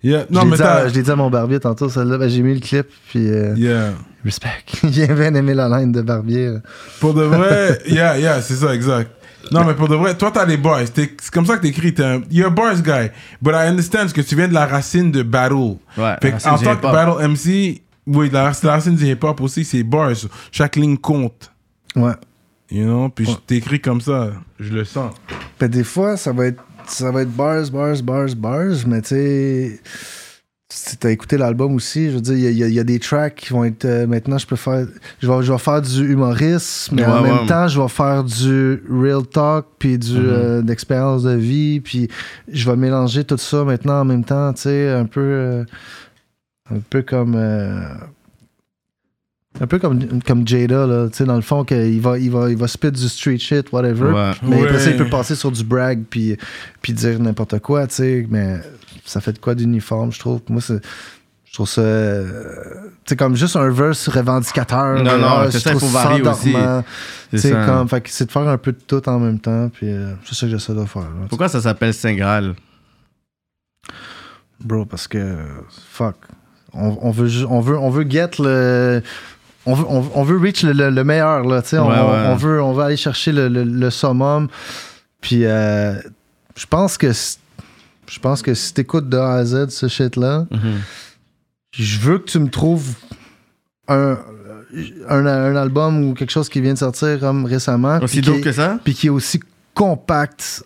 [0.03, 0.27] Yeah.
[0.29, 0.89] Je Non, mais t'as.
[0.89, 2.19] je l'ai dit à mon barbier tantôt, celle-là.
[2.19, 3.93] Ben, j'ai mis le clip, puis euh, Yeah.
[4.25, 4.49] respect.
[4.91, 6.55] J'ai bien aimé la line de barbier.
[7.01, 9.11] Pour de vrai, yeah, yeah, c'est ça, exact.
[9.51, 10.81] Non, mais pour de vrai, toi, t'as les bars.
[10.95, 11.95] C'est comme ça que t'écris.
[12.31, 13.11] You're a bars guy.
[13.41, 15.77] But I understand parce que tu viens de la racine de battle.
[15.97, 19.83] Ouais, Fait en tant que battle MC, oui, la, la racine du hip-hop aussi, c'est
[19.83, 20.13] bars.
[20.51, 21.51] Chaque ligne compte.
[21.97, 22.13] Ouais.
[22.71, 23.09] You know?
[23.11, 23.33] Puis Ouais.
[23.33, 24.31] je t'écris comme ça.
[24.59, 25.13] Je le sens.
[25.61, 29.09] Ben, des fois, ça va être, ça va être bars, bars, bars, bars, mais tu
[29.09, 29.81] sais,
[30.75, 33.35] si t'as écouté l'album aussi, je veux dire, il y a- y, y des tracks
[33.35, 33.85] qui vont être.
[33.85, 34.87] euh, maintenant, je peux faire.
[35.21, 37.47] Je vais, je vais faire du humorisme, mais Ouais, en même ouais.
[37.47, 42.09] temps, je vais faire du real talk, puis du, euh, d'expérience de vie, puis
[42.51, 45.21] je vais mélanger tout ça maintenant en même temps, tu sais, un peu.
[45.21, 45.65] euh,
[46.71, 47.35] un peu comme.
[47.37, 47.83] euh,
[49.61, 52.51] un peu comme, comme Jada, là, tu sais, dans le fond, qu'il va, il va,
[52.51, 54.11] il va spit du street shit, whatever.
[54.11, 54.31] Ouais.
[54.49, 56.39] Mais après ça, il peut passer sur du brag puis,
[56.81, 58.27] puis dire n'importe quoi, tu sais.
[58.31, 58.61] Mais
[59.05, 60.41] ça fait de quoi d'uniforme, je trouve.
[60.49, 60.81] Moi, c'est-
[61.45, 61.83] je trouve ça.
[61.83, 62.65] euh,
[63.05, 65.03] sais, comme juste un verse revendicateur.
[65.03, 66.53] Non, non, c'est ça, il faut varier aussi.
[67.41, 67.89] C'est comme.
[67.89, 69.69] Fait que c'est de faire un peu de tout en même temps.
[69.69, 71.03] Puis euh, c'est ça que j'essaie de faire.
[71.03, 71.27] là.
[71.29, 72.55] Pourquoi ça s'appelle Saint Graal?
[74.61, 75.37] Bro, parce que.
[75.91, 76.17] Fuck.
[76.73, 79.03] On, on veut, on, veut, on veut get le.
[79.67, 81.63] On veut, on, on veut reach le, le- le meilleur, là.
[81.63, 81.79] tu sais.
[81.79, 84.49] on, Ouais, on veut, on veut aller chercher le, le- summum.
[85.21, 85.95] Puis, euh,
[86.57, 87.11] je pense que.
[88.13, 90.47] Je pense que si t'écoutes de A à Z ce shit-là,
[91.73, 92.95] je veux que tu me trouves
[93.89, 94.19] un,
[95.09, 97.99] un, un album ou quelque chose qui vient de sortir comme récemment.
[98.03, 98.79] Aussi dope est- que ça?
[98.85, 99.41] puis qui est aussi
[99.75, 100.63] compact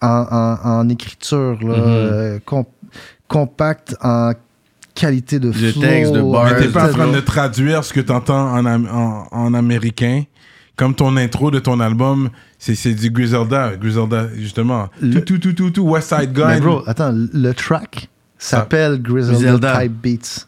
[0.00, 1.84] en, en- en écriture, là, Mhm.
[1.86, 2.64] euh, com-
[3.26, 4.32] compact en
[4.94, 5.80] qualité de De flow.
[5.80, 6.44] texte, de bars.
[6.52, 10.22] Mais t'es pas en train de traduire ce que t'entends en, am- en, en américain.
[10.76, 13.76] Comme ton intro de ton album, c'est du Griselda.
[13.76, 14.88] Griselda, justement.
[15.00, 16.48] Le- Tout, tout, tout, tout, tout, West Side Gun.
[16.48, 18.08] Mais bro, attends, le track
[18.38, 19.80] s'appelle Griselda, Griselda.
[19.82, 20.46] Type Beats.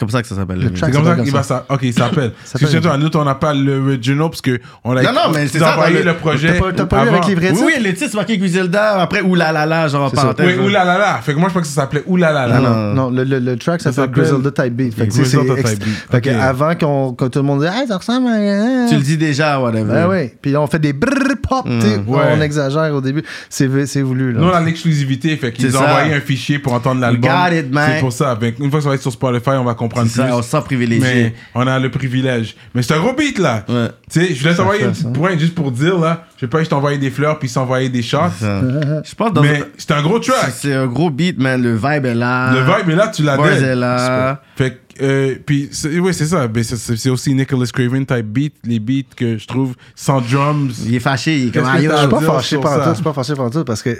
[0.00, 0.60] Comme ça que ça s'appelle.
[0.74, 1.64] C'est comme ça s'appelle qu'il va ça.
[1.68, 2.32] Ok, il s'appelle.
[2.60, 5.46] Parce que nous, on n'a pas le original parce que on a Non, non, mais
[5.46, 6.60] c'est ils ont ça, envoyé le- le projet.
[6.76, 7.12] T'as pas- avant.
[7.12, 7.66] avec les vrais Oui, titres?
[7.66, 9.00] oui, le titre, c'est marqué Griselda.
[9.00, 10.46] Après, oulalala, genre C'est parenthèse.
[10.46, 10.62] Oui, là.
[10.84, 11.20] oulala.
[11.22, 12.48] Fait que moi, je pense que ça s'appelait oulala.
[12.48, 12.94] Non, Non.
[12.94, 14.94] non, le, le, le track Ça s'appelle Griselda Type Beat.
[14.94, 15.94] Fait que, Griselda c'est Type Beat.
[16.10, 18.88] Fait que avant qu'on, que tout le monde dise, hey, ça ressemble à.
[18.88, 19.84] Tu le dis déjà, whatever.
[19.92, 20.30] Ben oui.
[20.40, 21.66] Puis là, on fait des brrr pop.
[21.66, 22.20] ouais.
[22.36, 23.22] On exagère au début.
[23.48, 24.32] C'est, c'est voulu.
[24.32, 24.40] Là.
[24.40, 25.36] Nous, on a l'exclusivité.
[25.36, 27.30] Fait qu'ils C'est ont envoyé un fichier pour entendre l'album.
[27.30, 27.90] got it, man.
[27.94, 28.38] C'est pour ça.
[28.58, 30.10] Une fois que ça va être sur Spotify, on va comprendre C'est plus.
[30.10, 31.00] ça, on se sent privilégié.
[31.14, 32.56] Mais on a le privilège.
[32.74, 33.64] Mais c'est un gros beat, là.
[33.68, 33.88] Ouais.
[34.10, 36.24] Tu sais, je voulais t'envoyer une petite pointe juste pour dire, là.
[36.36, 38.18] Je sais pas, je t'envoyais des fleurs puis s'envoyer des shots.
[38.40, 38.60] Ça.
[39.04, 40.52] Je pense dans Mais c'est un gros track.
[40.54, 41.62] c'est un gros beat, man.
[41.62, 42.52] Le vibe est là.
[42.52, 43.62] Le vibe est là, tu l'as Bars dead.
[43.62, 44.40] est là.
[44.56, 46.46] Fait que, euh, puis, c'est- oui, c'est ça.
[46.48, 50.72] Ben, c'est- aussi Nicholas Craven type beat, les beats que je trouve sans drums.
[50.86, 51.38] Il est fâché.
[51.38, 53.50] Il est comme ah, Je suis pas fâché par tout, je suis pas fâché par
[53.50, 53.90] tout parce que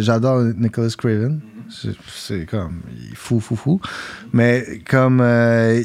[0.00, 1.40] j'adore Nicholas Craven.
[1.70, 3.80] C'est- comme, il fou, fou, fou.
[4.32, 5.82] Mais comme, euh,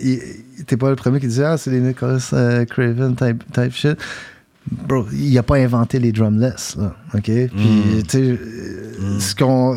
[0.66, 3.98] t'es pas le premier qui disait, ah, c'est les Nicholas euh, Craven type, type shit.
[4.72, 7.24] Bro, il a pas inventé les drumless, là, OK?
[7.26, 9.76] Puis, tu sais, euh, ce, qu'on,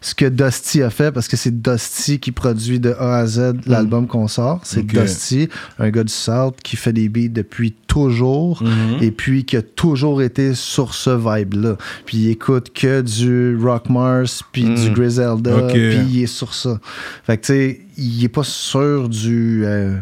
[0.00, 3.54] ce que Dusty a fait, parce que c'est Dusty qui produit de A à Z
[3.66, 4.86] l'album qu'on sort, c'est.
[4.86, 5.48] Dusty,
[5.80, 9.02] un gars du South qui fait des beats depuis toujours Mhm.
[9.02, 11.76] et puis qui a toujours été sur ce vibe-là.
[12.06, 14.74] Puis il écoute que du Rock Mars, puis Mm.
[14.76, 15.72] du Griselda, Ok.
[15.72, 16.78] puis il est sur ça.
[17.24, 19.62] Fait que tu sais, il est pas sûr du...
[19.64, 19.96] euh,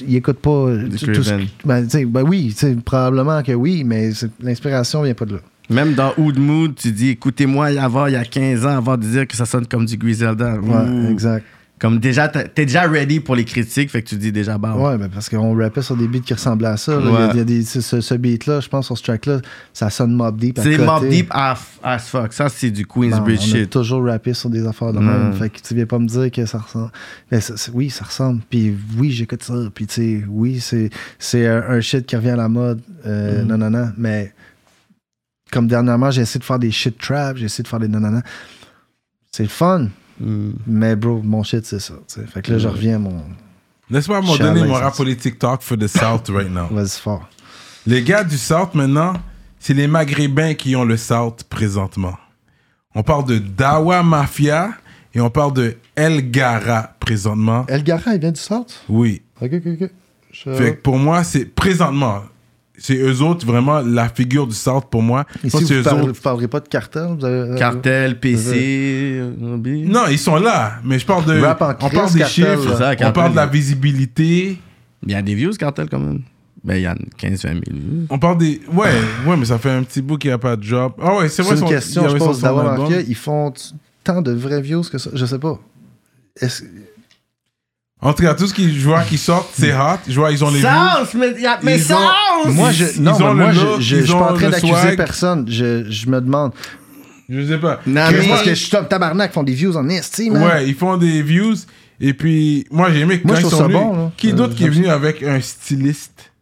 [0.00, 1.46] il écoute pas Du tout- tout ce- Craven.
[1.64, 2.54] ben, ben oui,
[2.84, 4.10] probablement que oui, mais
[4.42, 5.40] l'inspiration vient pas de là.
[5.70, 9.04] Même dans Oud Mood, tu dis écoutez-moi avant, il y a 15 ans, avant de
[9.04, 10.58] dire que ça sonne comme du Griselda.
[10.60, 11.46] Ouais, exact.
[11.82, 14.76] Comme déjà, t'es déjà ready pour les critiques, fait que tu dis déjà bah.
[14.76, 16.96] Ouais, ben parce qu'on rappait sur des beats qui ressemblaient à ça.
[17.00, 17.28] Il y a- Ouais.
[17.32, 19.40] il y a, des, ce, beat-là, je pense, sur ce track-là,
[19.72, 20.60] ça sonne Mob Deep.
[20.62, 20.78] C'est.
[20.78, 21.56] Mob Deep as,
[21.98, 22.32] fuck.
[22.34, 23.70] Ça, c'est du Queensbridge a shit.
[23.70, 25.04] toujours rappé sur des affaires de Mm.
[25.06, 25.32] même.
[25.34, 26.92] Fait que tu viens pas me dire que ça ressemble.
[27.32, 28.42] Mais ça- oui, ça ressemble.
[28.48, 29.54] Puis oui, j'écoute ça.
[29.74, 32.80] Puis tu sais, oui, c'est, c'est un, un shit qui revient à la mode.
[33.06, 33.48] Euh, Mm.
[33.48, 33.90] Non, non, non.
[33.98, 34.32] Mais
[35.50, 37.98] comme dernièrement, j'ai essayé de faire des shit trap, j'ai essayé de faire des non,
[37.98, 38.22] non, non.
[39.32, 39.88] C'est le fun.
[40.22, 40.52] Mm.
[40.66, 41.94] Mais bro, mon shit, c'est ça.
[42.32, 43.24] Fait que là, je reviens à mon.
[43.90, 46.66] Laisse-moi donner mon rap politique talk for the South right now.
[46.70, 47.28] Vas-y fort.
[47.86, 49.14] Les gars du South maintenant,
[49.58, 52.16] c'est les Maghrébins qui ont le South présentement.
[52.94, 54.70] On parle de Dawa Mafia
[55.14, 57.64] et on parle de El Gara présentement.
[57.68, 58.82] El Gara, il vient du South?
[58.88, 59.22] Oui.
[59.40, 59.90] Ok, ok, ok.
[60.30, 62.22] Je- Fait que pour moi, c'est présentement.
[62.84, 65.24] C'est eux autres, vraiment, la figure du South pour moi.
[65.42, 66.12] C'est vous, eux parlez, autres.
[66.14, 67.14] vous parlerez pas de cartel?
[67.16, 69.20] Vous avez- Cartel, PC.
[69.20, 69.32] euh.
[69.86, 71.38] Non, ils sont là, mais je parle de.
[71.40, 72.62] Rap en on crise, parle des Cartel, chiffres.
[72.72, 74.58] C'est ça, on Cartel, parle de la visibilité.
[75.06, 76.22] Il y a des views, Cartel, quand même.
[76.64, 78.06] Ben, il y a 15-20 000 views.
[78.10, 78.60] On parle des.
[78.72, 78.90] Ouais,
[79.26, 80.92] ouais, mais ça fait un petit bout qu'il n'y a pas de job.
[81.00, 82.88] Ah ouais, c'est C'est vrai, une son- question, je pense, d'avoir.
[83.06, 83.52] Ils font
[84.02, 85.10] tant de vrais views que ça.
[85.14, 85.56] Je sais pas.
[86.40, 86.64] Est-ce-
[88.04, 89.98] En tout cas, tout ce qui, je vois qui sortent, c'est hot.
[90.08, 90.68] Je vois, ils ont les views.
[90.68, 92.50] Sounds, mais, y a- mais Ils ont-!
[92.50, 94.32] Moi, je, ils non, ont mais moi, le je, look, je, je ils suis pas
[94.32, 95.46] en train d'accuser personne.
[95.48, 96.52] Je, je me demande.
[97.28, 97.80] Je sais pas.
[97.86, 100.42] Non, mais- parce que je suis comme tabarnak, font des views en esti, man.
[100.42, 101.54] Ouais, ils font des views.
[102.00, 104.10] Et puis, moi, j'ai aimé que Moi, quand ils sont ça venus, bon, là.
[104.16, 106.32] Qui Euh, d'autre qui est venu avec un styliste?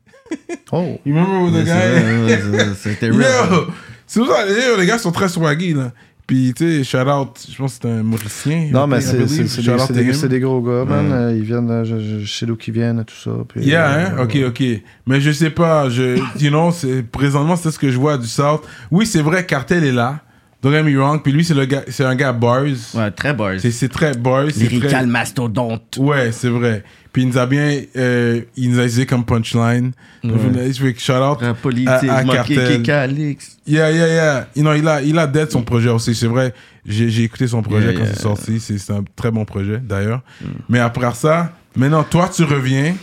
[0.73, 0.99] Oh.
[1.05, 2.35] You remember the guy?
[2.83, 3.21] C'était real.
[3.51, 3.67] Yo!
[4.07, 5.93] C'est pour ça, les, les gars sont très swaggy, là.
[6.31, 8.69] Puis, tu sais, shout out, je pense que c'est un Mauricien.
[8.73, 11.11] Non, mais I c'est des, des- gros gars, man.
[11.11, 13.33] Euh, Ils viennent, euh, je, je- sais d'où qu'ils viennent, tout ça.
[13.49, 14.23] puis, Yeah, euh, hein?
[14.23, 14.63] Ok, ok.
[15.09, 16.71] Mais je sais pas, je, you know,
[17.11, 18.63] présentement, c'est ce que je vois du South.
[18.93, 20.21] Oui, c'est vrai, Cartel est là.
[20.63, 21.21] Don't get me wrong.
[21.23, 22.63] Puis lui, c'est, le gars, c'est un gars bars.
[22.95, 23.55] Ouais, très bars.
[23.59, 24.45] C'est, c'est très bars.
[24.53, 25.07] C'est Lyrical très...
[25.07, 25.97] mastodonte.
[25.99, 26.85] Ouais, c'est vrai.
[27.13, 29.93] Puis il nous a bien, euh, il nous a utilisé comme punchline.
[30.23, 31.39] Donc, je fais que shout out.
[31.41, 32.83] Rap politique, À- à Cartel.
[32.83, 33.59] Calix.
[33.67, 34.49] Yeah, yeah, yeah.
[34.55, 36.15] You know, il a, il a dead son projet aussi.
[36.15, 36.55] C'est vrai.
[36.87, 38.15] J'ai, j'ai écouté son projet Yeah, quand yeah.
[38.15, 38.61] c'est sorti.
[38.61, 40.23] C'est, un très bon projet, d'ailleurs.
[40.69, 42.95] Mais après ça, maintenant, toi, tu reviens.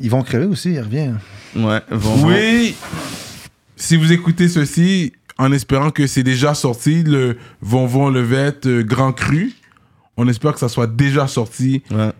[0.00, 1.18] Ils vont crever aussi, ils reviennent.
[1.56, 2.76] Ouais, vont, Oui.
[3.74, 8.82] Si vous écoutez ceci, en espérant que c'est déjà sorti, le Von Von Levette euh,
[8.82, 9.52] Grand Cru,
[10.16, 11.82] on espère que ça soit déjà sorti.
[11.90, 12.10] Ouais.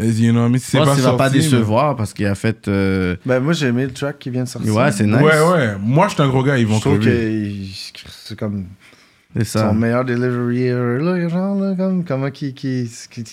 [0.00, 2.68] You know, mais c'est pense pas qu'il va pas mais- décevoir parce qu'il a fait.
[2.68, 4.74] euh, Ben, moi, j'ai aimé le track qui vient de sortir.
[4.74, 5.16] Ouais, c'est nice.
[5.16, 5.74] Ouais, ouais.
[5.82, 7.16] Moi, je suis un gros gars, ils vont Je trouve crever.
[7.16, 8.66] que il- c'est comme
[9.36, 9.68] C'est ça.
[9.68, 13.24] son meilleur delivery ever, là, genre, là, comme, comment qui, qui, qui-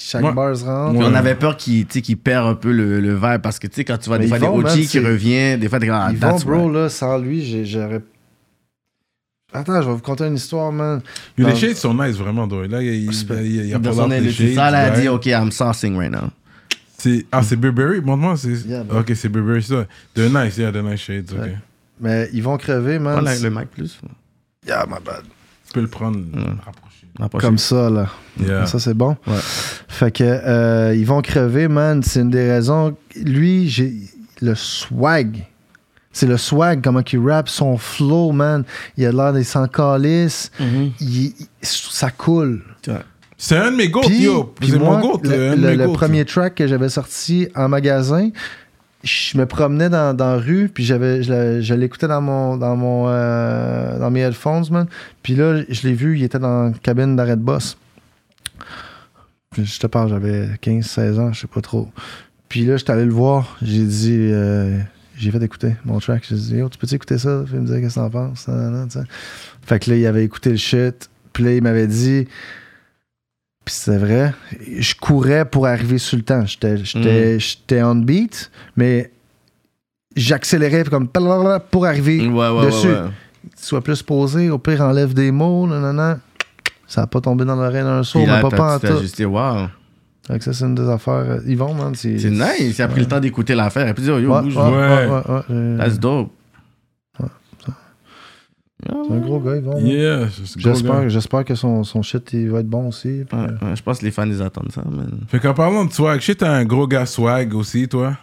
[0.00, 0.32] chaque Ouais.
[0.32, 0.98] bar se rentre.
[0.98, 1.04] Ouais.
[1.08, 3.84] on avait peur qu'il qu'il perd un peu le, le vibe parce que tu sais,
[3.84, 6.08] quand tu vois Mais des fois des OG qui reviennent, des fois t'es comme ah,
[6.10, 6.74] Ils vont, bro, right.
[6.74, 8.00] là, sans lui, j'aurais.
[9.54, 11.02] Attends, je vais vous conter une histoire, man.
[11.36, 12.46] Yo, les shades sont nice, vraiment.
[12.48, 12.62] though.
[12.66, 15.00] Là, il y a, pas- a, a l'ordre des ça, shades, là, elle ouais.
[15.02, 16.30] dit ok, I'm saucing right now.
[16.98, 18.00] C'est- Ah, c'est Burberry?
[18.00, 18.36] Montre-moi.
[18.36, 18.66] C'est...
[18.66, 19.86] Yeah, ok, c'est Burberry, ça.
[20.14, 21.32] The nice, yeah, the nice shades.
[21.32, 21.38] ok.
[21.40, 21.56] Ouais.
[22.00, 23.22] Mais ils vont crever, man.
[23.24, 23.98] Prends le mic plus.
[24.66, 25.22] Yeah, my bad.
[25.74, 26.18] peux le prendre,
[26.64, 27.46] rapprocher.
[27.46, 28.08] Comme ça, là.
[28.40, 28.66] Yeah.
[28.66, 29.16] Ça, c'est bon.
[29.26, 29.34] Ouais.
[29.88, 32.02] Fait que, euh, ils vont crever, man.
[32.02, 32.96] C'est une des raisons.
[33.16, 33.92] Lui, j'ai
[34.40, 35.44] le swag.
[36.12, 38.64] C'est le swag, comment il rappe, son flow, man.
[38.96, 40.50] Il a l'air d'être sans calice.
[40.60, 40.90] Mhm.
[41.00, 42.62] Il- il- ça coule.
[42.86, 42.94] Ouais.
[43.38, 44.52] C'est un de mes goats, Puis, yo.
[44.60, 45.20] puis moi, mon goat.
[45.24, 48.28] le, premier track que j'avais sorti en magasin,
[49.02, 53.06] je me promenais dans, dans la rue, puis j'avais, je, l'écoutais dans mon, dans mon,
[53.08, 54.86] euh, dans mes headphones, man.
[55.24, 57.76] Puis là, je l'ai vu, il était dans la cabine d'arrêt de boss.
[59.50, 61.88] Puis je te parle, j'avais 15, 16 ans, je sais pas trop.
[62.48, 64.78] Puis là, j'étais allé le voir, j'ai dit, euh,
[65.22, 66.24] j'ai fait écouter mon track.
[66.28, 67.42] J'ai dit, yo, tu peux-tu écouter ça?
[67.44, 68.46] Puis il me disait, qu'est-ce que t'en penses?
[69.64, 71.08] Fait que là, il avait écouté le shit.
[71.32, 72.26] Puis là, il m'avait dit,
[73.64, 74.34] puis c'est vrai,
[74.78, 76.44] je courais pour arriver sur le temps.
[76.44, 77.38] J'étais,
[77.80, 77.84] Mm.
[77.84, 79.10] on beat, mais
[80.16, 81.08] j'accélérais comme
[81.70, 82.88] pour arriver Ouais, ouais, dessus.
[82.88, 83.08] ouais.
[83.56, 86.18] Sois plus posé, au pire enlève des mots, non, non, non.
[86.86, 88.98] Ça n'a pas tombé dans l'oreille d'un Puis mais pas, pas en tu t'es tout.
[88.98, 89.68] ajusté, wow.
[90.26, 91.14] Fait que ça, c'est une des affaires.
[91.14, 92.18] euh, Yvon, man, c'est.
[92.18, 92.78] C'est nice.
[92.78, 93.88] Il a pris le temps d'écouter l'affaire.
[93.88, 94.56] Et puis, yo, yo, Ouais, bouge.
[94.56, 96.30] ouais, ouais, ouais, ouais, euh, That's dope.
[98.84, 99.78] C'est un gros gars, Yvon.
[99.78, 103.22] Yeah, c'est gros J'espère, j'espère que son, son shit il va être bon aussi.
[103.28, 105.20] puis, Ouais, euh, ouais, je pense que les fans, ils attendent ça, man.
[105.28, 108.16] Fait qu'en parlant de swag, je sais que t'es un gros gars swag aussi, toi.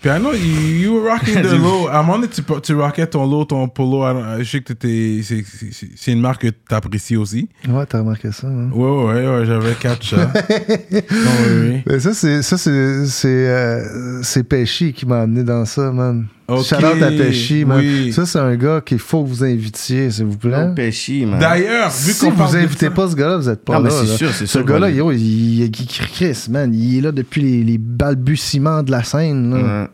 [0.00, 1.88] Puis I know you, you were rocking the low.
[1.88, 4.04] À un moment donné, tu, tu rockais ton low, ton polo.
[4.38, 5.22] Je sais que t'étais.
[5.24, 7.48] c'est- C'est c'est une marque que t'apprécies aussi.
[7.68, 8.46] Ouais, t'as remarqué ça.
[8.46, 8.70] hein?
[8.72, 10.16] Ouais, ouais, ouais, j'avais catch ça.
[10.32, 11.82] non, oui, oui.
[11.86, 16.26] Mais ça, c'est ça, c'est c'est euh, c'est Pesci qui m'a amené dans ça, man.
[16.48, 17.78] Ok, Shout out à Pesci, man.
[17.78, 18.10] oui.
[18.12, 20.72] Ça, c'est un gars qu'il faut que vous invitiez, s'il vous plaît.
[20.74, 21.38] Pesci, man.
[21.38, 23.90] D'ailleurs, vu Si qu'on vous invitez ça- pas ce gars-là, vous êtes pas Non, mais
[23.90, 23.96] là.
[24.00, 24.16] c'est là.
[24.16, 24.64] sûr, c'est Ce sûr.
[24.64, 26.72] gars-là, qu'on- yo, il, il, il Chris, man.
[26.72, 29.50] Il est là depuis les, les balbutiements de la scène.
[29.54, 29.90] là.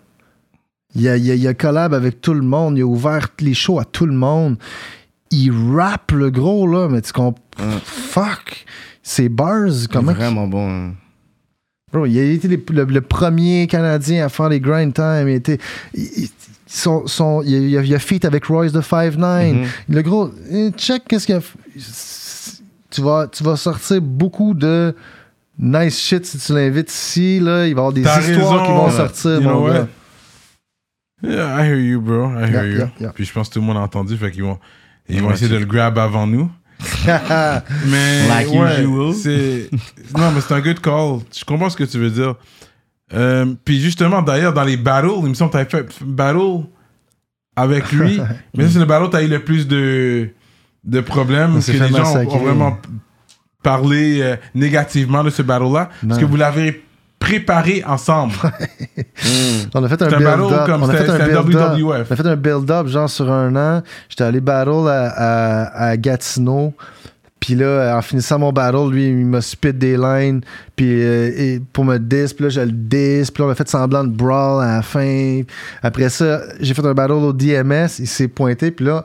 [0.94, 2.78] Il, a, il, a, il a collab avec tout le monde.
[2.78, 4.56] Il a ouvert les shows à tout le monde.
[5.32, 7.40] Il rappe le gros, là, mais tu comprends.
[7.84, 8.64] Fuck!
[9.02, 10.12] Ses bars, Il est comment.
[10.12, 10.70] vraiment bon.
[10.70, 10.92] hein.
[11.94, 15.28] Bro, il a été les- le, le premier Canadien à faire les grind time.
[15.28, 15.58] Il, était,
[15.94, 16.28] il, il-
[16.66, 19.52] son, son, il, a, il a- feat avec Royce de 5'9.
[19.54, 19.66] Mhm.
[19.90, 21.40] Le gros, eh, check qu'est-ce qu'il a
[22.90, 24.94] tu vas, tu vas sortir beaucoup de
[25.58, 27.40] nice shit si tu l'invites ici.
[27.40, 27.66] Là.
[27.66, 28.92] Il va y avoir des histoires raison, qui vont là.
[28.92, 29.88] sortir, mon gars.
[31.22, 32.30] Yeah, I hear you, bro.
[32.38, 32.88] I hear Yeah, you.
[33.00, 33.12] yeah.
[33.14, 34.58] Puis je pense que tout le monde a entendu, fait qu'ils vont,
[35.08, 36.50] ils vont essayer de le grab avant nous.
[37.86, 39.70] Mais Like ouais, c'est
[40.16, 41.20] non, mais c'est un good call.
[41.36, 42.34] Je comprends ce que tu veux dire.
[43.12, 46.64] Euh, puis justement, d'ailleurs, dans les battles, il me semble que t'avais fait battle
[47.56, 48.20] avec lui.
[48.56, 50.28] mais c'est le battle où t'as eu le plus de,
[50.84, 51.54] de problèmes.
[51.54, 52.26] Parce que les gens ont, massacrer.
[52.36, 52.78] ont vraiment
[53.62, 55.88] parlé euh, négativement de ce battle-là.
[55.88, 56.18] Parce Non.
[56.20, 56.83] que vous l'avez
[57.24, 58.34] préparé ensemble.
[59.74, 60.68] On a fait un build-up.
[60.68, 61.44] On a fait un.
[61.88, 63.82] On a fait un build-up, genre sur un an.
[64.08, 66.74] J'étais allé battle à, à, à Gatineau.
[67.44, 70.40] Puis là, en finissant mon battle, lui, il m'a spit des lines
[70.76, 72.32] puis, euh, pour me diss.
[72.32, 73.30] Puis là, je le diss.
[73.30, 75.42] Puis là, on a fait semblant de brawl à la fin.
[75.82, 77.88] Après ça, j'ai fait un battle au DMS.
[77.98, 78.70] Il s'est pointé.
[78.70, 79.04] Puis là,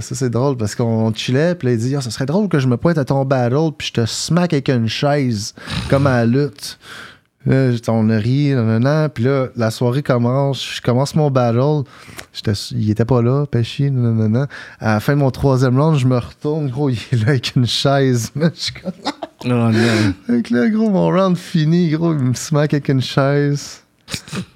[0.00, 1.54] ça, c'est drôle parce qu'on chillait.
[1.54, 3.70] Puis là, il dit, ça serait drôle que je me pointe à ton battle.
[3.78, 5.54] Puis je te smack avec une chaise
[5.88, 6.78] comme à la lutte.
[7.48, 9.08] Là, on a ri, nanana.
[9.08, 10.76] Puis là, la soirée commence.
[10.76, 11.82] Je commence mon battle.
[12.72, 14.46] Il était pas là, Pesci, nanana.
[14.80, 16.68] À la fin de mon troisième round, je me retourne.
[16.68, 18.30] Gros, il est là avec une chaise.
[18.36, 18.92] Je suis comme-
[19.44, 19.70] Oh, non.
[20.26, 21.90] Fait que là, gros, mon round fini.
[21.90, 23.82] Gros, il me smack avec une chaise.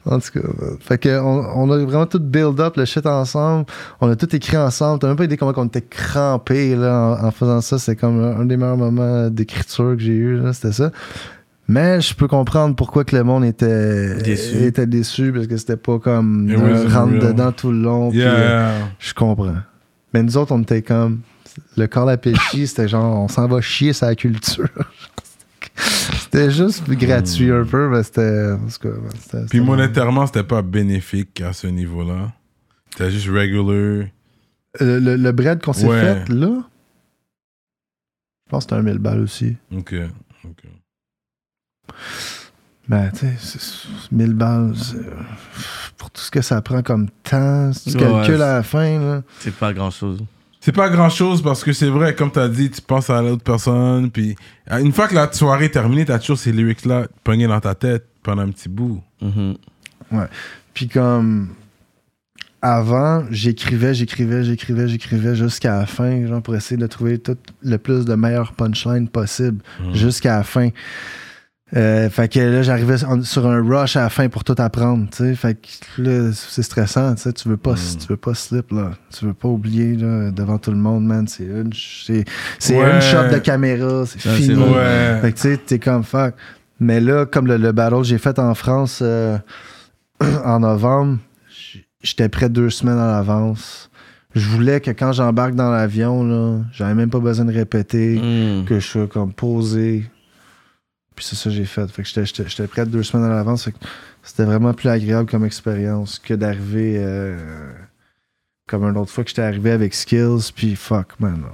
[0.06, 3.06] En tout cas, euh, fait que on, on a vraiment tout build up le shit
[3.06, 3.66] ensemble.
[4.00, 4.98] On a tout écrit ensemble.
[4.98, 7.78] T'as même pas idée comment on était crampés là, en, en faisant ça.
[7.78, 10.38] C'est comme un, un des meilleurs moments d'écriture que j'ai eu.
[10.40, 10.90] là, C'était ça.
[11.72, 14.56] Mais je peux comprendre pourquoi que le monde était Déçu.
[14.64, 17.18] était déçu parce que c'était pas comme rentre real.
[17.18, 18.10] dedans tout le long.
[18.10, 19.56] puis, euh, je comprends.
[20.12, 21.20] Mais nous autres, on était comme.
[21.76, 24.68] Le corps à péchi, c'était genre, on s'en va chier sa culture.
[25.76, 28.52] c'était juste gratuit un peu, mais c'était.
[29.50, 32.32] Puis monétairement, c'était pas bénéfique à ce niveau-là.
[32.90, 34.06] C'était juste regular.
[34.80, 36.00] Le, le, le bread qu'on s'est Ouais.
[36.00, 36.48] fait, là,
[38.46, 39.56] je pense que c'était un 1000 balles aussi.
[39.74, 39.94] Ok.
[40.44, 40.62] ok.
[42.88, 44.72] Ben, tu sais, c'est- 1000 balles,
[45.96, 48.98] pour tout ce que ça prend comme temps, si tu Ouais, calcules à la fin,
[48.98, 49.22] là.
[49.38, 50.20] C'est pas grand chose.
[50.60, 53.42] C'est pas grand chose parce que c'est vrai, comme t'as dit, tu penses à l'autre
[53.42, 54.10] personne.
[54.10, 54.36] Puis
[54.70, 57.74] euh, une fois que la soirée est terminée, t'as toujours ces lyrics-là pognés dans ta
[57.74, 59.02] tête pendant un petit bout.
[59.20, 59.56] Mhm.
[60.74, 61.48] Puis comme
[62.60, 67.76] avant, j'écrivais, j'écrivais, j'écrivais, j'écrivais jusqu'à la fin, genre pour essayer de trouver tout le
[67.78, 69.94] plus de meilleurs punchlines possible Mhm.
[69.94, 70.68] jusqu'à la fin.
[71.74, 75.06] Euh, fait que là, j'arrivais en- sur un rush à la fin pour tout apprendre,
[75.10, 75.34] tu sais.
[75.34, 77.32] Fait que là, c'est stressant, tu sais.
[77.32, 78.90] Tu veux pas, tu veux pas slip, là.
[79.10, 81.26] Tu veux pas oublier, là, devant tout le monde, man.
[81.26, 81.70] C'est une,
[82.04, 82.24] c'est,
[82.76, 82.94] Ouais.
[82.96, 84.54] une shot de caméra, c'est fini.
[84.54, 85.18] Ouais.
[85.22, 86.34] Fait que tu sais, t'es comme fuck.
[86.78, 89.38] Mais là, comme le, le battle que j'ai fait en France euh,
[90.44, 91.18] en novembre,
[92.02, 93.88] j'étais prêt deux semaines à l'avance.
[94.34, 98.64] Je voulais que quand j'embarque dans l'avion, là, j'avais même pas besoin de répéter, Mm.
[98.64, 100.04] que je sois comme posé.
[101.22, 101.86] Puis c'est ça que j'ai fait.
[101.88, 103.68] Fait que j'étais- prêt deux semaines à l'avance.
[104.24, 107.70] C'était vraiment plus agréable comme expérience que d'arriver euh,
[108.66, 110.50] comme une autre fois que j'étais arrivé avec Skills.
[110.52, 111.44] Puis fuck, man.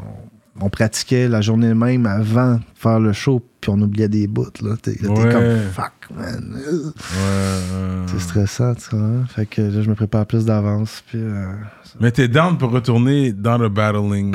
[0.59, 3.45] On, on pratiquait la journée même avant de faire le show.
[3.61, 4.47] Puis on oubliait des bouts.
[4.63, 5.33] Là, t'es Ouais.
[5.33, 6.55] comme fuck, man.
[6.57, 8.07] Ouais.
[8.07, 9.27] C'est stressant, tu vois.
[9.27, 11.03] Fait que là, je me prépare plus d'avance.
[11.09, 11.53] Puis euh,
[12.01, 14.35] Mais t'es down pour retourner dans le battling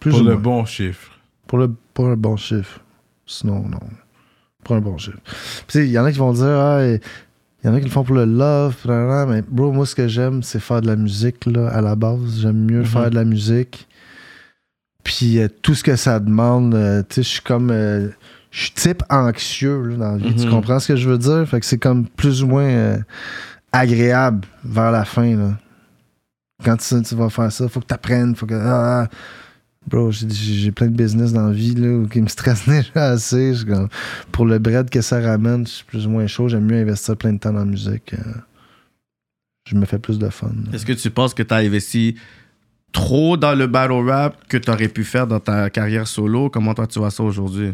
[0.00, 0.42] plus pour ou le moins.
[0.42, 1.12] bon chiffre.
[1.46, 2.80] Pour, le, pour un bon chiffre.
[3.26, 3.80] Sinon, non.
[4.64, 5.18] Pour un bon chiffre.
[5.74, 7.00] Il y en a qui vont dire, ah, il
[7.64, 8.76] y en a qui le font pour le love,
[9.28, 12.40] mais bro, moi, ce que j'aime, c'est faire de la musique, là, à la base.
[12.40, 12.84] J'aime mieux Mhm.
[12.86, 13.88] faire de la musique.
[15.04, 17.70] Puis, euh, tout ce que ça demande, euh, tu sais, je suis comme.
[17.70, 18.08] euh,
[18.50, 20.34] je suis type anxieux, là, dans la vie.
[20.34, 20.50] Tu Mhm.
[20.50, 21.46] comprends ce que je veux dire?
[21.48, 22.98] Fait que c'est comme plus ou moins
[23.72, 25.50] agréable vers la fin, là.
[26.64, 28.54] Quand tu, tu vas faire ça, faut que tu apprennes, faut que.
[28.54, 29.08] ah, ah.
[29.88, 33.52] Bro, j'ai- plein de business dans la vie là, qui me stressent déjà assez.
[33.66, 33.88] Comme,
[34.32, 36.48] pour le bread que ça ramène, je suis plus ou moins chaud.
[36.48, 38.14] J'aime mieux investir plein de temps dans la musique.
[38.14, 38.32] euh,
[39.68, 40.50] je me fais plus de fun.
[40.72, 42.16] Est-ce que tu penses que tu as investi
[42.92, 46.50] trop dans le battle rap que tu aurais pu faire dans ta carrière solo?
[46.50, 47.72] Comment toi tu vois ça aujourd'hui?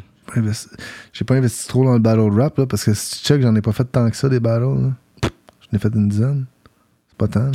[1.13, 3.55] J'ai pas investi trop dans le battle rap là, parce que si tu check, j'en
[3.57, 4.65] ai pas fait tant que ça des battles.
[5.23, 6.47] J'en ai fait une dizaine.
[7.09, 7.45] C'est pas tant.
[7.47, 7.53] là.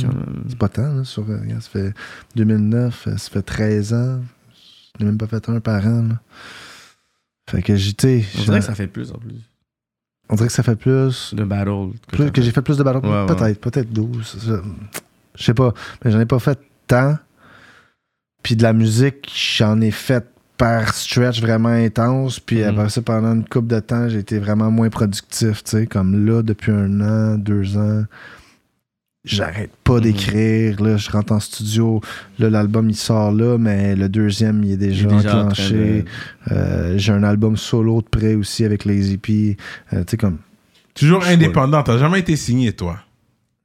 [0.48, 0.92] C'est pas tant.
[0.94, 1.92] Là, sur, euh, regarde, ça fait
[2.36, 4.20] 2009, euh, ça fait 13 ans.
[4.98, 6.02] Je n'ai même pas fait un par an.
[6.08, 6.20] là.
[7.50, 9.34] Fait que j'ai, tu sais, On dirait que ça fait plus en plus.
[10.28, 11.32] on dirait que ça fait plus.
[11.34, 11.92] De battle.
[12.08, 12.82] Plus- t'as que j'ai fait plus de.
[12.82, 13.26] Ouais, ouais.
[13.26, 14.26] peut-être, peut-être 12.
[14.38, 14.62] ça-
[15.34, 15.72] Je sais pas.
[16.04, 17.16] Mais j'en ai pas fait tant.
[18.42, 20.26] Puis de la musique, j'en ai fait
[20.56, 22.40] par stretch vraiment intense.
[22.40, 22.68] Puis Mhm.
[22.68, 25.62] après ça, pendant une couple de temps, j'ai été vraiment moins productif.
[25.64, 28.04] Tu sais, comme là, depuis un an, deux ans,
[29.28, 30.00] j'arrête pas Mhm.
[30.00, 30.82] d'écrire.
[30.82, 32.00] Là, je rentre en studio.
[32.38, 35.08] Là, l'album, il sort là, mais le deuxième, il est Il est déjà,
[35.40, 35.74] enclenché.
[35.74, 36.04] de-
[36.52, 39.56] Euh, j'ai un album solo de près aussi avec les EP.
[39.92, 40.38] Euh, tu sais, comme.
[40.94, 41.82] Toujours indépendant.
[41.82, 42.98] T'as jamais été signé, toi?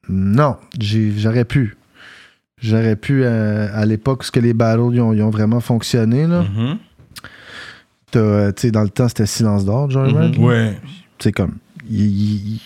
[0.09, 1.75] Non, j'aurais pu.
[2.61, 6.27] J'aurais pu euh, à l'époque ce que les battles ils ont, ils ont vraiment fonctionné.
[6.27, 6.43] Là.
[6.43, 6.77] Mhm.
[8.11, 10.19] T'as, tu sais, dans le temps, c'était Silence d'or, Johnny Mhm.
[10.21, 10.41] Rankin.
[10.43, 10.77] Ouais.
[11.19, 11.53] Sais, comme.
[11.89, 12.61] Il, il-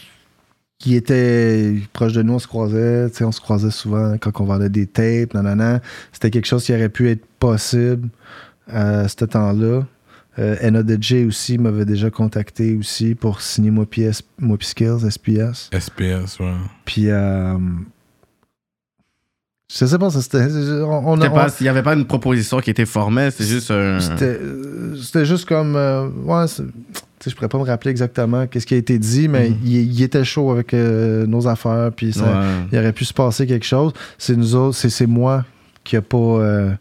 [0.85, 3.09] il était proche de nous, on se croisait.
[3.09, 5.33] tu sais, On se croisait souvent quand on vendait des tapes.
[5.33, 5.81] Nanana.
[6.11, 8.09] C'était quelque chose qui aurait pu être possible
[8.67, 9.85] à ce temps-là.
[10.39, 15.69] Euh, NADJ aussi m'avait déjà contacté aussi pour signer moi puis S- moi Skills, SPS.
[15.73, 16.53] SPS, ouais.
[16.85, 17.57] Puis, euh,
[19.69, 20.37] je sais pas, ça c'était.
[20.83, 23.31] On, on a- C'était pas- on- Il n'y avait pas une proposition qui était formelle,
[23.31, 23.99] c'est juste un.
[23.99, 25.75] c'était, euh, c'était juste comme.
[25.75, 26.45] euh, ouais,
[27.25, 29.57] je pourrais pas me rappeler exactement qu'est-ce qui a été dit, mais Mhm.
[29.65, 32.45] il, il était chaud avec euh, nos affaires, puis ça, Ouais.
[32.71, 33.91] il aurait pu se passer quelque chose.
[34.17, 35.43] C'est nous autres, c'est, moi
[35.83, 36.71] qui a pas euh,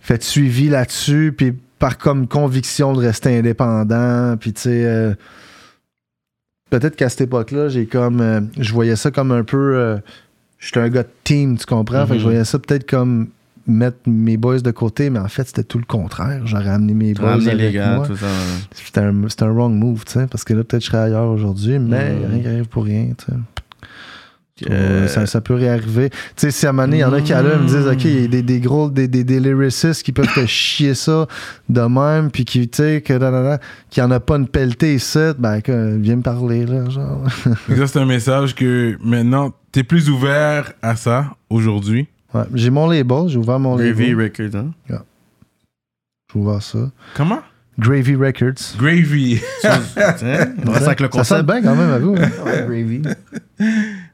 [0.00, 4.84] fait de suivi là-dessus, puis par comme conviction de rester indépendant, puis tu sais.
[4.84, 5.14] euh,
[6.70, 8.50] Peut-être qu'à cette époque-là, j'ai comme.
[8.58, 9.98] je voyais ça comme un peu.
[10.58, 12.06] J'étais un gars de team, tu comprends?
[12.06, 12.30] Fait que je Mhm.
[12.30, 13.28] voyais ça peut-être comme
[13.66, 16.46] mettre mes boys de côté, mais en fait, c'était tout le contraire.
[16.46, 18.06] J'aurais amené mes boys avec les gars, moi.
[18.74, 21.78] C'était un, un wrong move, tu sais, parce que là, peut-être je serais ailleurs aujourd'hui,
[21.78, 22.24] mais Mhm.
[22.30, 23.32] rien qui arrive pour rien, tu sais.
[24.70, 26.10] Euh, Ça, ça peut réarriver.
[26.10, 27.86] Tu sais, si à un moment donné, il y en a qui là, me disent,
[27.86, 30.94] OK, il y a des, des gros, des, des, des lyricistes qui peuvent te chier
[30.94, 31.26] ça
[31.68, 33.58] de même, puis qui, tu sais, que, nanana,
[33.90, 37.24] qu'il n'y en a pas une pelletée ici, ben, que, viens me parler, là, genre.
[37.76, 42.08] Ça, c'est un message que maintenant, t'es plus ouvert à ça aujourd'hui.
[42.34, 44.24] Ouais, j'ai mon label, j'ai ouvert mon Gravy label.
[44.24, 44.70] Records, hein?
[46.32, 46.90] J'ai ouvert ça.
[47.14, 47.40] Comment?
[47.78, 48.74] Gravy Records.
[48.76, 49.40] Gravy.
[49.64, 49.78] Hein?
[50.64, 51.46] Le Ça sonne concept.
[51.46, 52.16] bien quand même, à vous.
[52.16, 52.64] hein?
[52.66, 53.02] Gravy.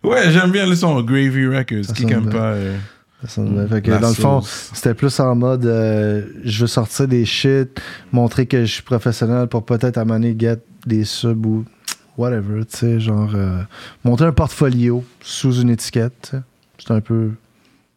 [0.04, 1.92] Ouais, j'aime bien le son Gravy Records.
[1.94, 2.20] Qui bien.
[2.22, 2.76] pas euh.
[3.68, 4.42] Fait que, dans le fond.
[4.42, 7.80] C'était plus en mode euh, je veux sortir des shit,
[8.12, 11.64] montrer que je suis professionnel pour peut-être à donné get des subs ou
[12.18, 13.62] whatever, tu sais, genre euh,
[14.04, 16.32] monter un portfolio sous une étiquette.
[16.78, 17.30] C'est un peu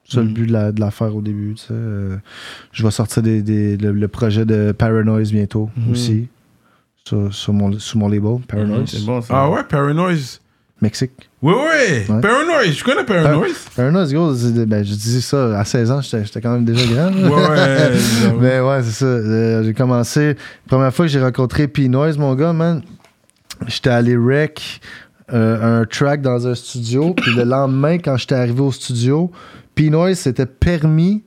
[0.08, 0.34] ça le Mhm.
[0.34, 1.56] but de la- de l'affaire au début.
[1.56, 1.68] tu sais.
[1.74, 2.16] Euh,
[2.72, 5.92] je vais sortir des, des- le, le projet de Paranoise bientôt Mhm.
[5.92, 6.28] aussi.
[7.04, 9.04] Sur, sur mon, sous mon label, Paranoise.
[9.06, 9.20] Bon.
[9.30, 10.40] Ah ouais, Paranoise.
[10.82, 11.30] Mexique.
[11.42, 12.14] Oui, oui.
[12.14, 12.22] Ouais.
[12.22, 12.72] Paranoid.
[12.72, 13.48] Je connais Paranoid.
[13.76, 14.32] Paranoid, gros,
[14.66, 17.12] ben, je dis ça à 16 ans, j'étais quand même déjà grand.
[17.14, 17.92] Ouais, ouais.
[18.40, 19.06] Mais ouais, c'est ça.
[19.06, 20.36] Euh, j'ai commencé.
[20.68, 22.84] Première fois que j'ai rencontré P-Noise, mon gars, man,
[23.68, 24.82] j'étais allé rec
[25.34, 27.14] euh, un track dans un studio.
[27.18, 29.32] Puis le lendemain, quand j'étais arrivé au studio,
[29.74, 31.24] P-Noise s'était permis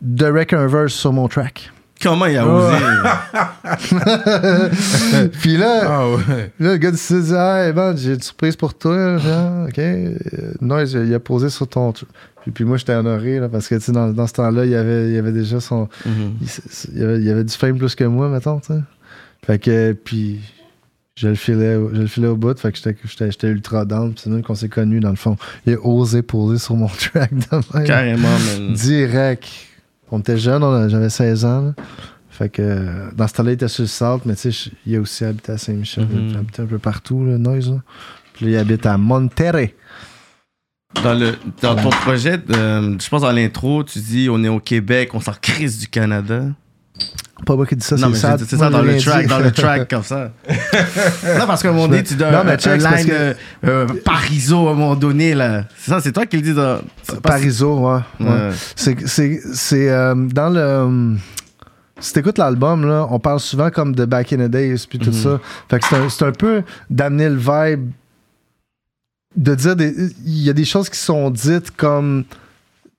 [0.00, 1.70] de rec un verse sur mon track.
[2.02, 2.76] Comment il a osé?
[5.40, 6.52] Puis là, Ah ouais.
[6.58, 9.18] là, le gars se dit Hey, man, j'ai une surprise pour toi.
[9.18, 9.78] Genre, OK?
[9.78, 10.16] Euh,
[10.60, 11.92] Noise, il a posé sur ton.
[11.92, 14.70] Puis, puis moi, j'étais honoré là, parce que tu sais, dans, dans ce temps-là, il
[14.70, 15.88] y avait, il y avait déjà son.
[16.06, 16.32] Mhm.
[16.40, 16.48] il,
[16.94, 18.80] il y avait, il y avait du fame plus que moi, mettons, tu sais.
[19.44, 20.40] Fait que, puis,
[21.16, 24.22] je le filais, au- je le filais au bout, fait que j'étais- ultra down, puis
[24.24, 25.36] c'est nous qu'on s'est connus, dans le fond.
[25.66, 27.44] Il a osé poser sur mon track de
[27.74, 27.86] même.
[27.86, 28.72] Carrément, man.
[28.72, 29.44] Direct.
[30.10, 31.84] On était jeunes, j'avais 16 ans, là.
[32.30, 35.00] Fait que, dans ce temps-là, il était sur le salt, mais tu sais, il a
[35.00, 36.28] aussi habité à Saint-Michel, Mhm.
[36.30, 37.76] il habitait un peu partout, le Noise, là.
[38.32, 39.74] Puis là, il habite à Monterrey.
[41.04, 44.58] Dans, le, dans ton projet, euh, je pense dans l'intro, tu dis on est au
[44.58, 46.44] Québec, on s'en crise du Canada.
[47.46, 48.36] Pas moi qui dis ça, c'est ça.
[48.38, 50.30] c'est c'est ça dans le track, dans le track comme ça.
[51.38, 52.42] non, parce qu'à un moment donné, tu donnes un,
[52.76, 53.34] line euh,
[53.66, 55.34] euh, Pariso à un moment donné.
[55.34, 55.64] là.
[55.78, 56.80] C'est ça, c'est toi qui le dis dans.
[57.22, 58.50] Pariso, ouais.
[58.76, 61.16] C'est, euh, dans le.
[61.98, 65.10] si t'écoutes l'album, là, on parle souvent comme de Back in the Days puis tout
[65.10, 65.14] Mhm.
[65.14, 65.40] ça.
[65.70, 67.90] Fait que c'est un, c'est un peu d'amener le vibe.
[69.36, 69.76] De dire.
[69.76, 69.94] des-
[70.26, 72.24] Il y a des choses qui sont dites comme.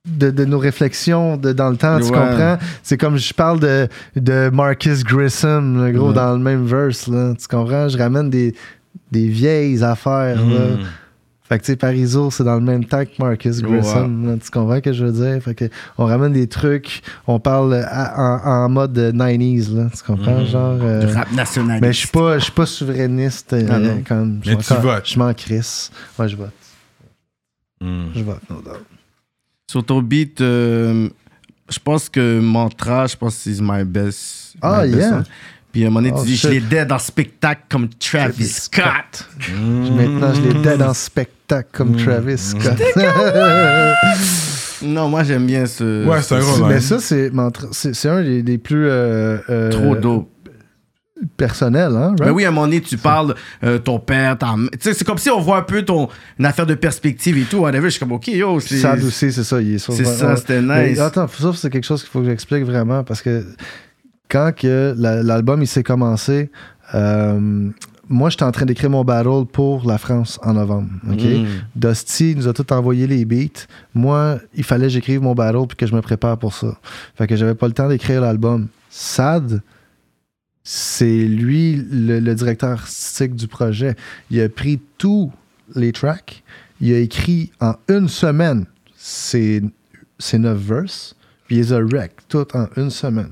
[0.07, 2.10] De, de nos réflexions de, dans le temps, tu Ouais.
[2.10, 2.57] comprends?
[2.82, 6.14] C'est comme je parle de, de Marcus Grissom, le gros, Ouais.
[6.15, 7.36] dans le même verse, là.
[7.40, 7.88] Tu comprends?
[7.88, 8.56] Je ramène des,
[9.11, 10.41] des vieilles affaires, là.
[10.76, 10.80] Mm.
[11.48, 14.26] Fait que, tu sais, Pariso, c'est dans le même temps que Marcus Grissom.
[14.26, 15.44] là, tu comprends ce que je veux dire?
[15.44, 15.65] Fait que,
[15.99, 19.88] on ramène des trucs, on parle à- en, en mode 90s, là.
[19.95, 20.40] Tu comprends?
[20.40, 20.45] Mhm.
[20.48, 20.80] Genre.
[20.82, 21.82] euh, Du rap nationaliste.
[21.84, 24.02] mais je suis pas, je suis pas souverainiste euh, Ah non.
[24.07, 25.07] quand je Mais m'en- tu quand- votes.
[25.07, 25.91] Je m'en crisse.
[26.18, 26.49] Ouais, je vote.
[27.82, 28.06] Mm.
[28.15, 28.82] Je vote, no doubt.
[29.72, 31.07] Sur ton beat, euh,
[31.69, 34.56] je pense que Mantra, je pense que c'est my best.
[34.61, 35.10] Ah, my best yeah.
[35.11, 35.23] song.
[35.72, 36.49] Puis à un moment donné, Oh, tu dis, shit.
[36.49, 39.30] je l'ai dead en spectacle comme Travis Scott.
[39.49, 42.81] Maintenant, je l'ai dead en spectacle comme Travis Scott.
[44.84, 46.06] Non, moi j'aime bien ce.
[46.06, 47.31] Ouais, c'est un gros Mais ça, c'est
[47.72, 48.88] c'est c'est un des, des plus.
[48.88, 50.27] euh, euh, Trop dope.
[51.38, 52.15] Personnels, hein?
[52.19, 55.30] Mais oui, à un moment donné, tu parles euh, ton père, ta c'est comme si
[55.30, 56.07] on voit un peu ton
[56.39, 57.57] une affaire de perspective et tout.
[57.60, 58.77] Whatever, je suis comme, ok, yo, c'est.
[58.77, 59.61] Sad aussi, c'est ça.
[59.61, 60.99] il est sur- C'est ça, c'était Mais nice.
[60.99, 63.45] attends, ça, c'est quelque chose qu'il faut que j'explique vraiment parce que
[64.30, 66.49] quand que la- l'album il s'est commencé,
[66.95, 67.69] euh,
[68.10, 70.89] moi j'étais en train d'écrire mon battle pour la France en novembre.
[71.11, 71.22] ok?
[71.23, 71.45] Mm.
[71.76, 73.68] Dusty nous a tout envoyé les beats.
[73.93, 76.77] Moi, il fallait que j'écrive mon battle puis que je me prépare pour ça.
[77.15, 78.68] Fait que j'avais pas le temps d'écrire l'album.
[78.89, 79.61] Sad,
[80.63, 83.95] c'est lui le, directeur artistique du projet.
[84.29, 85.31] Il a pris tous
[85.75, 86.43] les tracks,
[86.79, 88.65] il a écrit en une semaine
[88.95, 89.61] ses,
[90.33, 91.15] neuf verses,
[91.47, 93.31] puis il les a rec tout en une semaine.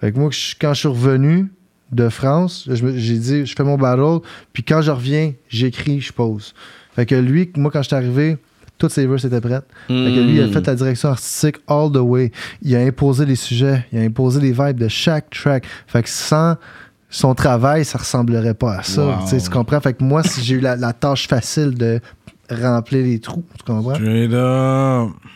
[0.00, 0.30] Fait que moi,
[0.60, 1.50] quand je suis revenu
[1.92, 6.54] de France, j'ai dit, je fais mon battle, puis quand je reviens, j'écris, je pose.
[6.94, 8.38] Fait que lui, moi, quand je suis arrivé,
[8.78, 9.64] toutes ses verses étaient prêtes.
[9.88, 10.52] Fait que lui, il a Mm.
[10.52, 12.32] fait la direction artistique all the way.
[12.62, 15.64] Il a imposé les sujets, il a imposé les vibes de chaque track.
[15.86, 16.56] Fait que sans
[17.10, 19.04] son travail, ça ressemblerait pas à ça.
[19.06, 19.14] Wow.
[19.30, 19.80] Tu comprends?
[19.80, 22.00] Fait que moi, si j'ai eu la, la tâche facile de
[22.50, 23.94] remplir les trous, tu comprends?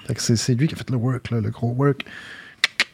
[0.07, 2.05] Fait que c'est, lui qui a fait le work, là, le gros work.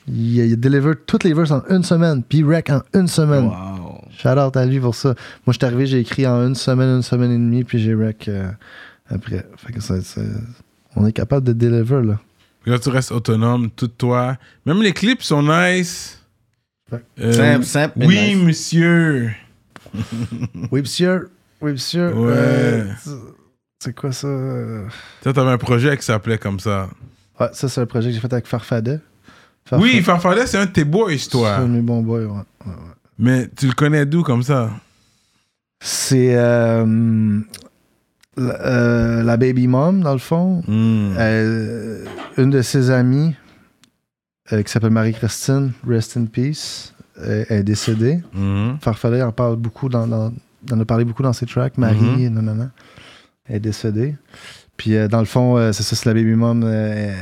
[0.07, 3.47] Il, a- il deliver toutes les verses en une semaine, puis rec en une semaine.
[3.47, 4.03] Wow.
[4.19, 5.15] Shout out à lui pour ça.
[5.47, 7.95] Moi, je suis arrivé, j'ai écrit en une semaine, une semaine et demie, puis j'ai
[7.95, 8.51] rec euh,
[9.09, 9.47] après.
[9.57, 10.21] Fait que ça, ça-
[10.97, 12.21] on est capable de deliver, là.
[12.67, 14.37] Là, tu restes autonome, tout toi.
[14.65, 16.21] Même les clips sont nice.
[17.21, 18.45] Euh, Simple, simple, mais Oui, nice.
[18.45, 19.31] monsieur.
[20.71, 21.31] Oui, monsieur.
[21.61, 22.13] Oui, monsieur.
[22.15, 22.33] Ouais.
[22.35, 22.85] Euh,
[23.81, 24.29] c'est quoi ça?
[25.23, 26.89] Toi, t'avais un projet qui s'appelait comme ça.
[27.39, 29.01] Ouais, ça, c'est un projet que j'ai fait avec Farfadet.
[29.73, 31.57] Oui, Farfadet, c'est un de tes boys, C'est toi.
[31.57, 32.27] un de mes bons boys, ouais.
[32.29, 32.73] Ouais, ouais.
[33.19, 34.71] Mais tu le connais d'où comme ça?
[35.83, 37.41] C'est euh,
[38.37, 40.63] la, euh, la baby mom, dans le fond.
[40.67, 41.15] Hmm.
[41.19, 42.05] Euh,
[42.37, 43.35] une de ses amies,
[44.53, 48.23] euh, qui s'appelle Marie-Christine, Rest in Peace, est décédée.
[48.81, 50.33] Farfadet en parle beaucoup dans, dans,
[50.73, 51.79] en a parlé beaucoup dans ses tracks.
[51.79, 52.71] Marie, non, non, non,
[53.47, 54.17] est décédée.
[54.77, 57.13] Puis euh, dans le fond, euh, c'est ça, c'est la baby mom euh,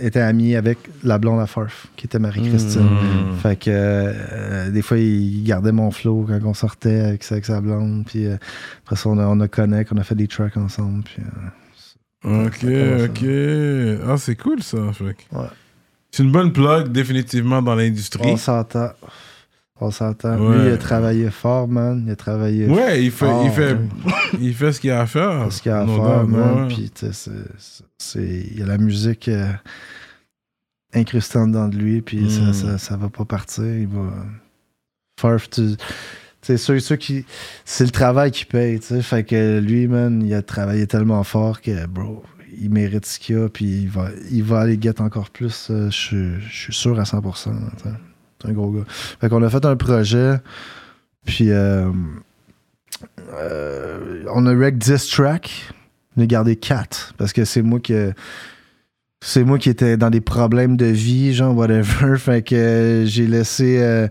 [0.00, 2.82] était amie avec la blonde à Farf, qui était Marie-Christine.
[2.82, 3.36] Mhm.
[3.42, 7.60] Fait que des fois, il gardait mon flow quand on sortait avec, sa- avec sa
[7.62, 8.04] blonde.
[8.06, 8.26] Puis
[8.84, 11.04] après ça, on a, on a connect, on a fait des tracks ensemble.
[11.04, 11.22] Puis,
[12.22, 13.24] Ok, ok.
[14.06, 14.76] Ah, c'est cool ça.
[14.76, 15.46] Ouais.
[16.10, 18.32] C'est une bonne plug, définitivement, dans l'industrie.
[18.32, 18.90] on s'entend.
[19.82, 20.36] On s'entend.
[20.38, 20.58] Ouais.
[20.58, 22.04] Lui, il a travaillé fort, man.
[22.06, 23.78] Il a travaillé Ouais, il fait, il fort, fait, ouais.
[24.40, 25.50] il fait ce qu'il a à faire.
[25.50, 26.62] ce qu'il a à No faire, doubt, man.
[26.62, 26.68] ouais.
[26.74, 29.50] Puis, tu sais, c'est- c'est- c'est- il y a la musique euh,
[30.92, 32.30] incrustée en dedans de lui, puis Mm.
[32.30, 33.64] ça, ça, ça va pas partir.
[33.64, 34.10] Il va
[35.20, 35.48] faire.
[35.48, 35.76] tu-
[36.42, 37.24] C'est ceux, ceux qui.
[37.66, 39.02] C'est le travail qui paye, tu sais.
[39.02, 42.22] Fait que lui, man, il a travaillé tellement fort que, bro,
[42.58, 45.68] il mérite ce qu'il a, puis il va, il va aller get encore plus.
[45.70, 47.50] euh, Je suis- sûr à 100%.
[47.52, 47.94] là, tu sais.
[48.44, 48.84] Un gros gars.
[48.88, 50.36] Fait qu'on a fait un projet,
[51.24, 51.90] puis euh,
[53.34, 55.72] euh, on a rec 10 tracks.
[56.16, 57.94] On a gardé 4 parce que c'est moi qui.
[59.22, 62.16] C'est moi qui étais dans des problèmes de vie, genre whatever.
[62.18, 64.08] Fait que euh, j'ai laissé.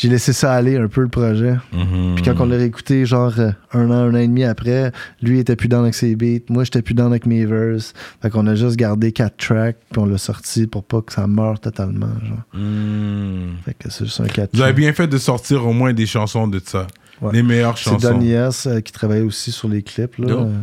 [0.00, 1.56] J'ai laissé ça aller un peu le projet.
[1.74, 2.14] Mhm.
[2.14, 5.38] Puis quand on l'a réécouté, genre euh, un an, un an et demi après, lui
[5.38, 7.92] était plus dans avec ses beats, moi j'étais plus dans avec mes verses.
[8.22, 11.26] Fait qu'on a juste gardé quatre tracks, puis on l'a sorti pour pas que ça
[11.26, 12.14] meure totalement.
[12.24, 12.62] Genre.
[12.62, 13.56] Mhm.
[13.62, 16.06] Fait que c'est juste un 4 Vous avez bien fait de sortir au moins des
[16.06, 16.86] chansons de ça.
[17.20, 17.32] Ouais.
[17.34, 18.12] Les meilleures C'est chansons.
[18.12, 20.16] Donny S euh, qui travaillait aussi sur les clips.
[20.16, 20.30] Là.
[20.30, 20.60] Euh,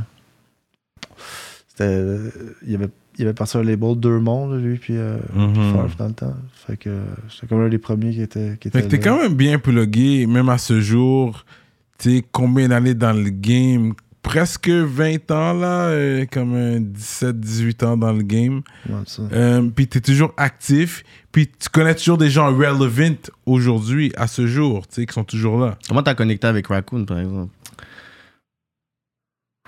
[1.67, 2.31] C'était, euh,
[2.65, 5.73] il, avait, il avait parti un label Deux Mondes, lui, puis euh, Mhm.
[5.73, 6.35] Farf dans le temps.
[6.67, 8.57] Fait que euh, j'étais comme un des premiers qui était.
[8.59, 11.45] Qui Fait était que t'es quand même bien plugué, même à ce jour.
[11.97, 13.93] Tu sais, combien d'années dans le game?
[14.21, 16.53] Presque 20 ans, là, euh, comme
[16.91, 18.61] 17-18 ans dans le game.
[18.89, 19.21] Ouais, ça.
[19.31, 21.03] Euh, puis t'es toujours actif.
[21.31, 23.15] Puis tu connais toujours des gens relevant
[23.45, 25.77] aujourd'hui, à ce jour, tu sais, qui sont toujours là.
[25.87, 27.51] Comment t'as connecté avec Raccoon, par exemple?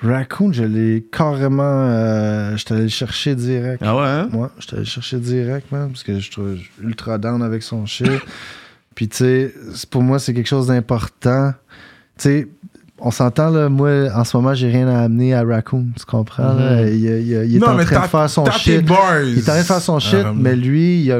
[0.01, 1.63] Raccoon, je l'ai carrément.
[1.63, 3.81] Euh, j'étais allé le chercher direct.
[3.85, 4.29] Ah ouais, hein?
[4.31, 7.85] Moi, j'étais allé le chercher direct, man, parce que je trouve ultra down avec son
[7.85, 8.07] shit.
[8.95, 9.53] Puis, tu sais,
[9.91, 11.53] pour moi, c'est quelque chose d'important.
[12.17, 12.47] Tu sais,
[13.01, 16.53] on s'entend, là, moi, en ce moment, j'ai rien à amener à Raccoon, tu comprends?
[16.53, 16.81] là?
[16.81, 16.87] Mhm.
[16.89, 18.85] Il, il- il- il est Non, en mais train de faire son shit.
[18.85, 19.21] bars.
[19.23, 21.19] Il est en train de faire son shit, Ah, mais lui, il a,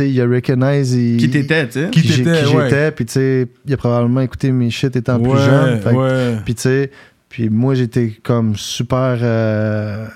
[0.00, 0.92] il a recognize.
[0.92, 2.64] il- Qui t'étais, tu sais Qui t'étais, ouais.
[2.64, 5.80] j'étais, puis tu sais, il a probablement écouté mes shit étant ouais, plus jeune.
[5.80, 6.36] Fait ouais.
[6.44, 6.90] puis tu sais,
[7.30, 10.06] puis moi j'étais comme super euh,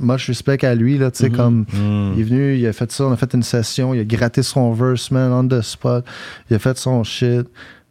[0.00, 1.36] much respect à lui là, tu sais Mhm.
[1.36, 2.12] comme Mm.
[2.16, 4.42] il est venu, il a fait ça, on a fait une session, il a gratté
[4.42, 6.04] son verse man on the spot,
[6.50, 7.46] il a fait son shit.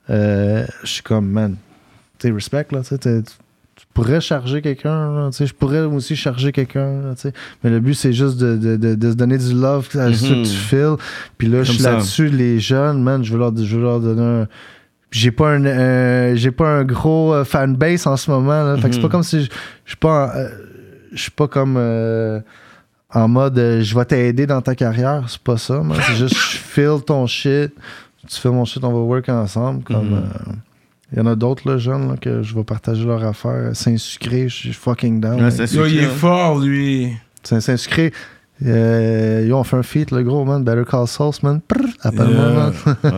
[0.10, 1.56] Euh, je suis comme man,
[2.20, 3.24] tu respect là, tu sais
[3.74, 7.34] tu pourrais charger quelqu'un, tu sais, je pourrais aussi charger quelqu'un, tu sais.
[7.64, 10.28] mais le but c'est juste de, de, de, de se donner du love à ceux
[10.28, 10.44] que Mhm.
[10.44, 10.96] tu files.
[11.38, 14.22] Puis là, je suis là-dessus, les jeunes, man, je veux leur, je veux leur donner
[14.44, 14.48] un.
[15.12, 18.64] J'ai pas un, euh, j'ai pas un gros euh, fanbase en ce moment.
[18.64, 18.78] Là.
[18.78, 19.08] Fait que c'est Mhm.
[19.08, 19.50] pas comme si je
[19.86, 20.50] je suis pas, en- euh,
[21.12, 22.40] je suis pas comme euh,
[23.14, 25.24] en mode euh, je vais t'aider dans ta carrière.
[25.28, 25.82] C'est pas ça.
[26.08, 27.74] C'est juste je feel ton shit.
[28.28, 29.84] Tu fais mon shit, on va work ensemble.
[29.84, 30.14] Comme Mhm.
[30.14, 30.52] euh,
[31.12, 33.72] il y en a d'autres là, jeunes là, que je vais partager leur affaire.
[33.76, 35.44] Saint-Sucré, je suis fucking down.
[35.44, 35.50] Ouais,
[35.90, 36.10] il est hein.
[36.10, 37.12] fort, lui.
[37.44, 38.14] Saint- Saint-Sucré.
[38.64, 40.64] Euh, yo, on fait un feat, le gros man.
[40.64, 41.62] Better Call Sauce, man.
[41.68, 42.54] Prr, Appelle-moi, Yeah.
[42.54, 42.74] man.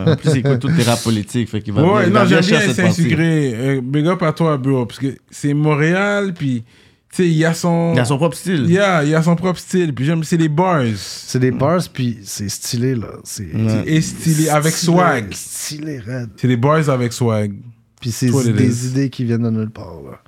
[0.06, 1.50] Ouais, En plus, il écoute toutes tes rap politiques.
[1.50, 2.72] Fait qu'il va Ouais, bien- non, j'aime bien.
[2.72, 3.54] Saint-Sucré.
[3.54, 4.86] Euh, big up à toi, bro.
[4.86, 6.64] Parce que c'est Montréal, puis,
[7.10, 7.92] tu sais, il y a son.
[7.94, 8.70] Il a son propre style.
[8.70, 9.94] Yeah, il a son propre style.
[9.94, 10.82] Puis j'aime, c'est les bars.
[10.96, 13.08] C'est des bars, puis c'est stylé, là.
[13.24, 13.82] C'est Ouais.
[13.86, 15.26] Et stylé, avec stylé, swag.
[15.32, 16.30] Stylé, raide.
[16.36, 17.52] C'est des bars avec swag.
[18.00, 20.20] Puis c'est des idées qui viennent de nulle part, là.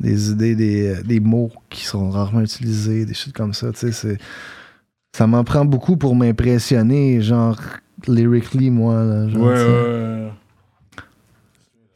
[0.00, 3.92] Des idées, des, des mots qui sont rarement utilisés, des choses comme ça, tu sais,
[3.92, 4.18] c'est...
[5.14, 7.58] Ça m'en prend beaucoup pour m'impressionner, genre,
[8.06, 9.28] lyrically, moi, là.
[9.28, 10.32] genre, Ouais, ouais.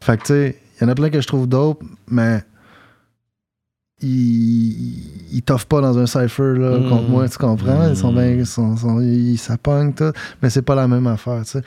[0.00, 2.42] Fait que, tu sais, il y en a plein que je trouve dope, mais
[4.02, 6.88] ils, ils t'offrent pas dans un cypher là, Mm.
[6.88, 7.88] contre moi, tu comprends?
[7.88, 10.12] Ils sont bien, ils sont, sont- ils, ça pogne tout,
[10.42, 11.62] mais c'est pas la même affaire, tu sais.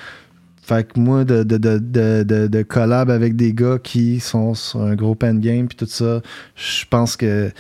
[0.68, 4.96] Fait que moi, de, de, de, de, collab avec des gars qui sont sur un
[4.96, 6.22] gros pen game puis tout ça,
[6.56, 7.52] je pense que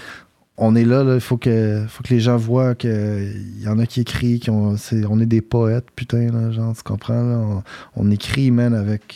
[0.57, 3.85] on est là, il faut que, faut que les gens voient qu'il y en a
[3.85, 7.21] qui écrivent, qui ont, c'est- on est des poètes, putain, là, genre, tu comprends?
[7.23, 7.37] là?
[7.37, 7.63] on,
[7.95, 9.15] on écrit, man, avec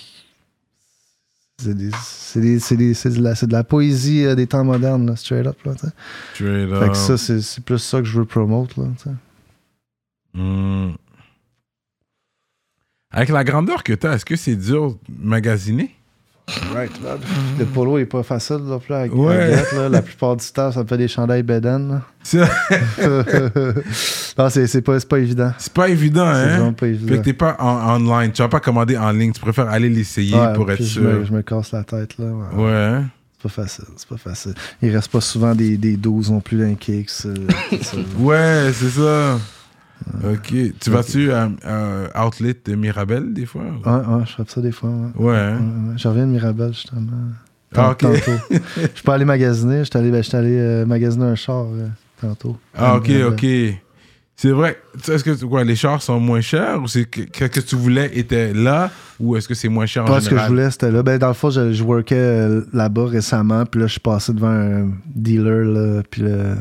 [1.58, 5.06] c'est des- c'est des- c'est des- c'est de, de la poésie euh, des temps modernes,
[5.06, 5.58] là, straight up.
[5.66, 5.74] Là.
[6.34, 6.92] Straight Fait up.
[6.92, 8.78] que ça, c'est plus ça que je veux promote.
[8.78, 8.86] Là.
[10.34, 10.92] Hmm.
[13.12, 15.92] Avec la grandeur que t'as, est-ce que c'est dur de magasiner?
[17.60, 19.56] Le polo est pas facile là, plus à, à Ouais.
[19.74, 19.90] là.
[19.90, 22.02] La plupart du temps, ça me fait des chandails beden.
[22.24, 22.40] C'est
[24.38, 25.54] non, c'est c'est pas, c'est pas évident.
[25.58, 26.48] c'est pas évident, C'est hein?
[26.58, 27.16] vraiment pas Fait évident.
[27.18, 30.36] que t'es pas en online, tu vas pas commander en ligne, tu préfères aller l'essayer
[30.36, 31.04] Ouais, pour être puis je sûr.
[31.04, 32.18] me, je me casse la tête.
[32.18, 32.26] là.
[32.26, 32.64] ouais.
[32.64, 33.06] Ouais, hein?
[33.38, 33.86] C'est pas facile.
[33.98, 34.54] C'est pas facile.
[34.82, 37.10] Il reste pas souvent des, des 12 non plus d'un cake.
[37.26, 37.34] euh,
[37.70, 39.40] c'est- c'est- Ouais, c'est ça.
[40.24, 40.54] Ok.
[40.80, 41.50] Tu vas-tu à,
[42.14, 43.64] à Outlet de Mirabel des fois?
[43.64, 44.90] Ouais, ouais, je fais ça des fois.
[44.90, 45.26] Ouais.
[45.26, 45.58] Ouais, hein?
[45.58, 45.98] Ouais, ouais.
[45.98, 47.12] Je reviens de Mirabel, justement.
[47.76, 47.98] Ah, ok.
[48.00, 48.32] Tantôt.
[48.50, 49.80] Je suis pas allé magasiner.
[49.80, 51.88] Je suis allé, ben, allé, euh, magasiner un char euh,
[52.20, 52.58] tantôt.
[52.76, 53.34] Ah, ok, Mirabel.
[53.74, 53.82] ok.
[54.42, 54.82] C'est vrai.
[55.08, 58.10] Est-ce que quoi, les chars sont moins chers ou c'est que, que, que tu voulais
[58.18, 58.90] était là
[59.20, 60.50] ou est-ce que c'est moins cher en Pas ce que je général?
[60.50, 61.04] voulais, c'était là.
[61.04, 64.34] Ben, dans le fond, je, je workais euh, là-bas récemment, puis là, je suis passé
[64.34, 66.56] devant un dealer, là, puis là,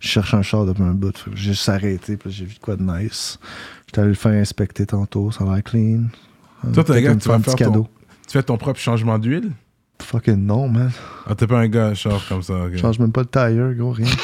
[0.00, 1.12] je cherche un char depuis un bout.
[1.34, 3.38] J'ai juste arrêté, puis j'ai vu de quoi de nice.
[3.86, 6.04] J'étais allé le faire inspecter tantôt, ça a l'air clean.
[6.72, 7.88] Toi, t'es un gars, tu vas un faire petit ton- cadeau.
[8.26, 9.50] Tu fais ton propre changement d'huile?
[10.00, 10.90] Fucking non, man.
[11.28, 12.54] Ah, t'es pas un gars char comme ça.
[12.54, 12.70] ok.
[12.72, 14.06] Je change même pas le tailleur, gros, rien.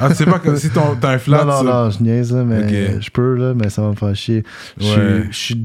[0.00, 1.44] Ah, tu sais pas que si ton- t'as un flat.
[1.44, 3.94] non, non, ça- non, je niaise, là, mais je peux, là, mais ça va me
[3.94, 4.44] faire chier.
[4.78, 5.24] Je suis- Ouais.
[5.30, 5.64] Je suis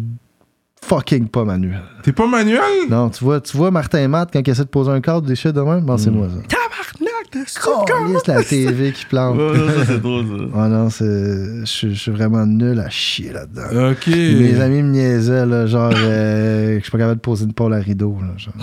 [0.83, 1.81] fucking pas manuel.
[2.03, 2.59] T'es pas manuel?
[2.89, 5.21] Non, tu vois, tu vois Martin et Matt, quand il essaie de poser un cadre,
[5.27, 6.35] des shit de même, bon, c'est moi, ça.
[6.47, 9.35] Tabarnak de C'est la TV qui plante.
[9.37, 10.43] Ouais, ouais, ça, c'est drôle, ça.
[10.53, 11.59] Oh non, c'est.
[11.61, 13.91] Je suis- je suis vraiment nul à chier là-dedans.
[13.91, 14.07] Ok.
[14.07, 17.53] Mes amis me niaisaient, là, genre, euh, que je suis pas capable de poser une
[17.53, 18.15] pôle à rideau.
[18.21, 18.53] Là, genre.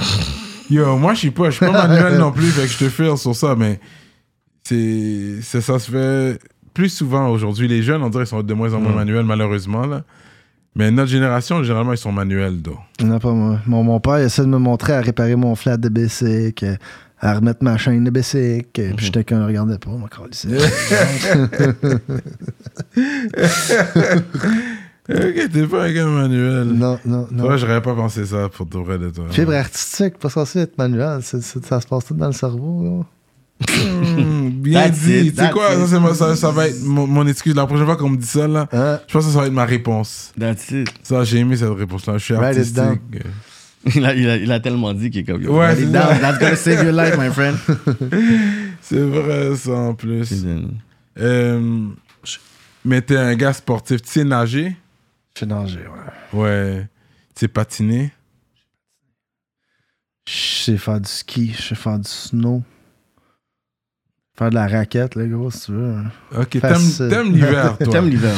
[0.71, 2.89] Yo, moi, je suis pas, je suis pas manuel non plus, fait que je te
[2.89, 3.79] file sur ça, mais
[5.43, 6.39] c'est, ça se fait
[6.75, 7.69] plus souvent aujourd'hui.
[7.69, 8.97] Les jeunes, on dirait, ils sont de moins en moins Mm.
[8.97, 10.03] manuels, malheureusement, là.
[10.75, 12.79] Mais notre génération, généralement, ils sont manuels, donc.
[13.03, 13.59] Non, pas moi.
[13.67, 16.77] Mon, mon père il essaie de me montrer à réparer mon flat de Bessic, euh,
[17.21, 20.47] à remettre ma chaîne de Bessic, euh, puis j'étais qu'un regardait pas, moi, calisse.
[25.09, 26.65] Ok, t'es pas un gars manuel.
[26.69, 27.45] Non, non, non.
[27.45, 29.25] Toi, j'aurais pas pensé ça pour de vrai de toi.
[29.31, 31.21] Fibre artistique, pas censé être manuel.
[31.23, 32.85] ça se passe tout dans le cerveau.
[32.85, 33.05] là.
[33.71, 35.13] Hmm, bien That's dit.
[35.13, 37.55] it, Tu sais that's quoi, ça, c'est ça, ça va être mon, mon excuse.
[37.55, 39.01] La prochaine fois qu'on me dit ça, là, Hein?
[39.07, 40.33] je pense que ça va être ma réponse.
[40.39, 40.89] That's it.
[41.03, 42.19] Ça, j'ai aimé cette réponse-là.
[42.19, 42.87] Je suis Write it down.
[42.89, 43.33] artistique.
[43.97, 45.45] Il a, il, a, il a tellement dit qu'il est comme.
[45.45, 46.09] Ouais, write it c'est down.
[46.09, 46.19] ça.
[46.21, 47.57] That's gonna save your life, my friend.
[48.81, 50.45] C'est vrai, ça, en plus.
[51.19, 51.89] Euh,
[52.85, 54.03] mais t'es un gars sportif.
[54.03, 54.77] Tu sais nager?
[55.35, 55.81] Je suis nager,
[56.33, 56.41] ouais.
[56.41, 56.89] Ouais.
[57.35, 58.13] Tu sais patiner?
[60.29, 60.33] Je
[60.65, 62.63] sais faire du ski, je sais faire du snow.
[64.39, 65.95] Faire de la raquette, là, gros, si tu veux.
[65.95, 66.05] hein.
[66.41, 67.93] Ok, t'aimes l'hiver, toi?
[67.93, 68.35] T'aimes l'hiver.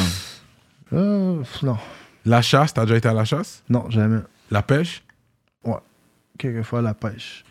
[0.93, 1.77] Euh, non,
[2.25, 3.63] La chasse, t'as déjà été à la chasse?
[3.69, 4.19] non, jamais.
[4.51, 5.01] La pêche?
[6.37, 7.45] Quelquefois, la pêche.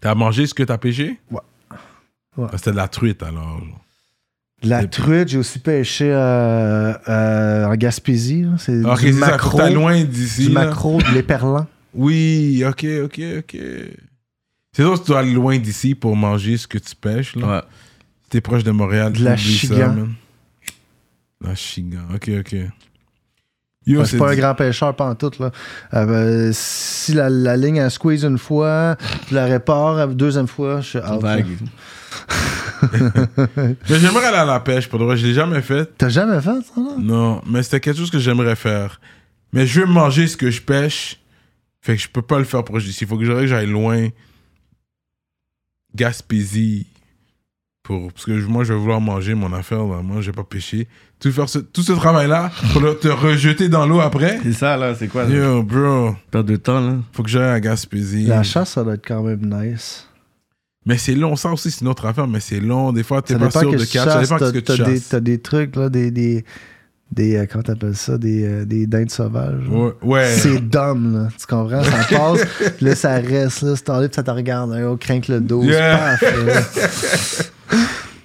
[0.00, 1.20] T'as mangé ce que t'as pêché?
[1.30, 1.38] Ouais.
[2.38, 2.46] Ouais.
[2.50, 3.60] Ah, C'était de la truite, alors.
[4.62, 8.46] La truite, j'ai aussi pêché euh, euh, en Gaspésie.
[8.56, 10.46] C'est Ok, du macro, loin d'ici.
[10.46, 11.66] du macro, de l'éperlan.
[11.92, 13.56] Oui, ok, ok, ok.
[14.76, 17.46] C'est sûr que tu dois aller loin d'ici pour manger ce que tu pêches, là.
[17.46, 17.62] Ouais.
[18.28, 19.10] T'es proche de Montréal.
[19.10, 19.36] De la
[19.88, 20.12] man.
[21.40, 22.56] La chigan, ok, ok.
[23.86, 25.38] Yo, c'est c'est pas un grand pêcheur pantoute.
[25.38, 25.50] Là.
[25.94, 28.98] Euh, ben, si la, la ligne elle squeeze une fois,
[29.30, 31.22] je la répare, la deuxième fois, je suis out.
[31.22, 31.46] Vague.
[33.88, 35.16] Mais j'aimerais aller à la pêche, pour de vrai.
[35.16, 35.90] Je l'ai jamais fait.
[35.96, 36.76] T'as jamais fait ça?
[36.76, 36.96] Là?
[36.98, 39.00] Non, mais c'était quelque chose que j'aimerais faire.
[39.54, 41.18] Mais je veux manger ce que je pêche.
[41.80, 43.04] Fait que je peux pas le faire proche d'ici.
[43.04, 44.08] Il faut que j'aille loin.
[45.96, 46.86] Gaspésie.
[47.82, 49.84] Pour, parce que moi, je vais vouloir manger mon affaire.
[49.86, 50.02] Là.
[50.02, 50.88] Moi, je vais pas pêcher.
[51.20, 54.40] Tout, faire ce, tout ce travail-là pour le- te rejeter dans l'eau après.
[54.42, 55.24] C'est ça, là, c'est quoi?
[55.24, 55.30] là?
[55.34, 56.16] Yo, bro.
[56.30, 56.96] Perte de temps, là.
[57.12, 58.24] Faut que j'aille à Gaspésie.
[58.26, 60.08] La chasse, ça doit être quand même nice.
[60.84, 61.36] Mais c'est long.
[61.36, 62.26] Ça aussi, c'est une autre affaire.
[62.26, 62.92] Mais c'est long.
[62.92, 64.04] Des fois, t'es Ça pas sûr que de tu catch.
[64.04, 65.08] Ça chasses, dépend de ce que t'as- tu t'as des, chasses.
[65.08, 66.10] t'as des trucs, là, des.
[66.10, 66.44] des,
[67.10, 68.18] des euh, comment t'appelles ça?
[68.18, 69.66] Des, euh, des dindes sauvages.
[69.68, 69.92] Ouais.
[70.02, 70.34] ouais.
[70.36, 71.28] C'est dumb, là.
[71.38, 71.82] Tu comprends?
[71.82, 72.44] Ça passe,
[72.76, 75.62] puis là, ça reste, là, c'est puis ça te regarde, là, au crainte le dos.
[75.62, 76.18] Yeah.
[76.18, 77.52] paf.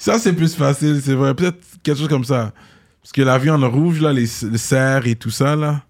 [0.01, 1.35] Ça, c'est plus facile, c'est vrai.
[1.35, 2.51] Peut-être quelque chose comme ça.
[3.03, 5.83] Parce que la viande rouge, là, les, les cerfs et tout ça, là.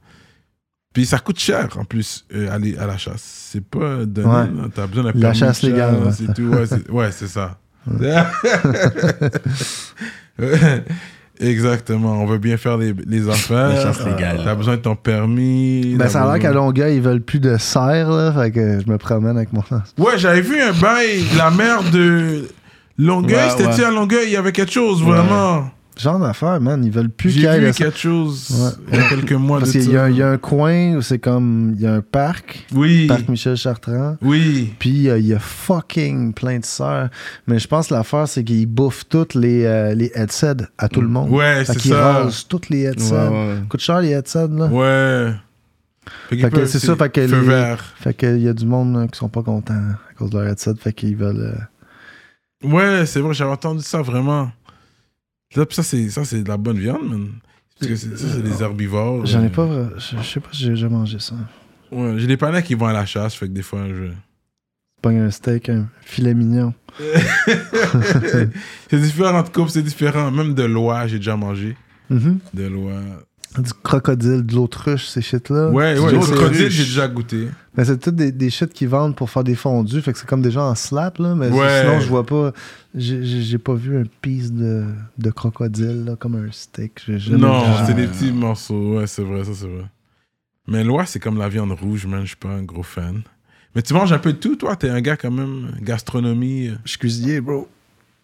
[0.93, 3.23] Puis ça coûte cher, en plus, euh, aller à la chasse.
[3.51, 4.69] C'est pas donné, Ouais.
[4.75, 6.49] T'as besoin d'un La chasse légale, et tout.
[6.49, 7.57] Ouais, c'est ouais, c'est ça.
[11.41, 12.21] Exactement.
[12.21, 13.93] On veut bien faire les, les affaires.
[14.43, 15.95] T'as besoin de ton permis.
[15.97, 18.31] Ben, ça a l'air qu'à Longueuil, ils veulent plus de cerfs, là.
[18.31, 19.63] Fait que je me promène avec mon.
[19.97, 22.47] Ouais, j'avais vu un bail de la mer de
[22.97, 23.35] Longueuil.
[23.35, 23.87] Ouais, C'était-tu ouais.
[23.87, 24.25] à Longueuil?
[24.27, 25.69] Il y avait quelque chose, vraiment.
[25.99, 26.83] Genre d'affaire, man.
[26.85, 28.69] Ils veulent plus qu'il y J'ai ait vu de quelque chose Ouais.
[28.93, 31.73] il y a quelques mois Parce qu'il y, y a un coin où c'est comme.
[31.75, 33.07] Il y a un parc, Oui.
[33.07, 34.17] parc Michel Chartrand.
[34.21, 34.73] Oui.
[34.79, 37.09] Puis euh, il y a fucking plein de sœurs.
[37.45, 41.01] Mais je pense que l'affaire, c'est qu'ils bouffent toutes les, euh, les headsets à tout
[41.01, 41.29] le monde.
[41.29, 42.13] Ouais, c'est qu'ils ça.
[42.23, 43.13] rasent toutes les headsets.
[43.13, 43.55] Ouais, ouais.
[43.69, 44.67] Coûte cher les headsets, là.
[44.67, 45.33] Ouais.
[46.29, 47.83] Fait, que c'est ça, fait que feu les- vert.
[47.99, 50.47] Fait qu'il y a du monde là, qui sont pas contents à cause de leur
[50.47, 50.73] headset.
[50.79, 51.53] Fait qu'ils veulent.
[52.63, 54.51] euh, Ouais, c'est vrai, j'avais entendu ça vraiment.
[55.53, 57.27] Ça, ça, c'est, ça, c'est de la bonne viande, man.
[57.79, 59.25] Parce que c'est- ça, c'est des herbivores.
[59.25, 59.65] J'en ai euh, pas.
[59.65, 61.35] vra- Je, je sais pas si j'ai déjà mangé ça.
[61.91, 64.11] Ouais, j'ai des panneaux qui vont à la chasse, fait que des fois, je.
[65.01, 66.73] Pas un steak, un filet mignon.
[68.89, 70.31] c'est différent de coupe, c'est différent.
[70.31, 71.75] Même de loi, j'ai déjà mangé.
[72.09, 72.39] Mhm.
[72.53, 72.93] De loi.
[73.57, 75.69] Du crocodile, de l'autruche, ces shit-là.
[75.69, 77.49] Ouais, ouais, crocodile, j'ai déjà goûté.
[77.75, 80.01] Mais c'est tout des, des shit qu'ils vendent pour faire des fondus.
[80.01, 81.35] Fait que c'est comme déjà en slap, là.
[81.35, 81.81] Mais Ouais.
[81.81, 82.53] sinon, je vois pas.
[82.95, 84.85] J'ai pas vu un piece de,
[85.17, 87.01] de crocodile, là, comme un steak.
[87.29, 88.97] Non, c'est des petits morceaux.
[88.97, 89.85] Ouais, c'est vrai, ça, c'est vrai.
[90.67, 92.21] Mais l'oie, c'est comme la viande rouge, man.
[92.21, 93.21] Je suis pas un gros fan.
[93.75, 94.75] Mais tu manges un peu de tout, toi?
[94.75, 96.67] T'es un gars, quand même, gastronomie.
[96.69, 96.75] euh.
[96.85, 97.67] Je suis cuisinier, bro.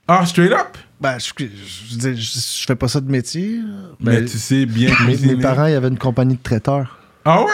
[0.07, 0.77] Ah, straight up?
[1.01, 3.59] Ben, je, je, je fais pas ça de métier.
[3.99, 5.35] Mais Ben, tu sais bien mes, cuisiner.
[5.35, 6.97] mes parents, il y avait une compagnie de traiteurs.
[7.25, 7.51] Ah ouais?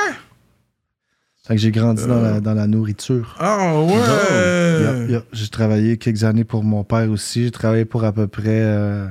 [1.46, 2.34] Fait que j'ai grandi dans, Euh.
[2.36, 3.36] la, dans la nourriture.
[3.40, 3.96] Ah ouais?
[3.96, 5.24] Yeah, yeah.
[5.34, 7.44] J'ai travaillé quelques années pour mon père aussi.
[7.44, 9.08] J'ai travaillé pour à peu près euh,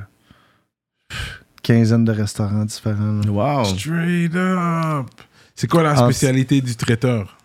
[1.62, 3.20] quinzaine de restaurants différents.
[3.24, 3.30] là.
[3.30, 3.64] Wow.
[3.64, 5.06] Straight up.
[5.54, 7.36] C'est quoi la spécialité du traiteur?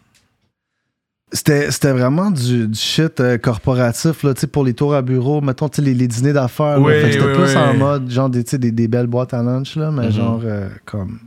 [1.31, 5.41] C'était vraiment du, du shit euh, corporatif là, tu sais, pour les tours à bureau,
[5.41, 6.79] mettons les, les dîners d'affaires.
[6.81, 7.57] Oui, C'était oui, plus oui.
[7.57, 10.11] en mode genre des, des, des belles boîtes à lunch, là, mais Mhm.
[10.11, 11.19] genre euh, comme.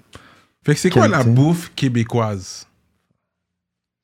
[0.64, 2.66] Fait que c'est quoi la bouffe québécoise?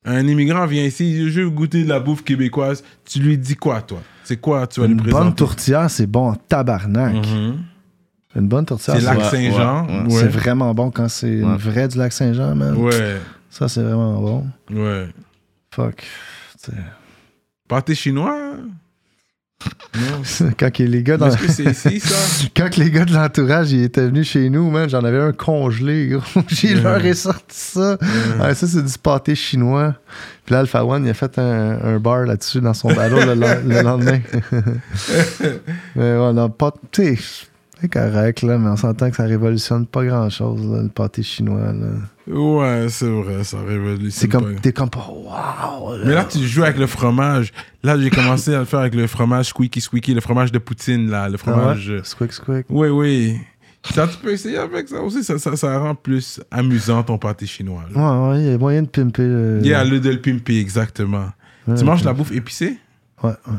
[0.05, 2.83] Un immigrant vient ici, je veux goûter de la bouffe québécoise.
[3.03, 3.99] Tu lui dis quoi, toi?
[4.23, 7.15] C'est quoi tu vas lui Une bonne tourtière, c'est bon en tabarnak.
[7.25, 7.55] Mhm.
[8.35, 9.87] Une bonne tourtière, C'est Lac Saint-Jean?
[9.87, 10.09] ouais, Ouais.
[10.21, 11.57] c'est vraiment bon quand c'est Ouais.
[11.57, 12.75] vraie du lac Saint-Jean, man.
[12.75, 13.17] Ouais,
[13.49, 14.45] Ça, c'est vraiment bon.
[14.71, 15.07] ouais.
[15.77, 15.97] Fuck.
[16.63, 16.77] Tu sais.
[17.67, 18.35] Pâté chinois?
[19.95, 20.21] Non.
[20.59, 21.29] quand les gars dans...
[21.29, 22.47] Que c'est ici, ça?
[22.57, 25.33] Quand que les gars de l'entourage ils étaient venus chez nous, man, j'en avais un
[25.33, 26.41] congelé, gros.
[26.47, 27.97] J'ai leur ai sorti ça.
[28.39, 29.93] Ouais, ça, c'est du pâté chinois.
[30.45, 33.35] Puis là, Alpha One, il a fait un, un bar là-dessus dans son ballon le,
[33.35, 34.19] le- le lendemain.
[35.95, 36.15] mais.
[36.91, 37.23] Tu sais,
[37.81, 41.71] c'est correct, là, mais on s'entend que ça révolutionne pas grand-chose, le pâté chinois.
[41.71, 41.87] là.
[42.27, 44.11] Ouais, c'est vrai, ça révolutionne.
[44.11, 44.55] C'est comme.
[44.59, 44.89] T'es comme.
[44.95, 45.97] Waouh!
[46.05, 47.53] Mais là, tu joues avec le fromage.
[47.83, 51.09] Là, j'ai commencé à le faire avec le fromage squeaky squeaky, le fromage de poutine,
[51.09, 51.89] là, le fromage.
[51.89, 52.65] euh, Squick, squick.
[52.69, 53.37] Oui, oui.
[53.93, 55.23] Ça, tu peux essayer avec ça aussi.
[55.23, 57.83] Ça, ça, ça rend plus amusant ton pâté chinois.
[57.93, 58.01] là.
[58.25, 59.23] Ouais, ouais, il y a moyen de pimper.
[59.23, 61.29] le- Yeah, le de le pimper, exactement.
[61.67, 62.05] Ouais, tu manges ouais.
[62.07, 62.77] la bouffe épicée?
[63.23, 63.53] Ouais, ouais.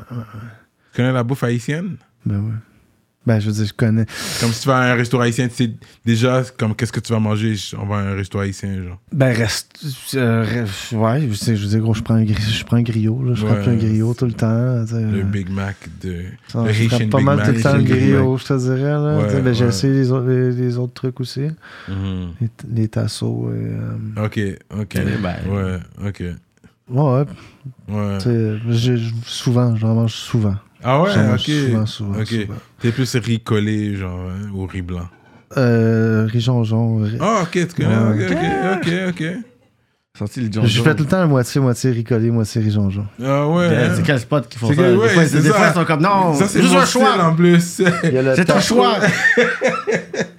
[0.92, 1.96] Tu connais la bouffe haïtienne?
[2.26, 2.52] Ben ouais.
[3.28, 4.06] Ben, je veux dire, je connais.
[4.40, 5.70] Comme si tu vas à un resto haïtien, tu sais
[6.06, 8.98] déjà comme qu'est-ce que tu vas manger, on va à un resto haïtien, genre.
[9.12, 9.78] Ben, reste.
[10.14, 12.78] euh, reste- ouais, je, sais, je veux dire, gros, je prends un, gri- je prends
[12.78, 13.34] un griot, là.
[13.34, 14.82] Je Ouais, prends un griot tout le temps.
[14.86, 15.02] tu sais.
[15.02, 16.24] Le Big Mac de.
[16.48, 17.46] Ça, le je prends pas Big mal Mac.
[17.48, 18.82] tout le temps le griot, je te dirais.
[18.82, 19.18] Là.
[19.18, 19.68] Ouais, Tu sais, ben, J'ai ouais.
[19.68, 21.48] essayé les, autres- les, les autres trucs aussi.
[21.88, 22.30] Mhm.
[22.40, 23.50] Les, les tasseaux.
[23.52, 24.40] Et, euh, Ok,
[24.80, 24.94] ok.
[24.96, 25.34] Eh ben.
[25.50, 25.78] Ouais,
[26.08, 26.22] ok.
[26.88, 27.24] ouais,
[27.88, 28.18] Ouais.
[28.70, 28.96] j'ai-
[29.26, 30.56] souvent, j'en mange souvent.
[30.82, 31.40] Ah ouais, ok.
[31.40, 32.26] souvent, souvent, ok.
[32.26, 32.54] souvent.
[32.80, 35.08] T'es plus riz collé, genre, hein, ou riz blanc.
[35.56, 36.98] Euh, riz jonjon.
[37.04, 37.88] riz- Ah, ok, tu connais.
[37.96, 38.26] Ouais.
[38.30, 39.24] Ok, ok, ok, ok.
[40.18, 43.06] Sorti le Je fais tout le temps moitié-moitié riz collé, moitié riz jonjon.
[43.24, 43.68] Ah ouais.
[43.68, 43.92] Yeah, hein.
[43.94, 44.74] C'est quel spot qui font ça?
[44.74, 45.54] que- Des fois, c'est des ça.
[45.54, 47.24] fois, ils sont comme non, Ça, c'est juste mon un style choix.
[47.24, 47.60] en plus.
[47.62, 48.94] C'est un choix.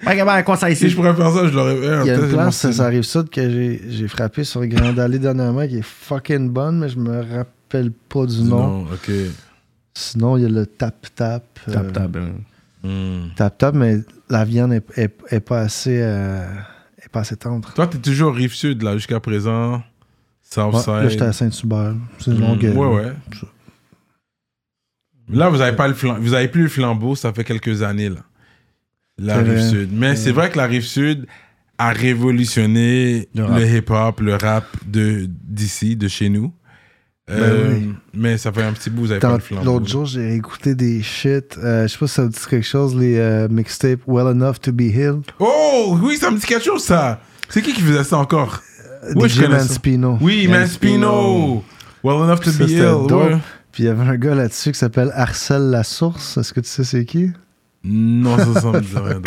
[0.06, 0.88] Regarde, quoi ça si ici?
[0.90, 2.00] je pourrais faire ça, je l'aurais fait.
[2.02, 5.18] Il y a une place, ça arrive ça, que j'ai j'ai frappé sur Grande Allée
[5.18, 8.56] dernièrement, qui est fucking bonne, mais je me rappelle pas du nom.
[8.68, 9.10] Non, ok.
[10.00, 11.44] Sinon, il y a le tap-tap.
[11.68, 12.16] euh, Tap, tap.
[12.16, 12.32] hein.
[12.82, 13.28] Hmm.
[13.36, 13.98] Tap-tap, mais
[14.28, 16.44] la viande est, est- est pas assez euh,
[17.04, 17.72] est pas assez tendre.
[17.74, 19.82] Toi, t'es toujours rive sud, là, jusqu'à présent.
[20.42, 20.88] Southside.
[20.88, 21.94] Ouais, là, j'étais à Saint-Hubert.
[22.18, 22.72] C'est une Hmm, longue.
[22.74, 23.12] Ouais, ouais.
[23.38, 23.46] Ça.
[25.28, 28.08] Là, vous avez pas le flam- vous avez plus le flambeau, ça fait quelques années
[28.08, 28.20] là.
[29.18, 29.68] La C'est rive vrai.
[29.70, 29.90] sud.
[29.92, 31.26] Mais c'est vrai que la rive sud
[31.78, 36.52] a révolutionné Le hip-hop, le rap de d'ici, de chez nous.
[37.30, 37.94] Euh, Ben oui.
[38.14, 39.64] Mais ça fait un petit bout, vous avez pas le flambeau.
[39.64, 41.56] L'autre jour, j'ai écouté des shit.
[41.62, 44.56] euh, je sais pas si ça vous dit quelque chose, les euh, mixtapes Well Enough
[44.62, 45.22] to Be Healed.
[45.38, 47.20] Oh, oui, ça me dit quelque chose ça.
[47.48, 48.60] C'est qui qui faisait ça encore?
[49.04, 49.64] Euh, je DJ connais ça.
[49.64, 50.18] Manspino.
[50.20, 51.64] Oui, Manspino.
[52.02, 53.12] Well enough to Ça, be dope.
[53.12, 53.36] ouais.
[53.72, 56.36] Puis il y avait un gars là-dessus qui s'appelle Arcel La Source.
[56.38, 57.30] Est-ce que tu sais c'est qui?
[57.84, 59.20] Non, ça, ça me dit rien.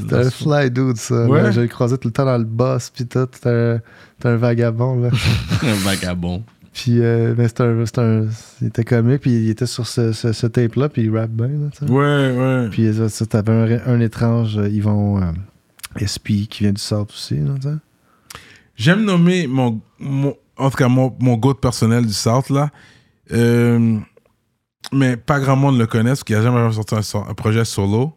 [0.00, 1.26] C'était un fly dude, ça.
[1.26, 1.42] Ouais.
[1.42, 1.50] là.
[1.50, 3.26] Je le croisais tout le temps dans le boss, puis tout.
[3.32, 3.80] C'était un,
[4.28, 5.08] un vagabond, là.
[5.62, 6.42] Un vagabond.
[6.82, 8.26] Puis, euh, c'était un, c'était un-
[8.62, 11.48] Il était comique, puis il était sur ce, ce, ce tape-là, puis il rappe bien,
[11.48, 11.86] là.
[11.86, 12.68] Ouais, ouais.
[12.70, 13.52] Puis ça, ça, t'avais
[13.84, 15.30] un, un étrange euh, Yvon euh,
[16.00, 17.38] SP qui vient du South aussi.
[18.76, 22.70] J'aime nommer mon, mon- en tout cas mon, mon goat personnel du South là.
[23.32, 23.98] Euh,
[24.92, 28.14] mais pas grand monde le connaît parce qu'il a jamais sorti un, projet solo.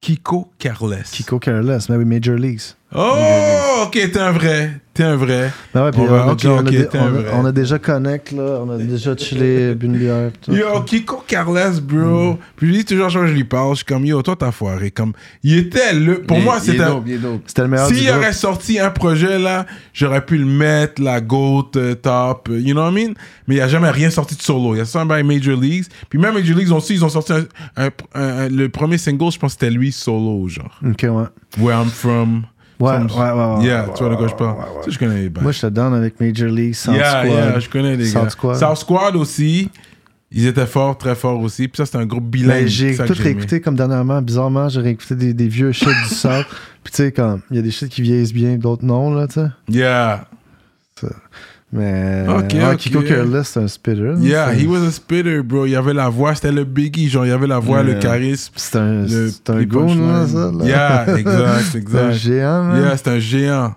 [0.00, 1.10] Kiko Carless.
[1.10, 2.60] Kiko Careless, mais oui, Major Leagues.
[2.94, 4.80] Oh, ok, t'es un vrai.
[4.94, 5.50] T'es un vrai.
[5.74, 7.02] Ben ouais, puis On on, va- a ok, déjà, on, a ok, dé- t'es on
[7.02, 7.30] un a- vrai.
[7.34, 8.60] on a déjà connect, là.
[8.64, 10.30] On a déjà chillé, bu une bière.
[10.40, 10.52] tout.
[10.54, 12.32] Yo, Kiko Carless, bro?
[12.34, 12.38] Mm.
[12.56, 14.90] Puis lui, toujours quand je lui parle, je suis comme, yo, toi, t'as foiré.
[14.92, 16.22] Comme, il était le.
[16.22, 16.84] Pour Il- moi, c'était.
[17.46, 21.72] C'était le meilleur S'il aurait sorti un projet là, j'aurais pu le mettre, la GOAT,
[21.76, 23.12] euh, top, euh, you know what I mean?
[23.48, 24.74] Mais il n'y a jamais rien sorti de solo.
[24.76, 25.86] Il y a ça by Major Leagues.
[26.08, 27.44] Puis même Major Leagues aussi, ils ont sorti un,
[27.76, 30.80] un- un- un- le premier single, je pense que c'était lui solo, genre.
[30.88, 31.24] Ok, ouais.
[31.58, 32.44] Where I'm From.
[32.78, 34.58] Ouais, ouais, ouais, ouais, Yeah, ouais, tu vois de quoi je parle.
[34.58, 35.30] ouais, ouais, Ça, je connais.
[35.40, 37.26] Moi, j'étais down avec Major League, South yeah, Squad.
[37.32, 38.30] yeah, je connais les South gars.
[38.30, 38.56] Squad.
[38.56, 39.70] South Squad aussi,
[40.30, 41.68] ils étaient forts, très forts aussi.
[41.68, 42.66] Puis ça, c'était un groupe bilingue.
[42.66, 44.20] J'ai tout réécouté comme dernièrement.
[44.20, 46.46] Bizarrement, j'ai réécouté des, des vieux shit du South.
[46.84, 49.26] Puis tu sais, comme il y a des shit qui vieillissent bien, d'autres non, là,
[49.26, 49.46] tu sais.
[49.68, 50.26] Yeah,
[51.72, 52.76] Mais Ok, ouais, ok.
[52.76, 54.14] Kiko Careless, c'est un spitter.
[54.20, 55.66] yeah, C'est- he was a spitter, bro.
[55.66, 57.90] Il y avait la voix, c'était le biggie, genre, il y avait la voix, le
[57.92, 58.00] Yeah.
[58.00, 58.52] charisme.
[58.56, 60.52] C'est un, le- c'est un goon, là, ça.
[60.56, 60.64] Là.
[60.64, 62.12] Yeah, exact, C'est un exact.
[62.12, 62.82] géant, man.
[62.82, 63.74] Yeah, c'est un géant.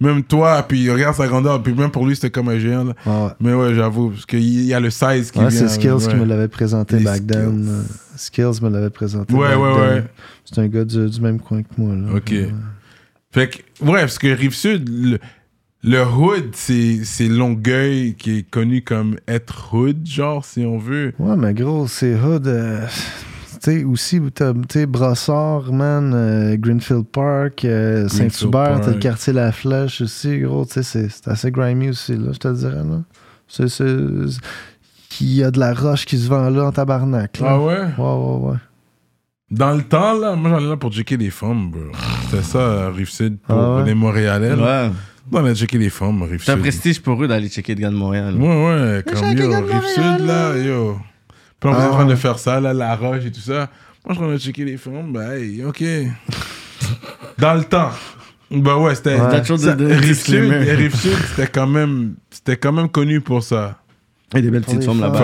[0.00, 2.84] Même toi, puis regarde sa grandeur, puis même pour lui, c'était comme un géant.
[2.84, 2.94] Là.
[3.06, 3.30] Ouais.
[3.40, 6.06] Mais ouais, j'avoue, parce qu'il y a le size qui Ouais, c'est Skills ouais.
[6.08, 7.64] qui me l'avait présenté Les back then.
[7.64, 7.68] Skills.
[7.68, 7.82] Euh,
[8.16, 9.34] Skills me l'avait présenté.
[9.34, 9.94] Ouais, back ouais, then.
[9.94, 10.04] ouais.
[10.44, 11.94] C'est un gars du, du même coin que moi.
[11.94, 12.16] Là.
[12.16, 12.30] Ok.
[12.30, 12.52] Ouais.
[13.32, 15.18] Fait que, ouais, parce que Rive-Sud,
[15.84, 21.12] le, hood, c'est c'est Longueuil qui est connu comme être hood, genre, si on veut.
[21.18, 22.46] Ouais, mais gros, c'est Hood.
[22.48, 22.86] euh,
[23.62, 29.32] tu sais, aussi, t'as, tu Brossard, man, euh, Greenfield Park, euh, Saint-Hubert, t'as le quartier
[29.32, 30.64] La Flèche aussi, gros.
[30.64, 33.02] Tu sais, c'est, assez grimy aussi, là, je te dirais, là.
[33.48, 33.84] C'est, c'est,
[35.20, 37.46] il y a de la roche qui se vend là en tabarnak, là.
[37.50, 37.80] Ah ouais?
[37.98, 38.56] Ouais, ouais, ouais.
[39.50, 41.80] Dans le temps, là, moi, j'en ai là pour checker des femmes, bro.
[42.30, 43.84] C'était ça, Rive-Sud, pour Ah ouais?
[43.86, 44.54] les Montréalais.
[44.54, 44.88] là.
[44.88, 44.92] Ouais.
[45.32, 46.60] On a checké des femmes, C'est un Rive-Sud.
[46.60, 48.34] prestige pour eux d'aller checker le gars de Montréal.
[48.36, 50.98] Ouais, ouais, comme yo, Rive-Sud, là, yo.
[51.60, 53.68] Puis on est en Ah train de faire ça, là, la roche et tout ça.
[54.04, 55.82] Moi, je suis en train de checker les femmes, bah, hey, ok.
[57.38, 57.90] Dans le temps.
[58.50, 59.16] Bah ouais, c'était.
[59.20, 59.40] Ouais.
[59.40, 60.50] Rive-Sud.
[60.50, 63.78] Rive-Sud, c'était quand même, c'était quand même connu pour ça.
[64.36, 65.00] Et des belles petites femmes.
[65.00, 65.18] là-bas.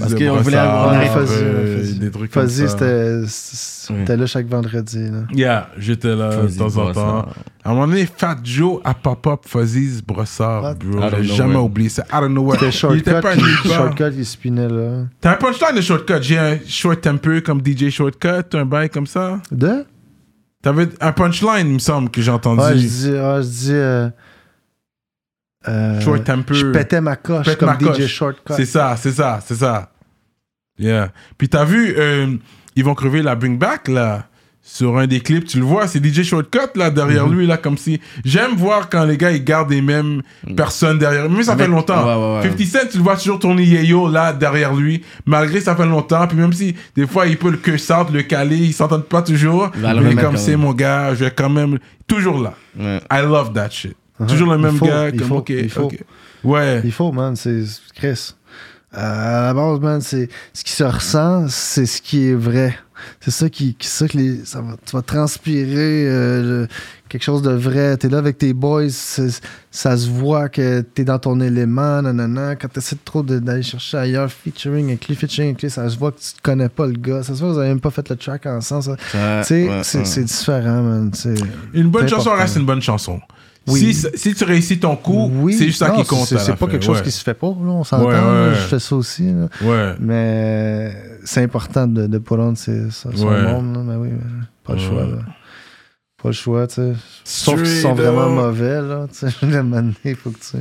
[0.00, 2.68] Parce qu'on voulait avoir- euh, des trucs comme ça.
[2.68, 5.20] c'était, c'était là chaque vendredi, là.
[5.32, 7.26] Yeah, j'étais là de temps en temps.
[7.64, 11.00] À un moment donné, Fat Joe a pop-up Fuzzy's Brossard, bro.
[11.18, 11.88] J'ai jamais oublié.
[11.88, 12.58] C'est out of nowhere.
[12.60, 13.72] C'était Il était pas nulle part.
[13.96, 15.04] shortcut qui spinait là.
[15.20, 16.14] T'as un punchline de Shortcut.
[16.22, 19.40] J'ai un short temper comme DJ Shortcut, un bail comme ça.
[19.50, 19.86] De?
[20.60, 22.60] T'avais un punchline, il me semble, que j'ai entendu.
[22.60, 24.12] Ouais, je dis, ouais, je dis
[25.68, 26.54] euh, Short temper.
[26.54, 28.06] Je pétais ma coche Pète comme ma DJ.
[28.06, 28.52] Shortcut.
[28.56, 29.90] C'est ça, c'est ça, c'est ça.
[30.78, 31.12] Yeah.
[31.38, 32.34] Puis t'as vu, euh,
[32.76, 34.26] ils vont crever la Bring Back, là.
[34.64, 37.34] Sur un des clips, tu le vois, c'est DJ Shortcut, là, derrière Mhm.
[37.36, 38.00] lui, là, comme si...
[38.24, 40.22] J'aime voir quand les gars, ils gardent les mêmes
[40.56, 41.28] personnes derrière.
[41.28, 42.06] Mais ça Avec- fait longtemps.
[42.06, 42.56] ouais, ouais, ouais.
[42.56, 45.02] 50 Cent, tu le vois toujours tourner Yeyo, là, derrière lui.
[45.26, 46.28] Malgré ça fait longtemps.
[46.28, 49.22] Puis même si, des fois, il peut le que out, le caler, ils s'entendent pas
[49.22, 49.68] toujours.
[49.76, 51.78] Mais comme c'est mon gars, je vais quand même...
[52.06, 52.54] Toujours là.
[52.78, 53.96] I love that shit.
[54.22, 54.28] Uh-huh.
[54.28, 55.90] Toujours le Il même faut, gars, il comme, faut, ok, il faut.
[56.44, 56.80] Ouais.
[56.84, 57.36] Il faut, man.
[57.36, 57.62] C'est
[57.94, 58.34] Chris.
[58.94, 62.76] Euh, à la base, man, c'est ce qui se ressent, c'est ce qui est vrai.
[63.20, 66.68] C'est ça qui, qui- ça que les, ça va, tu vas transpirer euh, le-
[67.08, 67.96] quelque chose de vrai.
[67.96, 72.54] T'es là avec tes boys, ça se voit que t'es dans ton élément, nanana.
[72.54, 75.96] Quand t'essaies trop de- d'aller chercher ailleurs, featuring avec lui, featuring avec lui, ça se
[75.98, 77.22] voit que tu connais pas le gars.
[77.22, 78.82] Ça se voit que vous avez même pas fait le track ensemble.
[78.84, 78.96] ça.
[79.10, 80.24] Ça- Tu sais, ouais, c'est ouais.
[80.24, 81.10] différent, man.
[81.72, 83.20] Une bonne chanson reste une bonne chanson.
[83.68, 83.94] Oui.
[83.94, 86.26] Si, si tu réussis ton coup, Oui, c'est juste ça non, qui compte.
[86.26, 87.04] C'est pas fin, quelque chose ouais.
[87.04, 88.06] qui se fait pas, là, on s'entend.
[88.06, 88.54] Ouais, là, ouais.
[88.54, 89.32] Je fais ça aussi.
[89.60, 89.96] là.
[90.00, 90.92] Mais
[91.24, 93.76] c'est important de, de pas rendre son monde.
[93.76, 93.82] Là.
[93.84, 95.02] Mais oui, mais pas le choix.
[95.02, 95.18] Là.
[96.22, 96.92] Pas le choix, tu sais.
[97.24, 99.06] Sauf qu'ils sont vraiment mauvais, là.
[99.12, 100.56] Tu sais, donné, faut que tu.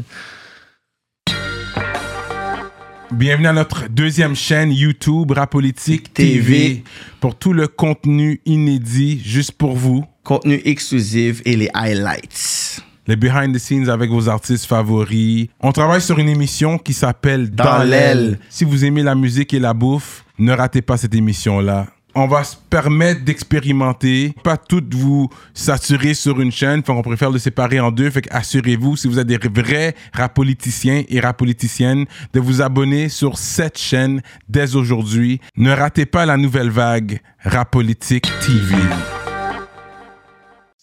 [3.11, 6.39] Bienvenue à notre deuxième chaîne YouTube Rapolitique TV.
[6.41, 6.83] TV.
[7.19, 10.05] pour tout le contenu inédit juste pour vous.
[10.23, 12.60] Contenu exclusif et les highlights.
[13.07, 15.47] Les behind the scenes avec vos artistes favoris.
[15.59, 18.39] On travaille sur une émission qui s'appelle Dans, Dans l'aile.
[18.49, 21.87] Si vous aimez la musique et la bouffe, ne ratez pas cette émission-là.
[22.13, 27.31] On va se permettre d'expérimenter, pas toutes vous saturer sur une chaîne, fait qu'on préfère
[27.31, 32.39] le séparer en deux, fait assurez-vous, si vous êtes des vrais rapoliticiens et rapoliticiennes, de
[32.41, 35.39] vous abonner sur cette chaîne dès aujourd'hui.
[35.55, 38.75] Ne ratez pas la nouvelle vague Rapolitique TV.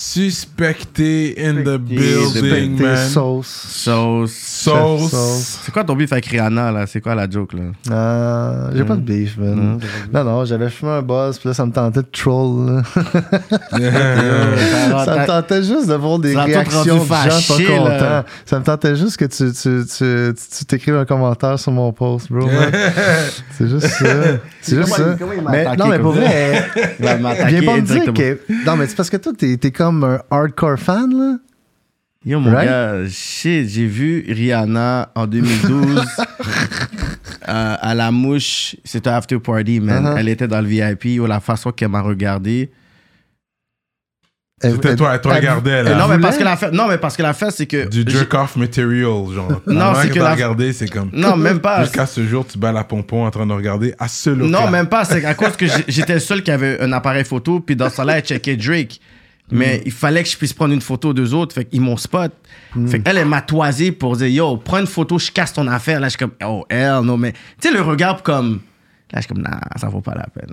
[0.00, 2.96] Suspecté in the building, Suspecté man.
[3.08, 3.48] sauce.
[3.48, 4.30] Sauce.
[4.32, 5.10] Sauce.
[5.10, 5.58] Sauce.
[5.64, 6.86] C'est quoi ton beef avec Rihanna, là?
[6.86, 7.62] C'est quoi la joke, là?
[7.90, 9.80] Euh, j'ai pas de beef, man.
[10.12, 12.80] Non, Non, non, j'avais fumé un buzz, puis là, ça me tentait de troll.
[13.76, 13.92] Yeah.
[15.04, 17.84] ça me tentait juste de voir des Ça réactions de gens pas contents.
[17.84, 18.24] là.
[18.46, 21.92] Ça me tentait juste que tu, tu, tu, tu, tu t'écrives un commentaire sur mon
[21.92, 22.48] post, bro.
[23.58, 24.06] C'est juste ça.
[24.62, 25.50] C'est juste Comment ça.
[25.50, 26.64] Mais, non, mais comme pour vrai,
[27.00, 28.38] Il va m'attaquer viens pas me dire que.
[28.64, 31.38] Non, mais c'est parce que toi, t'es, t'es comme un hardcore fan, là.
[32.24, 32.68] Yo, mon Right?
[32.68, 36.04] gars, shit, j'ai vu Rihanna en 2012
[37.48, 38.76] euh, à la mouche.
[38.84, 40.04] C'était after party, man.
[40.04, 40.16] Uh-huh.
[40.18, 41.06] Elle était dans le VIP.
[41.06, 42.70] Yo, la façon qu'elle m'a regardé.
[44.60, 45.94] C'était toi, elle te elle- regardait, elle là.
[45.94, 47.88] non, mais parce que la fait, non, mais parce que la fait, c'est que.
[47.88, 49.62] Du jerk-off material, genre.
[49.68, 51.10] Non, c'est que la- regardé, c'est comme...
[51.12, 51.84] Non, même pas.
[51.84, 54.50] Jusqu'à ce jour, tu bats la pompon en train de regarder à ce local.
[54.50, 55.04] Non, même pas.
[55.04, 57.60] C'est à cause que j'étais le seul qui avait un appareil photo.
[57.60, 59.00] Puis dans ce temps-là, elle checkait Drake.
[59.50, 61.54] Mais il fallait que je puisse prendre une photo d'eux autres.
[61.54, 62.32] Fait qu'ils m'ont spot.
[62.86, 66.00] Fait qu'elle, elle m'a toisé pour dire Yo, prends une photo, je casse ton affaire.
[66.00, 67.16] Là, je suis comme Oh, hell, non.
[67.16, 68.60] Mais tu sais, le regard comme.
[69.12, 70.52] Là, je suis comme Nah, ça vaut pas la peine.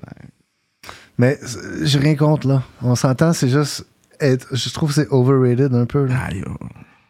[1.18, 2.64] Mais euh, j'ai rien contre, là.
[2.82, 3.86] On s'entend, c'est juste.
[4.20, 6.06] être- je trouve que c'est overrated un peu.
[6.06, 6.16] Là.
[6.28, 6.46] Ah, yo.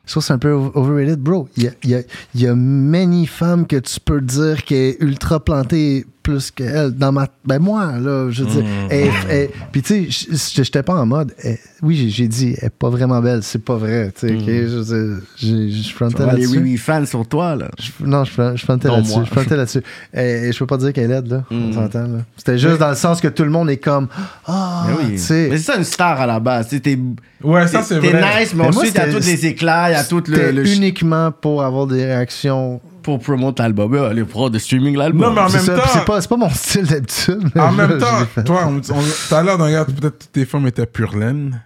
[0.05, 1.19] Je trouve que c'est un peu overrated.
[1.19, 2.01] Bro, il y a, y, a,
[2.35, 6.91] y a many femmes que tu peux dire qu'elle est ultra plantée plus qu'elle.
[6.91, 7.27] Dans ma.
[7.45, 8.63] Ben, moi, là, je veux dire.
[8.89, 11.33] elle- elle- Puis, tu sais, je- j'étais pas en mode.
[11.43, 13.43] elle- oui, j'ai- dit, elle est pas vraiment belle.
[13.43, 14.11] C'est pas vrai.
[14.19, 14.43] Tu sais, ok?
[14.47, 16.57] Je veux dire, j'ai- je frontais Tu vois, les là-dessus.
[16.57, 17.69] oui, oui fans sur toi, là.
[17.79, 19.19] Je- Non, je, je Non, là-dessus.
[19.25, 19.81] Je plantais là-dessus.
[20.13, 21.43] Et, et je peux pas dire qu'elle est laide, là.
[21.51, 21.73] On Mm.
[21.73, 22.19] s'entend, là.
[22.37, 24.07] C'était juste dans le sens que tout le monde est comme.
[24.47, 25.11] Ah, oui.
[25.13, 25.47] tu sais.
[25.51, 26.67] Mais c'est ça une star à la base.
[26.69, 26.97] Tu sais, T'es
[27.43, 28.41] Ouais, ça, c'est t'es vrai.
[28.41, 30.67] nice, mais, Mais ensuite, il y a tous les éclats, il y a tout le
[30.67, 32.81] uniquement pour avoir des réactions.
[33.05, 33.93] Pour promouvoir l'album.
[33.93, 35.21] Euh, Les pros de streaming l'album.
[35.21, 37.43] Non, mais en C'est même ça, temps- C'est pas, c'est pas mon style d'habitude.
[37.57, 40.67] En même je temps, toi, on, on, t'as l'air d'un gars, peut-être toutes tes femmes
[40.67, 41.61] étaient pure laine.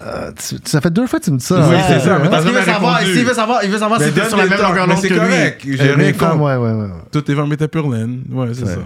[0.00, 1.68] Euh, tu- ça fait deux fois que tu me dis ça.
[1.68, 4.12] Oui, c'est ça, mais Parce qu'il veut savoir, s'il veut savoir, il veut savoir si
[4.12, 5.20] t'es sur la les même longueur d'onde c'est que lui.
[5.20, 5.62] correct.
[5.68, 6.36] J'ai rien contre.
[6.40, 6.88] ouais, ouais, ouais.
[7.10, 8.22] Toutes tes femmes étaient pure laine.
[8.30, 8.74] Ouais, c'est Ouais.
[8.74, 8.80] ça.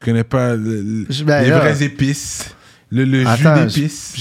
[0.00, 2.54] Tu connais pas le- le- Je- ben, les vraies épices.
[2.90, 4.14] Le, jus d'épices.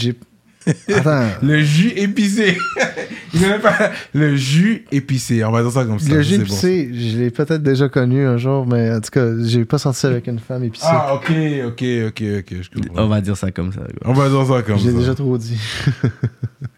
[0.87, 0.93] J'ai.
[0.93, 1.27] Attends.
[1.41, 2.57] Le jus épicé.
[3.33, 5.43] Il connaît pas le jus épicé.
[5.45, 6.13] On va dire ça comme ça.
[6.13, 6.43] Le jus bon.
[6.43, 10.05] épicé, je l'ai peut-être déjà connu un jour, mais en tout cas, j'ai pas sorti
[10.05, 10.85] avec une femme épicée.
[10.87, 11.31] Ah, ok,
[11.67, 12.55] ok, ok, ok.
[12.61, 13.03] Je comprends.
[13.03, 13.81] On va dire ça comme ça.
[14.03, 14.97] On va dire ça comme J'ai ça.
[14.97, 15.57] déjà trop dit.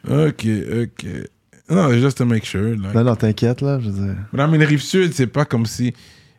[0.09, 1.05] Ok, ok.
[1.69, 2.75] Non, just to make sure.
[2.75, 2.93] Like.
[2.93, 3.79] Non, non, t'inquiète, là.
[3.79, 4.15] Je veux dire.
[4.33, 5.93] Non, mais le rive sud, c'est pas comme si.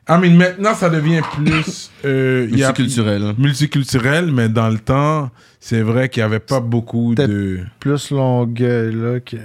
[0.06, 1.90] Ah, mais maintenant, ça devient plus.
[2.04, 3.34] euh, il y a- Multiculturel.
[3.38, 7.60] multiculturel, mais dans le temps, c'est vrai qu'il y avait pas beaucoup de.
[7.80, 9.36] Plus Longueuil, là, que.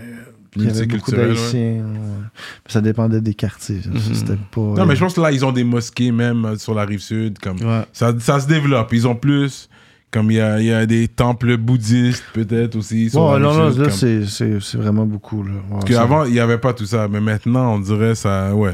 [0.55, 1.83] Il y avait beaucoup d'Haïtiens.
[1.83, 2.25] ouais.
[2.67, 3.81] Ça dépendait des quartiers.
[4.13, 4.59] C'était pas.
[4.61, 6.99] Non, mais je pense que là, ils ont des mosquées même euh, sur la rive
[7.01, 7.37] sud.
[7.39, 7.57] Comme...
[7.61, 7.83] Ouais.
[7.93, 8.91] Ça, ça se développe.
[8.91, 9.69] Ils ont plus.
[10.11, 13.11] Comme il y a, il y a des temples bouddhistes, peut-être aussi.
[13.11, 15.43] Sur Ouais, la non, rive non, sud, là, comme- c'est- c'est c'est vraiment beaucoup.
[15.43, 15.51] Là.
[15.51, 17.07] Ouais, Parce qu'avant, il n'y avait pas tout ça.
[17.07, 18.53] Mais maintenant, on dirait ça.
[18.55, 18.73] Ouais.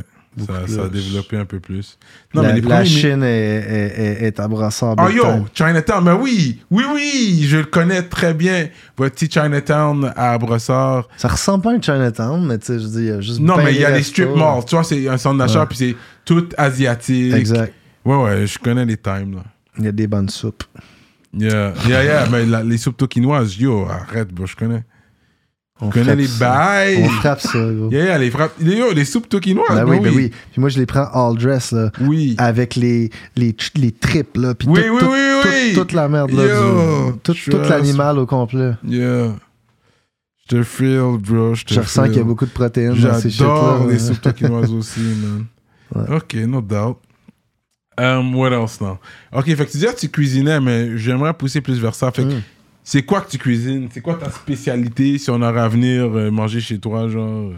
[0.68, 1.98] Ça, a développé un peu plus.
[2.34, 4.96] Non, la, mais les la Chine est, est, est, est à brassard.
[5.00, 5.24] Oh big yo.
[5.54, 8.68] Chinatown, mais oui, oui, oui, je le connais très bien.
[8.98, 11.08] Votre petit Chinatown à Brossard?
[11.18, 13.40] Ça ressemble pas à un Chinatown, mais tu sais, je dis, il y a juste.
[13.40, 14.66] Non, mais il y a des les strip malls.
[14.68, 15.66] Tu vois, c'est un centre d'achat, Ouais.
[15.68, 15.96] puis c'est
[16.26, 17.34] tout asiatique.
[17.34, 17.74] Exact.
[18.04, 19.44] Ouais, ouais, je connais les times, là.
[19.78, 20.64] Il y a des bonnes soupes.
[21.38, 22.28] Yeah, yeah, yeah.
[22.32, 24.84] mais la- les soupes tokinoises, yo, arrête, bro, je connais.
[25.82, 27.04] On frappe les bails.
[27.04, 27.92] On frappe ça, gros.
[27.92, 28.54] Yeah, yeah, les frappes.
[28.62, 30.30] Yo, les soupes tokinoises, Ben ben oui, ben oui.
[30.52, 31.92] Puis moi, je les prends all dress, là.
[32.00, 32.36] Oui.
[32.38, 34.56] Avec les, les, les tripes, là.
[34.56, 35.74] Puis Oui, tout- oui, tout- oui, tout- oui.
[35.74, 36.44] Toute la merde, là.
[36.46, 38.72] Yo, du- tout, tout l'animal au complet.
[38.88, 39.36] Yeah.
[40.50, 43.20] Je te feel, bro, je te Je ressens qu'il y a beaucoup de protéines dans
[43.20, 45.46] ces J'adore les soupes tokinoises aussi, man.
[45.94, 46.16] Ouais.
[46.16, 46.98] Ok, no doubt.
[48.00, 48.98] Um, what else, non?
[49.34, 52.12] Ok, fait que tu disais que tu cuisinais, mais j'aimerais pousser plus vers ça.
[52.12, 52.42] Fait que Mm.
[52.86, 53.90] C'est quoi que tu cuisines?
[53.92, 55.18] C'est quoi ta spécialité?
[55.18, 57.50] Si on aurait à venir euh, manger chez toi, genre?
[57.52, 57.56] euh?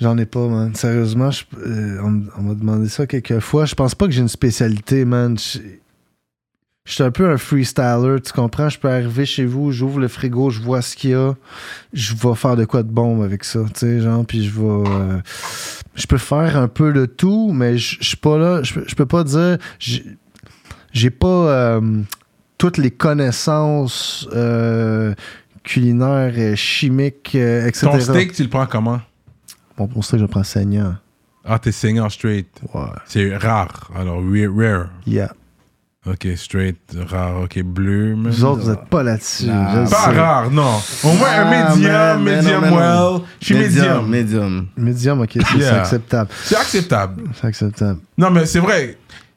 [0.00, 0.74] J'en ai pas, man.
[0.74, 3.64] Sérieusement, euh, on, m'a demandé ça quelques fois.
[3.64, 5.38] Je pense pas que j'ai une spécialité, man.
[5.38, 8.68] Je suis un peu un freestyler, tu comprends?
[8.68, 11.32] Je peux arriver chez vous, j'ouvre le frigo, je vois ce qu'il y a,
[11.94, 15.22] je vais faire de quoi de bon avec ça, tu sais, genre, puis je vais...
[15.94, 19.24] je peux faire un peu de tout, mais je suis pas là, je peux- pas
[19.24, 19.56] dire...
[19.78, 21.80] j'ai- pas
[22.64, 25.14] toutes les connaissances euh,
[25.64, 27.88] culinaires, euh, chimiques, euh, etc.
[27.92, 29.02] Ton steak, tu le prends comment?
[29.76, 30.94] Bon, pour ça, je prends saignant.
[31.44, 32.48] Ah, t'es saignant straight.
[32.72, 32.80] Ouais.
[33.04, 33.90] C'est rare.
[33.94, 34.22] Alors,
[34.56, 34.86] rare.
[35.06, 35.34] Yeah.
[36.06, 36.78] Ok, straight,
[37.10, 37.42] rare.
[37.42, 38.14] Ok, bleu.
[38.14, 39.46] Vous autres, vous êtes pas là-dessus.
[39.46, 39.96] Pas sais.
[40.18, 40.80] rare, non.
[41.02, 43.20] Au moins un Ah, medium, man, man, medium non, man, well.
[43.40, 44.08] Je suis medium.
[44.08, 44.66] Medium.
[44.78, 45.58] Medium, ok, c'est Yeah.
[45.58, 46.30] c'est acceptable.
[46.44, 47.22] C'est acceptable.
[47.34, 48.00] C'est acceptable.
[48.16, 48.96] Non, mais c'est vrai.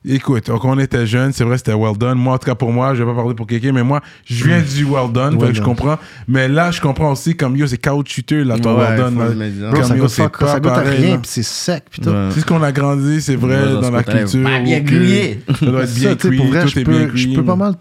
[0.09, 2.17] Écoute, quand on était jeune, c'est vrai, c'était well done.
[2.17, 4.45] Moi, en tout cas, pour moi, je vais pas parler pour quelqu'un, mais moi, je
[4.45, 5.97] viens du well done, fait Well que je comprends.
[6.27, 9.17] Mais là, je comprends aussi, comme yo, c'est caoutchouteux, là, ton well done.
[9.19, 9.69] là.
[9.69, 11.83] Bro, Comme ça yo, goûte, c'est pas, pas ça goûte à rien, puis c'est sec,
[12.01, 12.09] tout.
[12.09, 12.29] Ouais.
[12.31, 14.43] C'est ce qu'on a grandi, c'est vrai, Ouais, dans dans ce la culture.
[14.43, 15.41] pas bien grillé.
[15.59, 17.35] Ça doit être bien Ça, cuit, pour vrai, tout je est peux, bien je cuit.
[17.35, 17.73] peux pas mal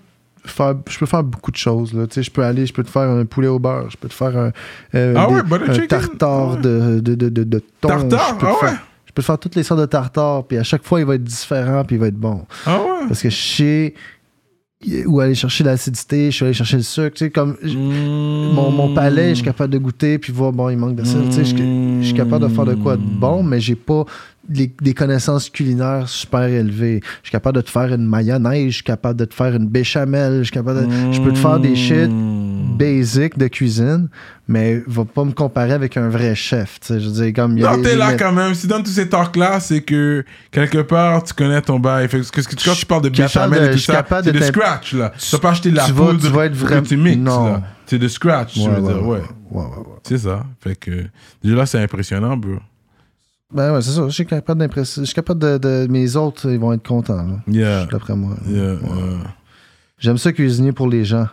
[0.44, 1.92] faire, je peux faire beaucoup de choses.
[1.92, 2.06] Là.
[2.06, 4.08] Tu sais, Je peux aller, je peux te faire un poulet au beurre, je peux
[4.08, 4.50] te faire un,
[4.94, 6.60] euh, Ah des- ouais, un tartare Ouais.
[6.60, 7.88] de, de, de, de, de thon.
[7.88, 8.34] Tartare?
[8.34, 8.70] Je peux, Ah te ouais?
[8.70, 11.14] faire, je peux faire toutes les sortes de tartare, puis à chaque fois, il va
[11.16, 12.44] être différent, puis il va être bon.
[12.66, 13.08] Ah ouais?
[13.08, 13.94] Parce que je sais
[15.06, 17.16] où aller chercher l'acidité, je suis allé chercher le sucre.
[17.16, 20.68] Tu sais, comme j- mon, mon palais, je suis capable de goûter, puis voir, bon,
[20.68, 21.28] il manque d'acide.
[21.30, 24.04] Tu sais, je, je suis capable de faire de quoi de bon, mais j'ai pas
[24.48, 27.00] les- des connaissances culinaires super élevées.
[27.22, 29.66] Je suis capable de te faire une mayonnaise, je suis capable de te faire une
[29.66, 31.12] béchamel, je suis capable de...
[31.12, 32.76] Je peux te faire des shit Mm.
[32.78, 34.08] basic de cuisine,
[34.48, 36.78] mais va pas me comparer avec un vrai chef.
[36.80, 37.00] tu sais.
[37.00, 38.54] Je veux dire, comme il y a Non, t'es là quand même.
[38.54, 42.08] Si dans tous ces talks-là, c'est que quelque part, tu connais ton bail.
[42.08, 44.40] Fait que, que- que- quand tu parles de béchamel de- et tout ça, c'est de
[44.42, 45.12] scratch, là.
[45.18, 47.18] Tu vas pas acheter de la tu vas- tu vas être vraiment- que tu mixes,
[47.18, 47.44] Non.
[47.46, 47.62] là.
[47.86, 49.18] C'est de scratch, je Ouais, veux ouais, dire, ouais.
[49.18, 49.84] ouais, ouais, ouais, ouais.
[50.02, 50.44] C'est ça.
[50.60, 51.04] Fait que,
[51.42, 52.56] déjà là, c'est impressionnant, bro.
[53.52, 54.04] Ben ouais, c'est ça.
[54.08, 55.04] Je suis capable d'impressionner.
[55.04, 57.38] Je suis capable de, de- Mes autres, ils vont être contents, là.
[57.46, 57.86] Yeah.
[57.86, 58.36] D'après moi.
[58.46, 58.80] Yeah, Ouais.
[58.82, 59.34] yeah.
[59.98, 61.28] J'aime ça cuisiner pour les gens.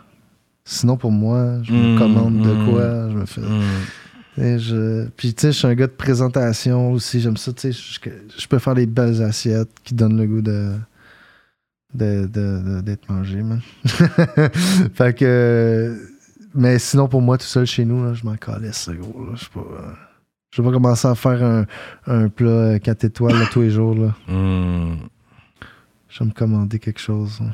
[0.64, 2.70] Sinon, pour moi, je me Mm, commande de mm.
[2.70, 3.40] quoi, je me fais.
[3.42, 4.40] Mm.
[4.42, 5.06] Et je...
[5.16, 7.20] Puis, tu sais, je suis un gars de présentation aussi.
[7.20, 7.72] J'aime ça, tu sais.
[7.72, 8.10] Je,
[8.40, 10.70] je peux faire des belles assiettes qui donnent le goût de.
[11.94, 13.60] de- de- de- d'être mangé, man.
[14.94, 15.96] fait que.
[16.54, 19.24] Mais sinon, pour moi, tout seul chez nous, là, je m'en calisse, gros.
[19.26, 19.32] Là.
[19.34, 19.60] Je sais pas.
[20.54, 21.66] Euh, Je vais pas commencer à faire un,
[22.06, 23.94] un plat 4 étoiles là, tous les jours.
[23.94, 24.14] Là.
[24.32, 24.96] Mm.
[26.08, 27.40] Je vais me commander quelque chose.
[27.40, 27.46] là.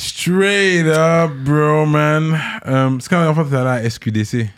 [0.00, 2.38] Straight up, bro, man.
[2.64, 4.48] Um, c'est quand la dernière fois que t'es allé à SQDC?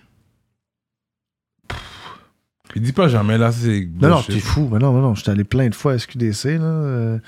[2.76, 3.88] Il dit pas jamais, là, c'est.
[4.00, 4.68] Non, non, t'es fou.
[4.70, 6.44] Mais non, mais non, j'étais allé plein de fois à SQDC.
[6.58, 7.18] Là, euh,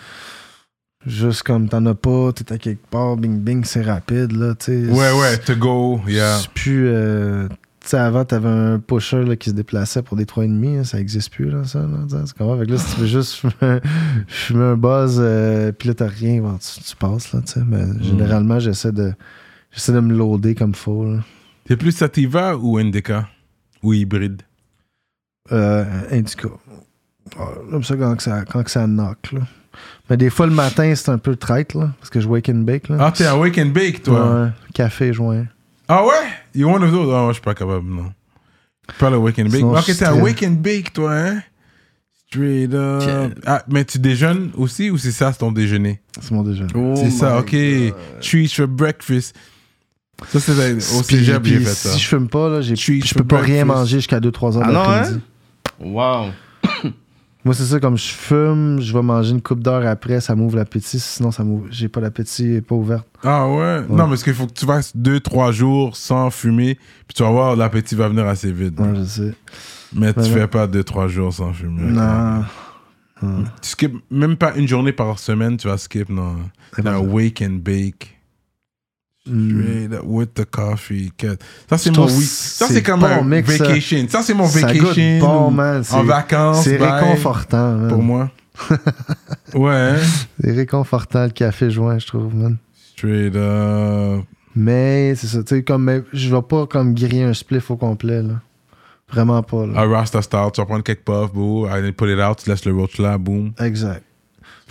[1.05, 4.31] juste comme t'en as pas, t'es à quelque part, bing bing, c'est rapide.
[4.33, 4.89] Là, tu.
[4.91, 6.39] Ouais, ouais, to go, yeah.
[6.39, 6.87] C'est plus.
[6.89, 7.55] euh, tu
[7.89, 10.79] sais, avant, t'avais un pusher là, qui se déplaçait pour des 3,5.
[10.81, 11.81] hein, ça existe plus, là, ça.
[11.81, 11.89] Là,
[12.27, 12.59] c'est comment?
[12.59, 13.35] Fait que là, si tu veux juste
[14.29, 17.61] fumer un, buzz, euh, puis là, t'as rien, bon, tu, tu passes, là, tu sais.
[17.67, 18.03] Mais Mm.
[18.03, 19.13] généralement, j'essaie de.
[19.73, 21.05] J'essaie de me loader comme faut.
[21.05, 21.21] Là.
[21.67, 23.29] T'es plus Sativa ou Indica?
[23.83, 24.43] Ou hybride?
[25.51, 26.49] Euh, Indica.
[27.71, 29.33] J'aime ça quand que ça, quand que ça knock.
[29.33, 29.41] Là.
[30.11, 32.57] Mais des fois, le matin, c'est un peu traite, là, parce que je wake and
[32.67, 32.89] bake.
[32.91, 32.97] Là.
[33.01, 34.43] Ah, t'es à Wake and Bake, toi?
[34.45, 35.47] Ouais, café, joint.
[35.89, 36.13] Ah ouais?
[36.55, 37.07] You one of those?
[37.09, 38.13] Moi, je suis pas capable, non.
[38.99, 39.57] Pas le Wake and Bake.
[39.57, 41.43] Sinon, ok, je t'es à serais- Wake and Bake, toi, hein?
[42.29, 43.33] Straight up.
[43.47, 46.01] Ah, mais tu déjeunes aussi ou c'est ça, c'est ton déjeuner?
[46.21, 46.73] C'est mon déjeuner.
[46.75, 47.51] Oh c'est ça, ok.
[47.55, 47.95] God.
[48.21, 49.37] Treats for breakfast.
[50.29, 51.91] Ça, c'est au cégep, j'ai fait ça.
[51.93, 54.83] Si je fume pas, là, je peux pas rien manger jusqu'à 2-3 heures Ah non,
[54.85, 55.21] d'après-midi.
[55.81, 56.27] Wow.
[57.45, 60.57] Moi, c'est ça, comme je fume, je vais manger une coupe d'heure après, ça m'ouvre
[60.57, 61.01] l'appétit.
[61.01, 61.67] Sinon, ça m'ouvre.
[61.71, 63.09] J'ai pas l'appétit, pas ouverte.
[63.25, 63.81] Ah ouais?
[63.89, 66.77] Non, mais parce qu'il faut que tu fasses 2-3 jours sans fumer,
[67.09, 68.79] puis tu vas voir, l'appétit va venir assez vite.
[68.79, 69.35] Ouais, je sais.
[69.93, 71.83] Mais tu Ouais, fais pas 2-3 jours sans fumer.
[71.83, 72.45] Non.
[73.23, 73.45] Non.
[73.61, 76.37] Tu skips même pas une journée par semaine, tu vas skip, non.
[76.79, 78.19] Wake and bake.
[79.25, 81.13] Straight up with the coffee.
[81.71, 82.27] Ça, c'est mon week.
[82.27, 83.65] Ça, c'est comme bon un mix, ça.
[83.65, 84.07] vacation.
[84.09, 85.19] Ça, c'est mon vacation.
[85.21, 85.83] bon, man.
[85.93, 86.65] En vacances.
[86.65, 87.89] C'est réconfortant, man.
[87.89, 88.31] Pour moi.
[89.55, 89.95] ouais.
[90.43, 92.57] C'est réconfortant, le café joint, je trouve, man.
[92.97, 94.25] Straight up.
[94.55, 98.23] Mais c'est ça, tu sais, comme je vais pas comme griller un spliff au complet,
[98.23, 98.41] là.
[99.09, 99.81] Vraiment pas, là.
[99.81, 101.67] Un Rasta style, tu vas prendre quelques puffs, boo.
[101.69, 103.53] I put it out, tu laisses le roach là, boom.
[103.61, 104.03] Exact.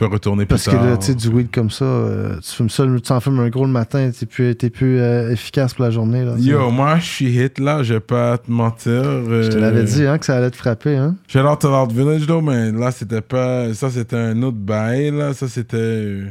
[0.02, 2.72] Peux retourner plus Parce que là, tu sais, du weed comme ça, euh, tu fumes
[2.72, 5.86] ça, tu en fumes un gros le matin, t'es plus, t'es plus euh, efficace pour
[5.86, 6.34] la journée, là.
[6.40, 9.04] Yo, moi, je suis hit là, je vais pas te mentir.
[9.04, 11.18] Je te l'avais dit, hein, que ça allait te frapper, hein.
[11.28, 13.72] Shout out to Loud Village, though, mais là, c'était pas.
[13.76, 15.36] Ça, c'était un autre bail, là.
[15.36, 15.78] Ça, c'était.
[15.78, 16.30] euh,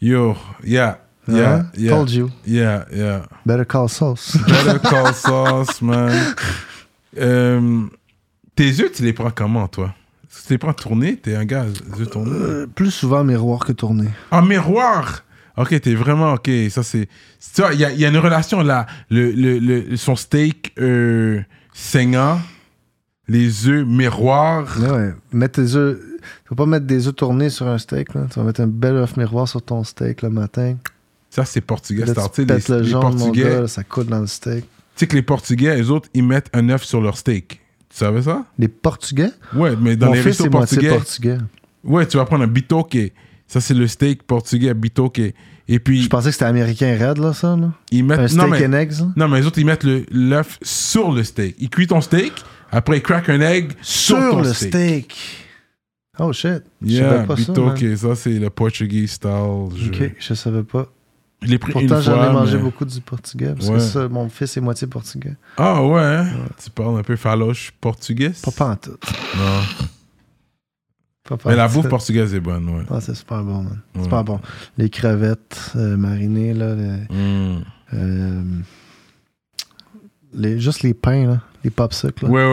[0.00, 1.00] Yo, yeah.
[1.26, 1.66] Yeah, Hein?
[1.76, 2.30] yeah, Told you.
[2.46, 3.22] yeah, yeah.
[3.44, 4.36] Better call sauce.
[4.46, 6.12] Better call sauce, man.
[7.18, 7.82] Euh,
[8.56, 9.94] tes yeux, tu les prends comment, toi?
[10.50, 11.16] Les prends tournés?
[11.16, 11.64] T'es un gars,
[12.10, 12.30] tournés?
[12.32, 14.08] Euh, plus souvent miroir que tourné.
[14.30, 15.24] En miroir!
[15.56, 16.50] Ok, t'es vraiment ok.
[16.70, 17.08] Ça, c'est.
[17.54, 18.86] Tu vois, il y a, il y a une relation là.
[19.08, 21.40] Le, le, le- son steak euh,
[21.72, 22.40] saignant,
[23.28, 24.76] les œufs miroir.
[24.80, 25.14] Ouais, ouais.
[25.32, 25.98] Mettre tes œufs.
[25.98, 28.26] Tu vas pas mettre des œufs tournés sur un steak, là.
[28.30, 30.76] Tu vas mettre un bel œuf miroir sur ton steak le matin.
[31.30, 32.04] Ça, c'est portugais.
[32.06, 33.42] C'est-à-dire, tu les, le les Portugais.
[33.42, 34.64] gars, là, ça coule dans le steak.
[34.64, 37.60] Tu sais que les Portugais, eux autres, ils mettent un œuf sur leur steak.
[37.94, 38.44] Tu savais ça?
[38.58, 39.30] Les Portugais?
[39.54, 40.88] Ouais, mais dans Mon les fils restos est portugais.
[40.88, 41.38] portugais.
[41.84, 42.96] Ouais, tu vas prendre un bitoque.
[43.46, 45.20] Ça, c'est le steak portugais, bitoque.
[45.68, 47.70] Et puis, Je pensais que c'était américain red, là, ça, là.
[47.92, 48.18] ils mettent.
[48.18, 49.06] Un steak non, mais, and eggs, là.
[49.16, 51.54] non, mais les autres, ils mettent l'œuf sur le steak.
[51.60, 52.32] Ils cuisent ton steak,
[52.72, 54.68] après, ils craquent un egg sur, Sur ton le steak.
[54.70, 55.16] steak.
[56.18, 56.62] Oh shit.
[56.82, 57.42] Je Yeah, savais pas ça.
[57.42, 57.82] bitoque.
[57.82, 57.96] man.
[57.96, 59.68] Ça, c'est le Portuguese style.
[59.76, 60.88] Je, Ok, je savais pas.
[61.42, 63.52] Je l'ai pris Pourtant, j'en ai mangé beaucoup du portugais.
[63.54, 63.74] Parce Ouais.
[63.76, 65.34] que ça, mon fils est moitié portugais.
[65.58, 66.26] Ah ouais, hein?
[66.62, 68.32] Tu parles un peu faloche portugais?
[68.42, 69.02] Pas pantoute.
[69.36, 69.60] Non.
[71.26, 72.82] Pas Mais la bouffe portugaise est bonne, ouais.
[72.90, 73.80] Ah, c'est super bon, man.
[73.96, 74.02] Ouais.
[74.02, 74.40] Super bon.
[74.76, 76.74] Les crevettes euh, marinées, là.
[76.74, 77.64] les- Mm.
[77.94, 78.42] euh,
[80.34, 81.40] les, juste les pains, là.
[81.62, 82.30] Les popsicles, là.
[82.30, 82.48] Ouais, ouais,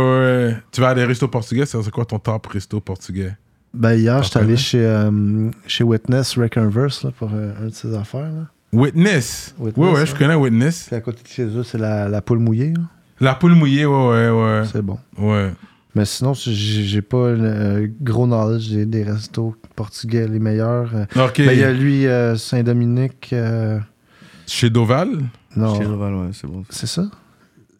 [0.53, 0.57] ouais.
[0.71, 3.35] Tu vas à des restos portugais, c'est quoi ton top resto portugais?
[3.73, 8.31] Ben, hier, j'étais allé chez, euh, chez Witness Reconverse, là, pour un de ses affaires,
[8.31, 8.47] là.
[8.73, 9.53] Witness.
[9.59, 10.85] Witness, ouais, ouais, je connais Witness.
[10.87, 12.81] Puis à côté de chez eux, c'est la, la poule mouillée, là.
[13.19, 14.63] La poule mouillée, ouais, ouais, ouais.
[14.71, 14.97] C'est bon.
[15.17, 15.51] Ouais.
[15.93, 20.89] Mais sinon, j'ai pas le gros knowledge des, des restos portugais les meilleurs.
[20.95, 21.37] Euh, Ok.
[21.39, 23.29] ben, il y a lui, euh, Saint-Dominique.
[23.33, 23.77] euh,
[24.47, 25.09] Chez Doval?
[25.55, 26.63] Non, Chez Laval, ouais, c'est bon.
[26.69, 27.03] c'est ça?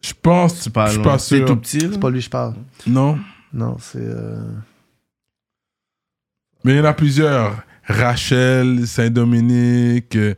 [0.02, 0.56] Je pense.
[0.56, 1.46] C'est pas je suis pas C'est sûr.
[1.46, 1.80] tout petit.
[1.80, 2.54] C'est pas lui que je parle.
[2.86, 3.18] Non.
[3.52, 3.98] Non, c'est.
[4.00, 4.42] euh,
[6.64, 7.62] Mais il y en a plusieurs.
[7.84, 10.34] Rachel, Saint-Dominique, euh,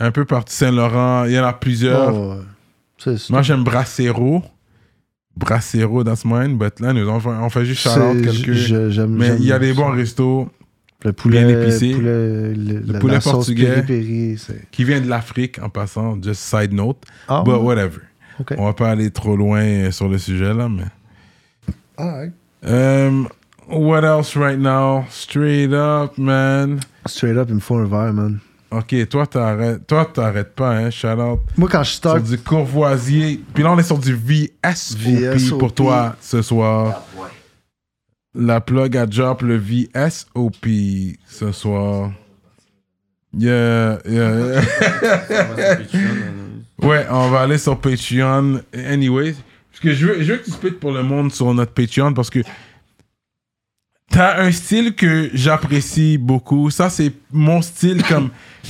[0.00, 1.24] un peu partout Saint-Laurent.
[1.26, 2.14] Il y en a plusieurs.
[2.14, 2.34] oh,
[3.06, 3.16] ouais.
[3.30, 4.42] Moi, j'aime Bracero.
[5.36, 6.58] Bracero, that's mine.
[6.58, 9.08] But là, nous, on fait, on fait juste c'est- quelques.
[9.08, 10.48] Mais il y a des bons restos
[11.04, 11.92] Le poulet, bien épicé.
[11.94, 13.84] poulet- le, poulet portugais.
[14.70, 16.20] qui viennent de l'Afrique en passant.
[16.20, 16.98] Just side note.
[17.28, 18.00] Ah, But whatever.
[18.38, 18.54] Ok.
[18.58, 20.84] On va pas aller trop loin sur le sujet là, mais.
[21.96, 22.32] Alright.
[22.62, 23.28] Um,
[23.68, 25.04] what else right now?
[25.10, 26.80] Straight up, man.
[27.06, 28.40] Straight up, il me faut un verre, man.
[28.70, 31.40] Ok, toi t'arrêtes, toi t'arrêtes pas, hein, shout out.
[31.56, 33.40] Moi, quand je Sur start, du Courvoisier.
[33.52, 35.58] Puis là, on est sur du VSOP, VSOP.
[35.58, 37.02] pour toi ce soir.
[38.32, 40.66] La plug a drop le VSOP
[41.26, 42.12] ce soir.
[43.36, 44.60] Yeah, yeah.
[46.82, 48.60] ouais, on va aller sur Patreon.
[48.72, 49.34] Anyways,
[49.70, 52.30] parce que je veux, je veux que tu pour le monde sur notre Patreon parce
[52.30, 52.40] que
[54.20, 56.68] t'as un style que j'apprécie beaucoup.
[56.68, 58.28] Ça, c'est mon style comme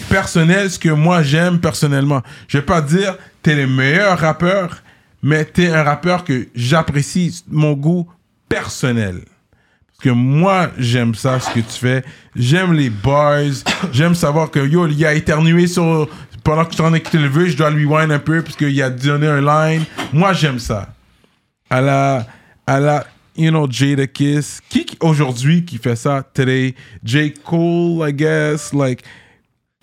[0.09, 2.23] personnel, ce que moi j'aime personnellement.
[2.47, 4.81] Je vais pas dire t'es le meilleur rappeur,
[5.25, 8.09] mais t'es un rappeur que j'apprécie mon goût
[8.49, 9.23] personnel.
[9.89, 12.05] Parce que moi, j'aime ça, ce que tu fais.
[12.37, 13.41] J'aime les bars.
[13.93, 16.09] J'aime savoir que, yo, il a éternué sur...
[16.45, 18.55] Pendant que je suis en train le vœu, je dois lui whine un peu parce
[18.55, 19.83] qu'il a donné un line.
[20.13, 20.95] Moi, j'aime ça.
[21.69, 22.25] À la...
[22.69, 23.05] À la...
[23.41, 24.61] You know, Jada Kiss.
[24.69, 26.75] Qui, qui- aujourd'hui qui fait ça today?
[27.05, 27.33] J.
[27.45, 28.73] Cole, I guess.
[28.73, 29.03] Like...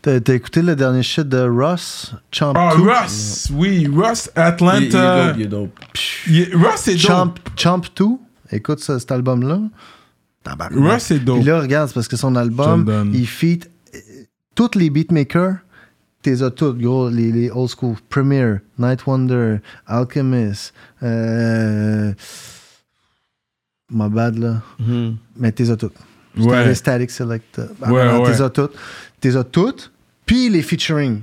[0.02, 2.84] t'as t'as écouté le dernier shit de Ross, Champ Ah, 2?
[2.84, 3.50] Russ!
[3.54, 5.28] Oui, Russ Il, il est Atlanta.
[5.28, 5.80] dope, il est dope.
[6.28, 7.40] Il est- Russ est Champ, dope.
[7.58, 8.06] Champ 2?
[8.52, 9.60] Écoute ce- cet album-là.
[10.44, 10.94] Tabarnak.
[10.94, 11.38] Russ est dope.
[11.38, 14.00] Puis là, regarde, c'est parce que son album, il feat euh,
[14.56, 15.56] tous les beatmakers.
[16.22, 17.96] T'es as toutes, gros, les, les old school.
[18.10, 20.74] Premier, Night Wonder, Alchemist,
[21.04, 22.14] euh,
[23.90, 24.62] My bad, là.
[24.80, 25.16] Mhm.
[25.38, 25.96] Mais t'es as toutes.
[26.38, 26.76] Ouais.
[26.76, 27.62] Static Select.
[27.88, 28.24] Ouais, ouais.
[28.32, 28.74] T'es as toutes.
[29.20, 29.92] T'es as toutes.
[30.26, 31.22] Puis les featuring.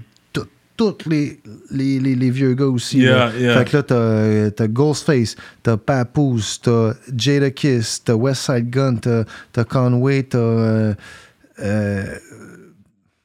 [0.76, 1.06] Toutes.
[1.06, 2.98] Les, les, les, les vieux gars aussi.
[2.98, 3.32] Yeah, là.
[3.38, 3.58] yeah.
[3.58, 8.96] Fait que là, t'as, euh, t'as Ghostface, t'as Papoose, t'as Jada Kiss, t'as Westside Gun,
[8.96, 10.38] t'as, Conway, t'as.
[10.38, 10.94] Euh,
[11.60, 12.04] euh,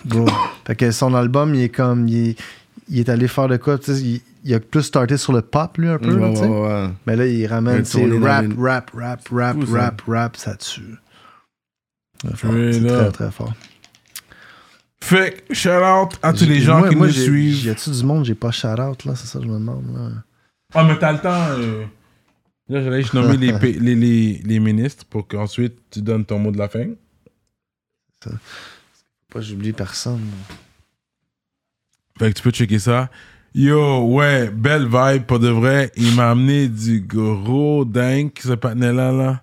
[0.68, 2.08] fait que son album, il est comme.
[2.08, 2.36] Il
[2.90, 3.78] il est allé faire de quoi?
[3.88, 6.14] Il, il a plus starté sur le pop, lui, un peu.
[6.16, 6.90] Ouais, ouais.
[7.06, 7.84] Mais là, il ramène
[8.24, 9.74] rap, rap, rap, rap, ça.
[9.82, 10.96] rap, rap, ça tue.
[12.36, 13.54] C'est très, très fort.
[15.02, 17.66] Fait shout out à tous les gens moi- qui moi, nous suivent.
[17.66, 19.16] Y a-tu du monde, j'ai pas shout-out, là?
[19.16, 20.10] C'est ça que je me demande, là.
[20.74, 21.48] Ah, mais t'as le temps.
[21.52, 21.86] euh,
[22.68, 26.58] Là, j'allais juste nommer les, les, les ministres pour qu'ensuite tu donnes ton mot de
[26.58, 26.86] la fin.
[29.34, 30.20] Pas j'oublie personne.
[32.20, 33.10] Fait que tu peux checker ça.
[33.56, 35.92] Yo, ouais, belle vibe pour de vrai.
[35.96, 39.42] Il m'a amené du gros dingue, ce patinet-là, là.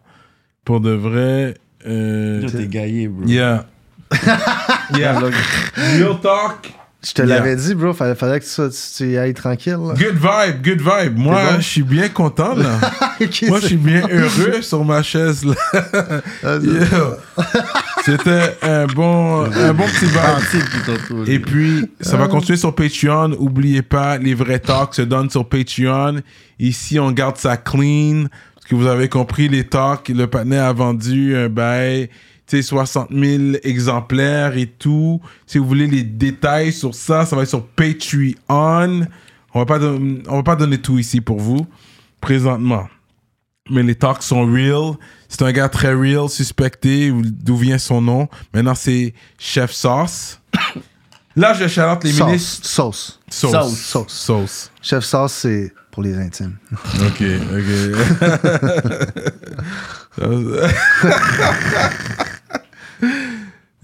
[0.65, 1.55] Pour de vrai.
[1.86, 3.27] Euh, Yo, T'es gaillé, bro.
[3.27, 3.66] yeah.
[4.97, 5.19] yeah.
[5.19, 6.73] Real talk.
[7.05, 7.36] Je te Yeah.
[7.36, 9.94] l'avais dit, bro, fallait, fallait que tu, sois- tu- tu y ailles tranquille, là.
[9.94, 11.16] Good vibe, good vibe.
[11.19, 11.57] Moi, bon?
[11.61, 12.78] je suis bien content, là.
[13.48, 15.55] Moi, je suis bien heureux sur ma chaise, là.
[16.44, 16.59] Ah.
[18.06, 21.28] C'était un bon, un bon petit vibe.
[21.28, 22.18] Et puis, ça Euh.
[22.18, 23.32] va continuer sur Patreon.
[23.38, 26.20] Oubliez pas, les vrais talks se donnent sur Patreon.
[26.60, 28.26] Ici, on garde ça clean.
[28.54, 32.08] Parce que vous avez compris, les talks, le patinet a vendu un bail,
[32.46, 35.20] tu sais, 60 000 exemplaires et tout.
[35.44, 39.04] Si vous voulez les détails sur ça, ça va être sur Patreon.
[39.52, 41.66] On va pas, on va pas donner tout ici pour vous,
[42.20, 42.86] présentement.
[43.68, 44.92] Mais les talks sont real.
[45.28, 48.28] C'est un gars très real, suspecté, d'où vient son nom.
[48.55, 50.40] Maintenant, c'est Chef Sauce.
[51.36, 52.27] Là, je chalote les Sauce.
[52.27, 52.66] ministres.
[52.66, 53.20] Sauce.
[53.28, 53.53] Sauce.
[53.53, 53.78] Sauce.
[53.78, 54.12] Sauce.
[54.12, 54.70] Sauce.
[54.81, 56.57] Chef sauce, c'est pour les intimes.
[57.07, 57.23] Ok,
[57.53, 57.69] ok.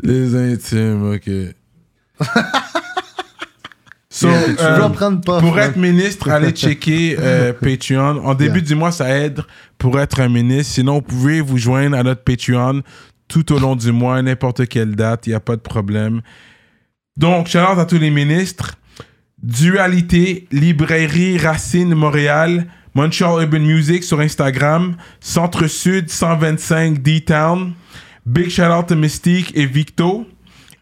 [0.02, 1.28] les intimes, ok.
[4.22, 4.28] So,
[4.64, 5.40] euh, prendre pas.
[5.40, 8.24] pour être ministre, allez checker euh, Patreon.
[8.24, 8.66] En début Yeah.
[8.68, 9.40] du mois, ça aide
[9.78, 10.74] pour être un ministre.
[10.74, 12.82] Sinon, vous pouvez vous joindre à notre Patreon
[13.28, 16.20] tout au long du mois, n'importe quelle date, il n'y a pas de problème.
[17.16, 18.74] Donc, out à tous les ministres.
[19.42, 27.72] Dualité, Librairie Racine Montréal, Montreal Urban Music sur Instagram, Centre Sud 125 D-Town,
[28.24, 30.26] Big shout out to Mystique et Victo,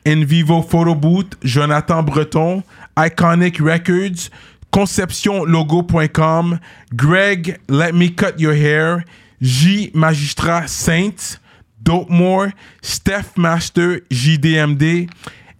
[0.07, 2.63] Envivo Photo Booth, Jonathan Breton,
[3.01, 4.31] Iconic Records,
[4.73, 6.59] ConceptionLogo.com,
[6.95, 9.05] Greg Let Me Cut Your Hair,
[9.41, 11.39] J Magistrat Saints,
[11.83, 12.53] Dopemore,
[12.83, 15.09] Steph Master JDMD,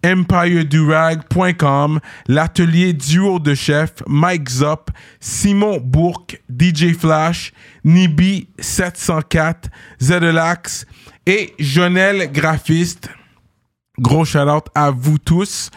[0.03, 7.53] EmpireDurag.com, l'atelier duo de chef, Mike Zop, Simon Bourque, DJ Flash,
[7.83, 9.69] Nibi 704,
[9.99, 10.85] Zedelax
[11.25, 13.09] et Jonel Graphiste.
[13.99, 15.71] Gros shout-out à vous tous.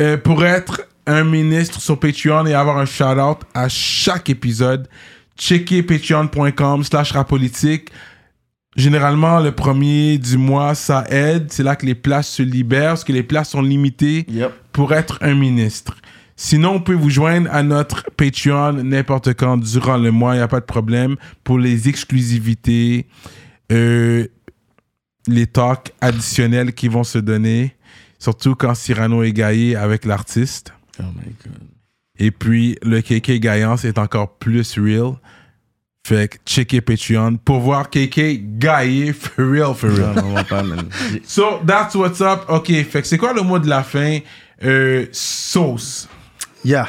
[0.00, 4.88] Euh, pour être un ministre sur Patreon et avoir un shout-out à chaque épisode,
[5.38, 7.90] checkez patreon.com slash rapolitique.
[8.76, 11.46] Généralement, le premier du mois, ça aide.
[11.50, 14.52] C'est là que les places se libèrent, parce que les places sont limitées Yep.
[14.72, 15.96] pour être un ministre.
[16.38, 20.42] Sinon, on peut vous joindre à notre Patreon n'importe quand durant le mois, il n'y
[20.42, 21.16] a pas de problème.
[21.44, 23.06] Pour les exclusivités,
[23.72, 24.26] euh,
[25.26, 27.75] les talks additionnels qui vont se donner,
[28.18, 30.72] surtout quand Cyrano est gaillé avec l'artiste.
[30.98, 31.68] Oh my god.
[32.18, 35.14] Et puis, le KK gaillant, c'est encore plus real.
[36.06, 40.14] Fait que checkez Patreon pour voir KK gaillé for real, for real.
[40.14, 40.88] Non, pas, man.
[41.24, 42.44] So, that's what's up.
[42.48, 44.20] OK, fait que c'est quoi le mot de la fin?
[44.64, 46.08] Euh, sauce.
[46.64, 46.88] Yeah.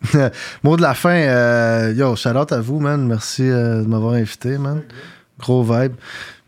[0.62, 3.06] Mot de la fin, euh, yo, shout out à vous, man.
[3.06, 4.82] Merci euh, de m'avoir invité, man.
[5.38, 5.94] Gros vibe.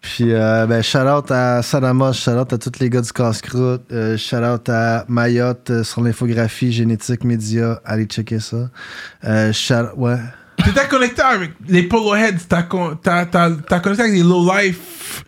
[0.01, 3.83] Puis, euh, ben, shout out à Sadamos, shout out à tous les gars du casse-croûte,
[3.93, 7.81] euh, shout out à Mayotte euh, sur l'infographie génétique média.
[7.85, 8.71] Allez checker ça.
[9.25, 10.17] Euh, shout ouais.
[10.65, 12.47] T'étais connecté avec les Polo Heads.
[12.49, 15.25] T'as con- t'as- t'as- t'as connecté avec les Low Life.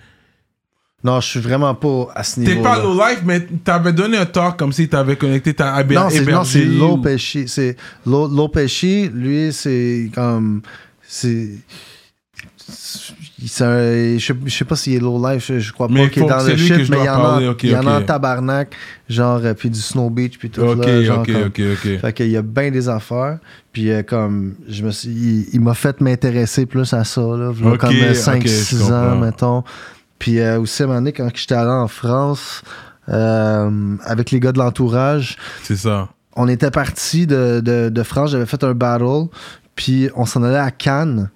[1.04, 2.62] Non, je suis vraiment pas à ce T'es niveau.
[2.62, 6.08] pas Low Life, mais t'avais donné un talk comme si t'avais connecté ta héber- Non,
[6.10, 7.48] c'est, non, c'est Low Pesci.
[7.48, 7.76] C'est
[8.06, 8.50] Low, Low
[9.12, 10.62] lui, c'est comme.
[11.06, 11.58] C'est.
[13.48, 16.05] C'est un- je, sais, je sais pas s'il est low life, je, je crois Mais
[16.05, 18.74] pas qu'il est dans le shit, mais il y en a, en a tabarnak,
[19.09, 22.01] genre, euh, puis du Snow Beach, puis tout Ok, là, genre, comme- ok, ok.
[22.01, 23.39] Fait qu'il y a bien des affaires,
[23.73, 27.51] puis euh, comme, je me suis, il, il m'a fait m'intéresser plus à ça, là,
[27.51, 29.64] Ok, comme ok, 5-6 je ans, mettons.
[30.19, 32.62] Puis euh, aussi, à un moment donné, quand j'étais allé en France,
[33.09, 36.09] euh, avec les gars de l'entourage, C'est ça.
[36.36, 39.27] on était parti de, de, de France, j'avais fait un battle,
[39.74, 41.31] puis on s'en allait à Cannes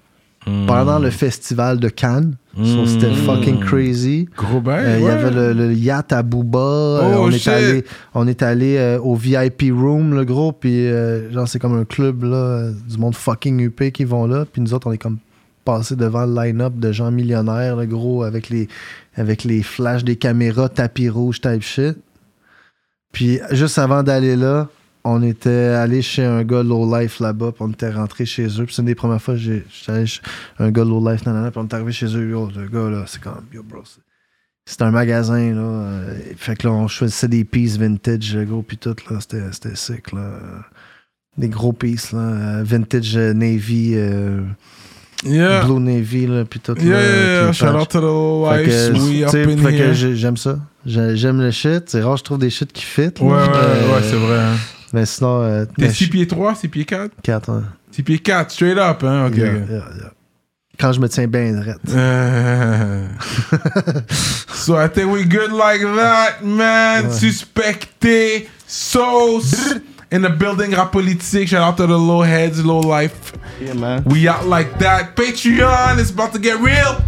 [0.49, 0.65] Hmm.
[0.67, 2.37] pendant le festival de Cannes.
[2.57, 4.29] So, C'était fucking crazy.
[4.37, 4.85] Gros bail.
[4.87, 6.59] Euh, Il y avait le, le yacht à Booba.
[6.59, 10.53] Euh, Oh, on, est allé, on est allé euh, au VIP room, le gros.
[10.53, 14.45] Puis, euh, genre, c'est comme un club là, du monde fucking UP qui vont là.
[14.51, 15.19] Puis nous autres, on est comme
[15.65, 18.69] passé devant le line-up de gens millionnaires, le gros, avec les,
[19.17, 21.99] avec les flashs des caméras, tapis rouge, type shit.
[23.13, 24.69] Puis, juste avant d'aller là,
[25.09, 28.65] on était allé chez un gars low life là-bas, puis on était rentré chez eux.
[28.65, 30.21] Puis c'est une des premières fois que j'étais allé chez
[30.59, 32.29] un gars low life, nanana, puis on est arrivé chez eux.
[32.31, 34.01] Yo, le gars là, c'est comme, yo, bro, c'est-
[34.69, 35.61] c'était un magasin, là.
[35.63, 39.19] euh, fait que là, on choisissait des pieces vintage, gros, puis tout, là.
[39.21, 40.31] C'était, sick, là.
[41.39, 42.19] Des gros pieces, là.
[42.21, 44.41] euh, Vintage euh, Navy, euh,
[45.25, 45.65] Yeah.
[45.65, 46.75] Blue Navy, là, puis tout.
[46.79, 47.01] Yeah,
[47.47, 48.05] yeah, Shout out to the.
[49.09, 50.15] We up in fait que here.
[50.15, 50.59] j'aime ça.
[50.85, 51.85] J'ai- J'aime le shit.
[51.89, 53.01] C'est rare, je trouve des shit qui fit.
[53.03, 53.11] là.
[53.23, 54.39] Ouais, ouais, Euh, ouais, c'est vrai.
[54.39, 54.57] hein.
[54.93, 57.11] Mais sinon, euh, T'es mais 6 je- pieds 3, 6 pieds 4?
[57.23, 57.65] quatre, hein.
[57.91, 59.27] 6 pieds 4, straight up, hein?
[59.27, 60.11] Ok, Yeah, yeah, yeah.
[60.79, 61.81] Quand je me tiens bien droite.
[61.95, 63.07] Euh,
[64.55, 67.11] so I think we good like that, man.
[67.11, 69.75] Suspecté, sauce
[70.13, 71.49] in the building rap politique.
[71.49, 73.33] Shout out to the low heads, low life.
[73.61, 74.03] Yeah, man.
[74.05, 75.17] We out like that.
[75.17, 76.99] Patreon is about to get real.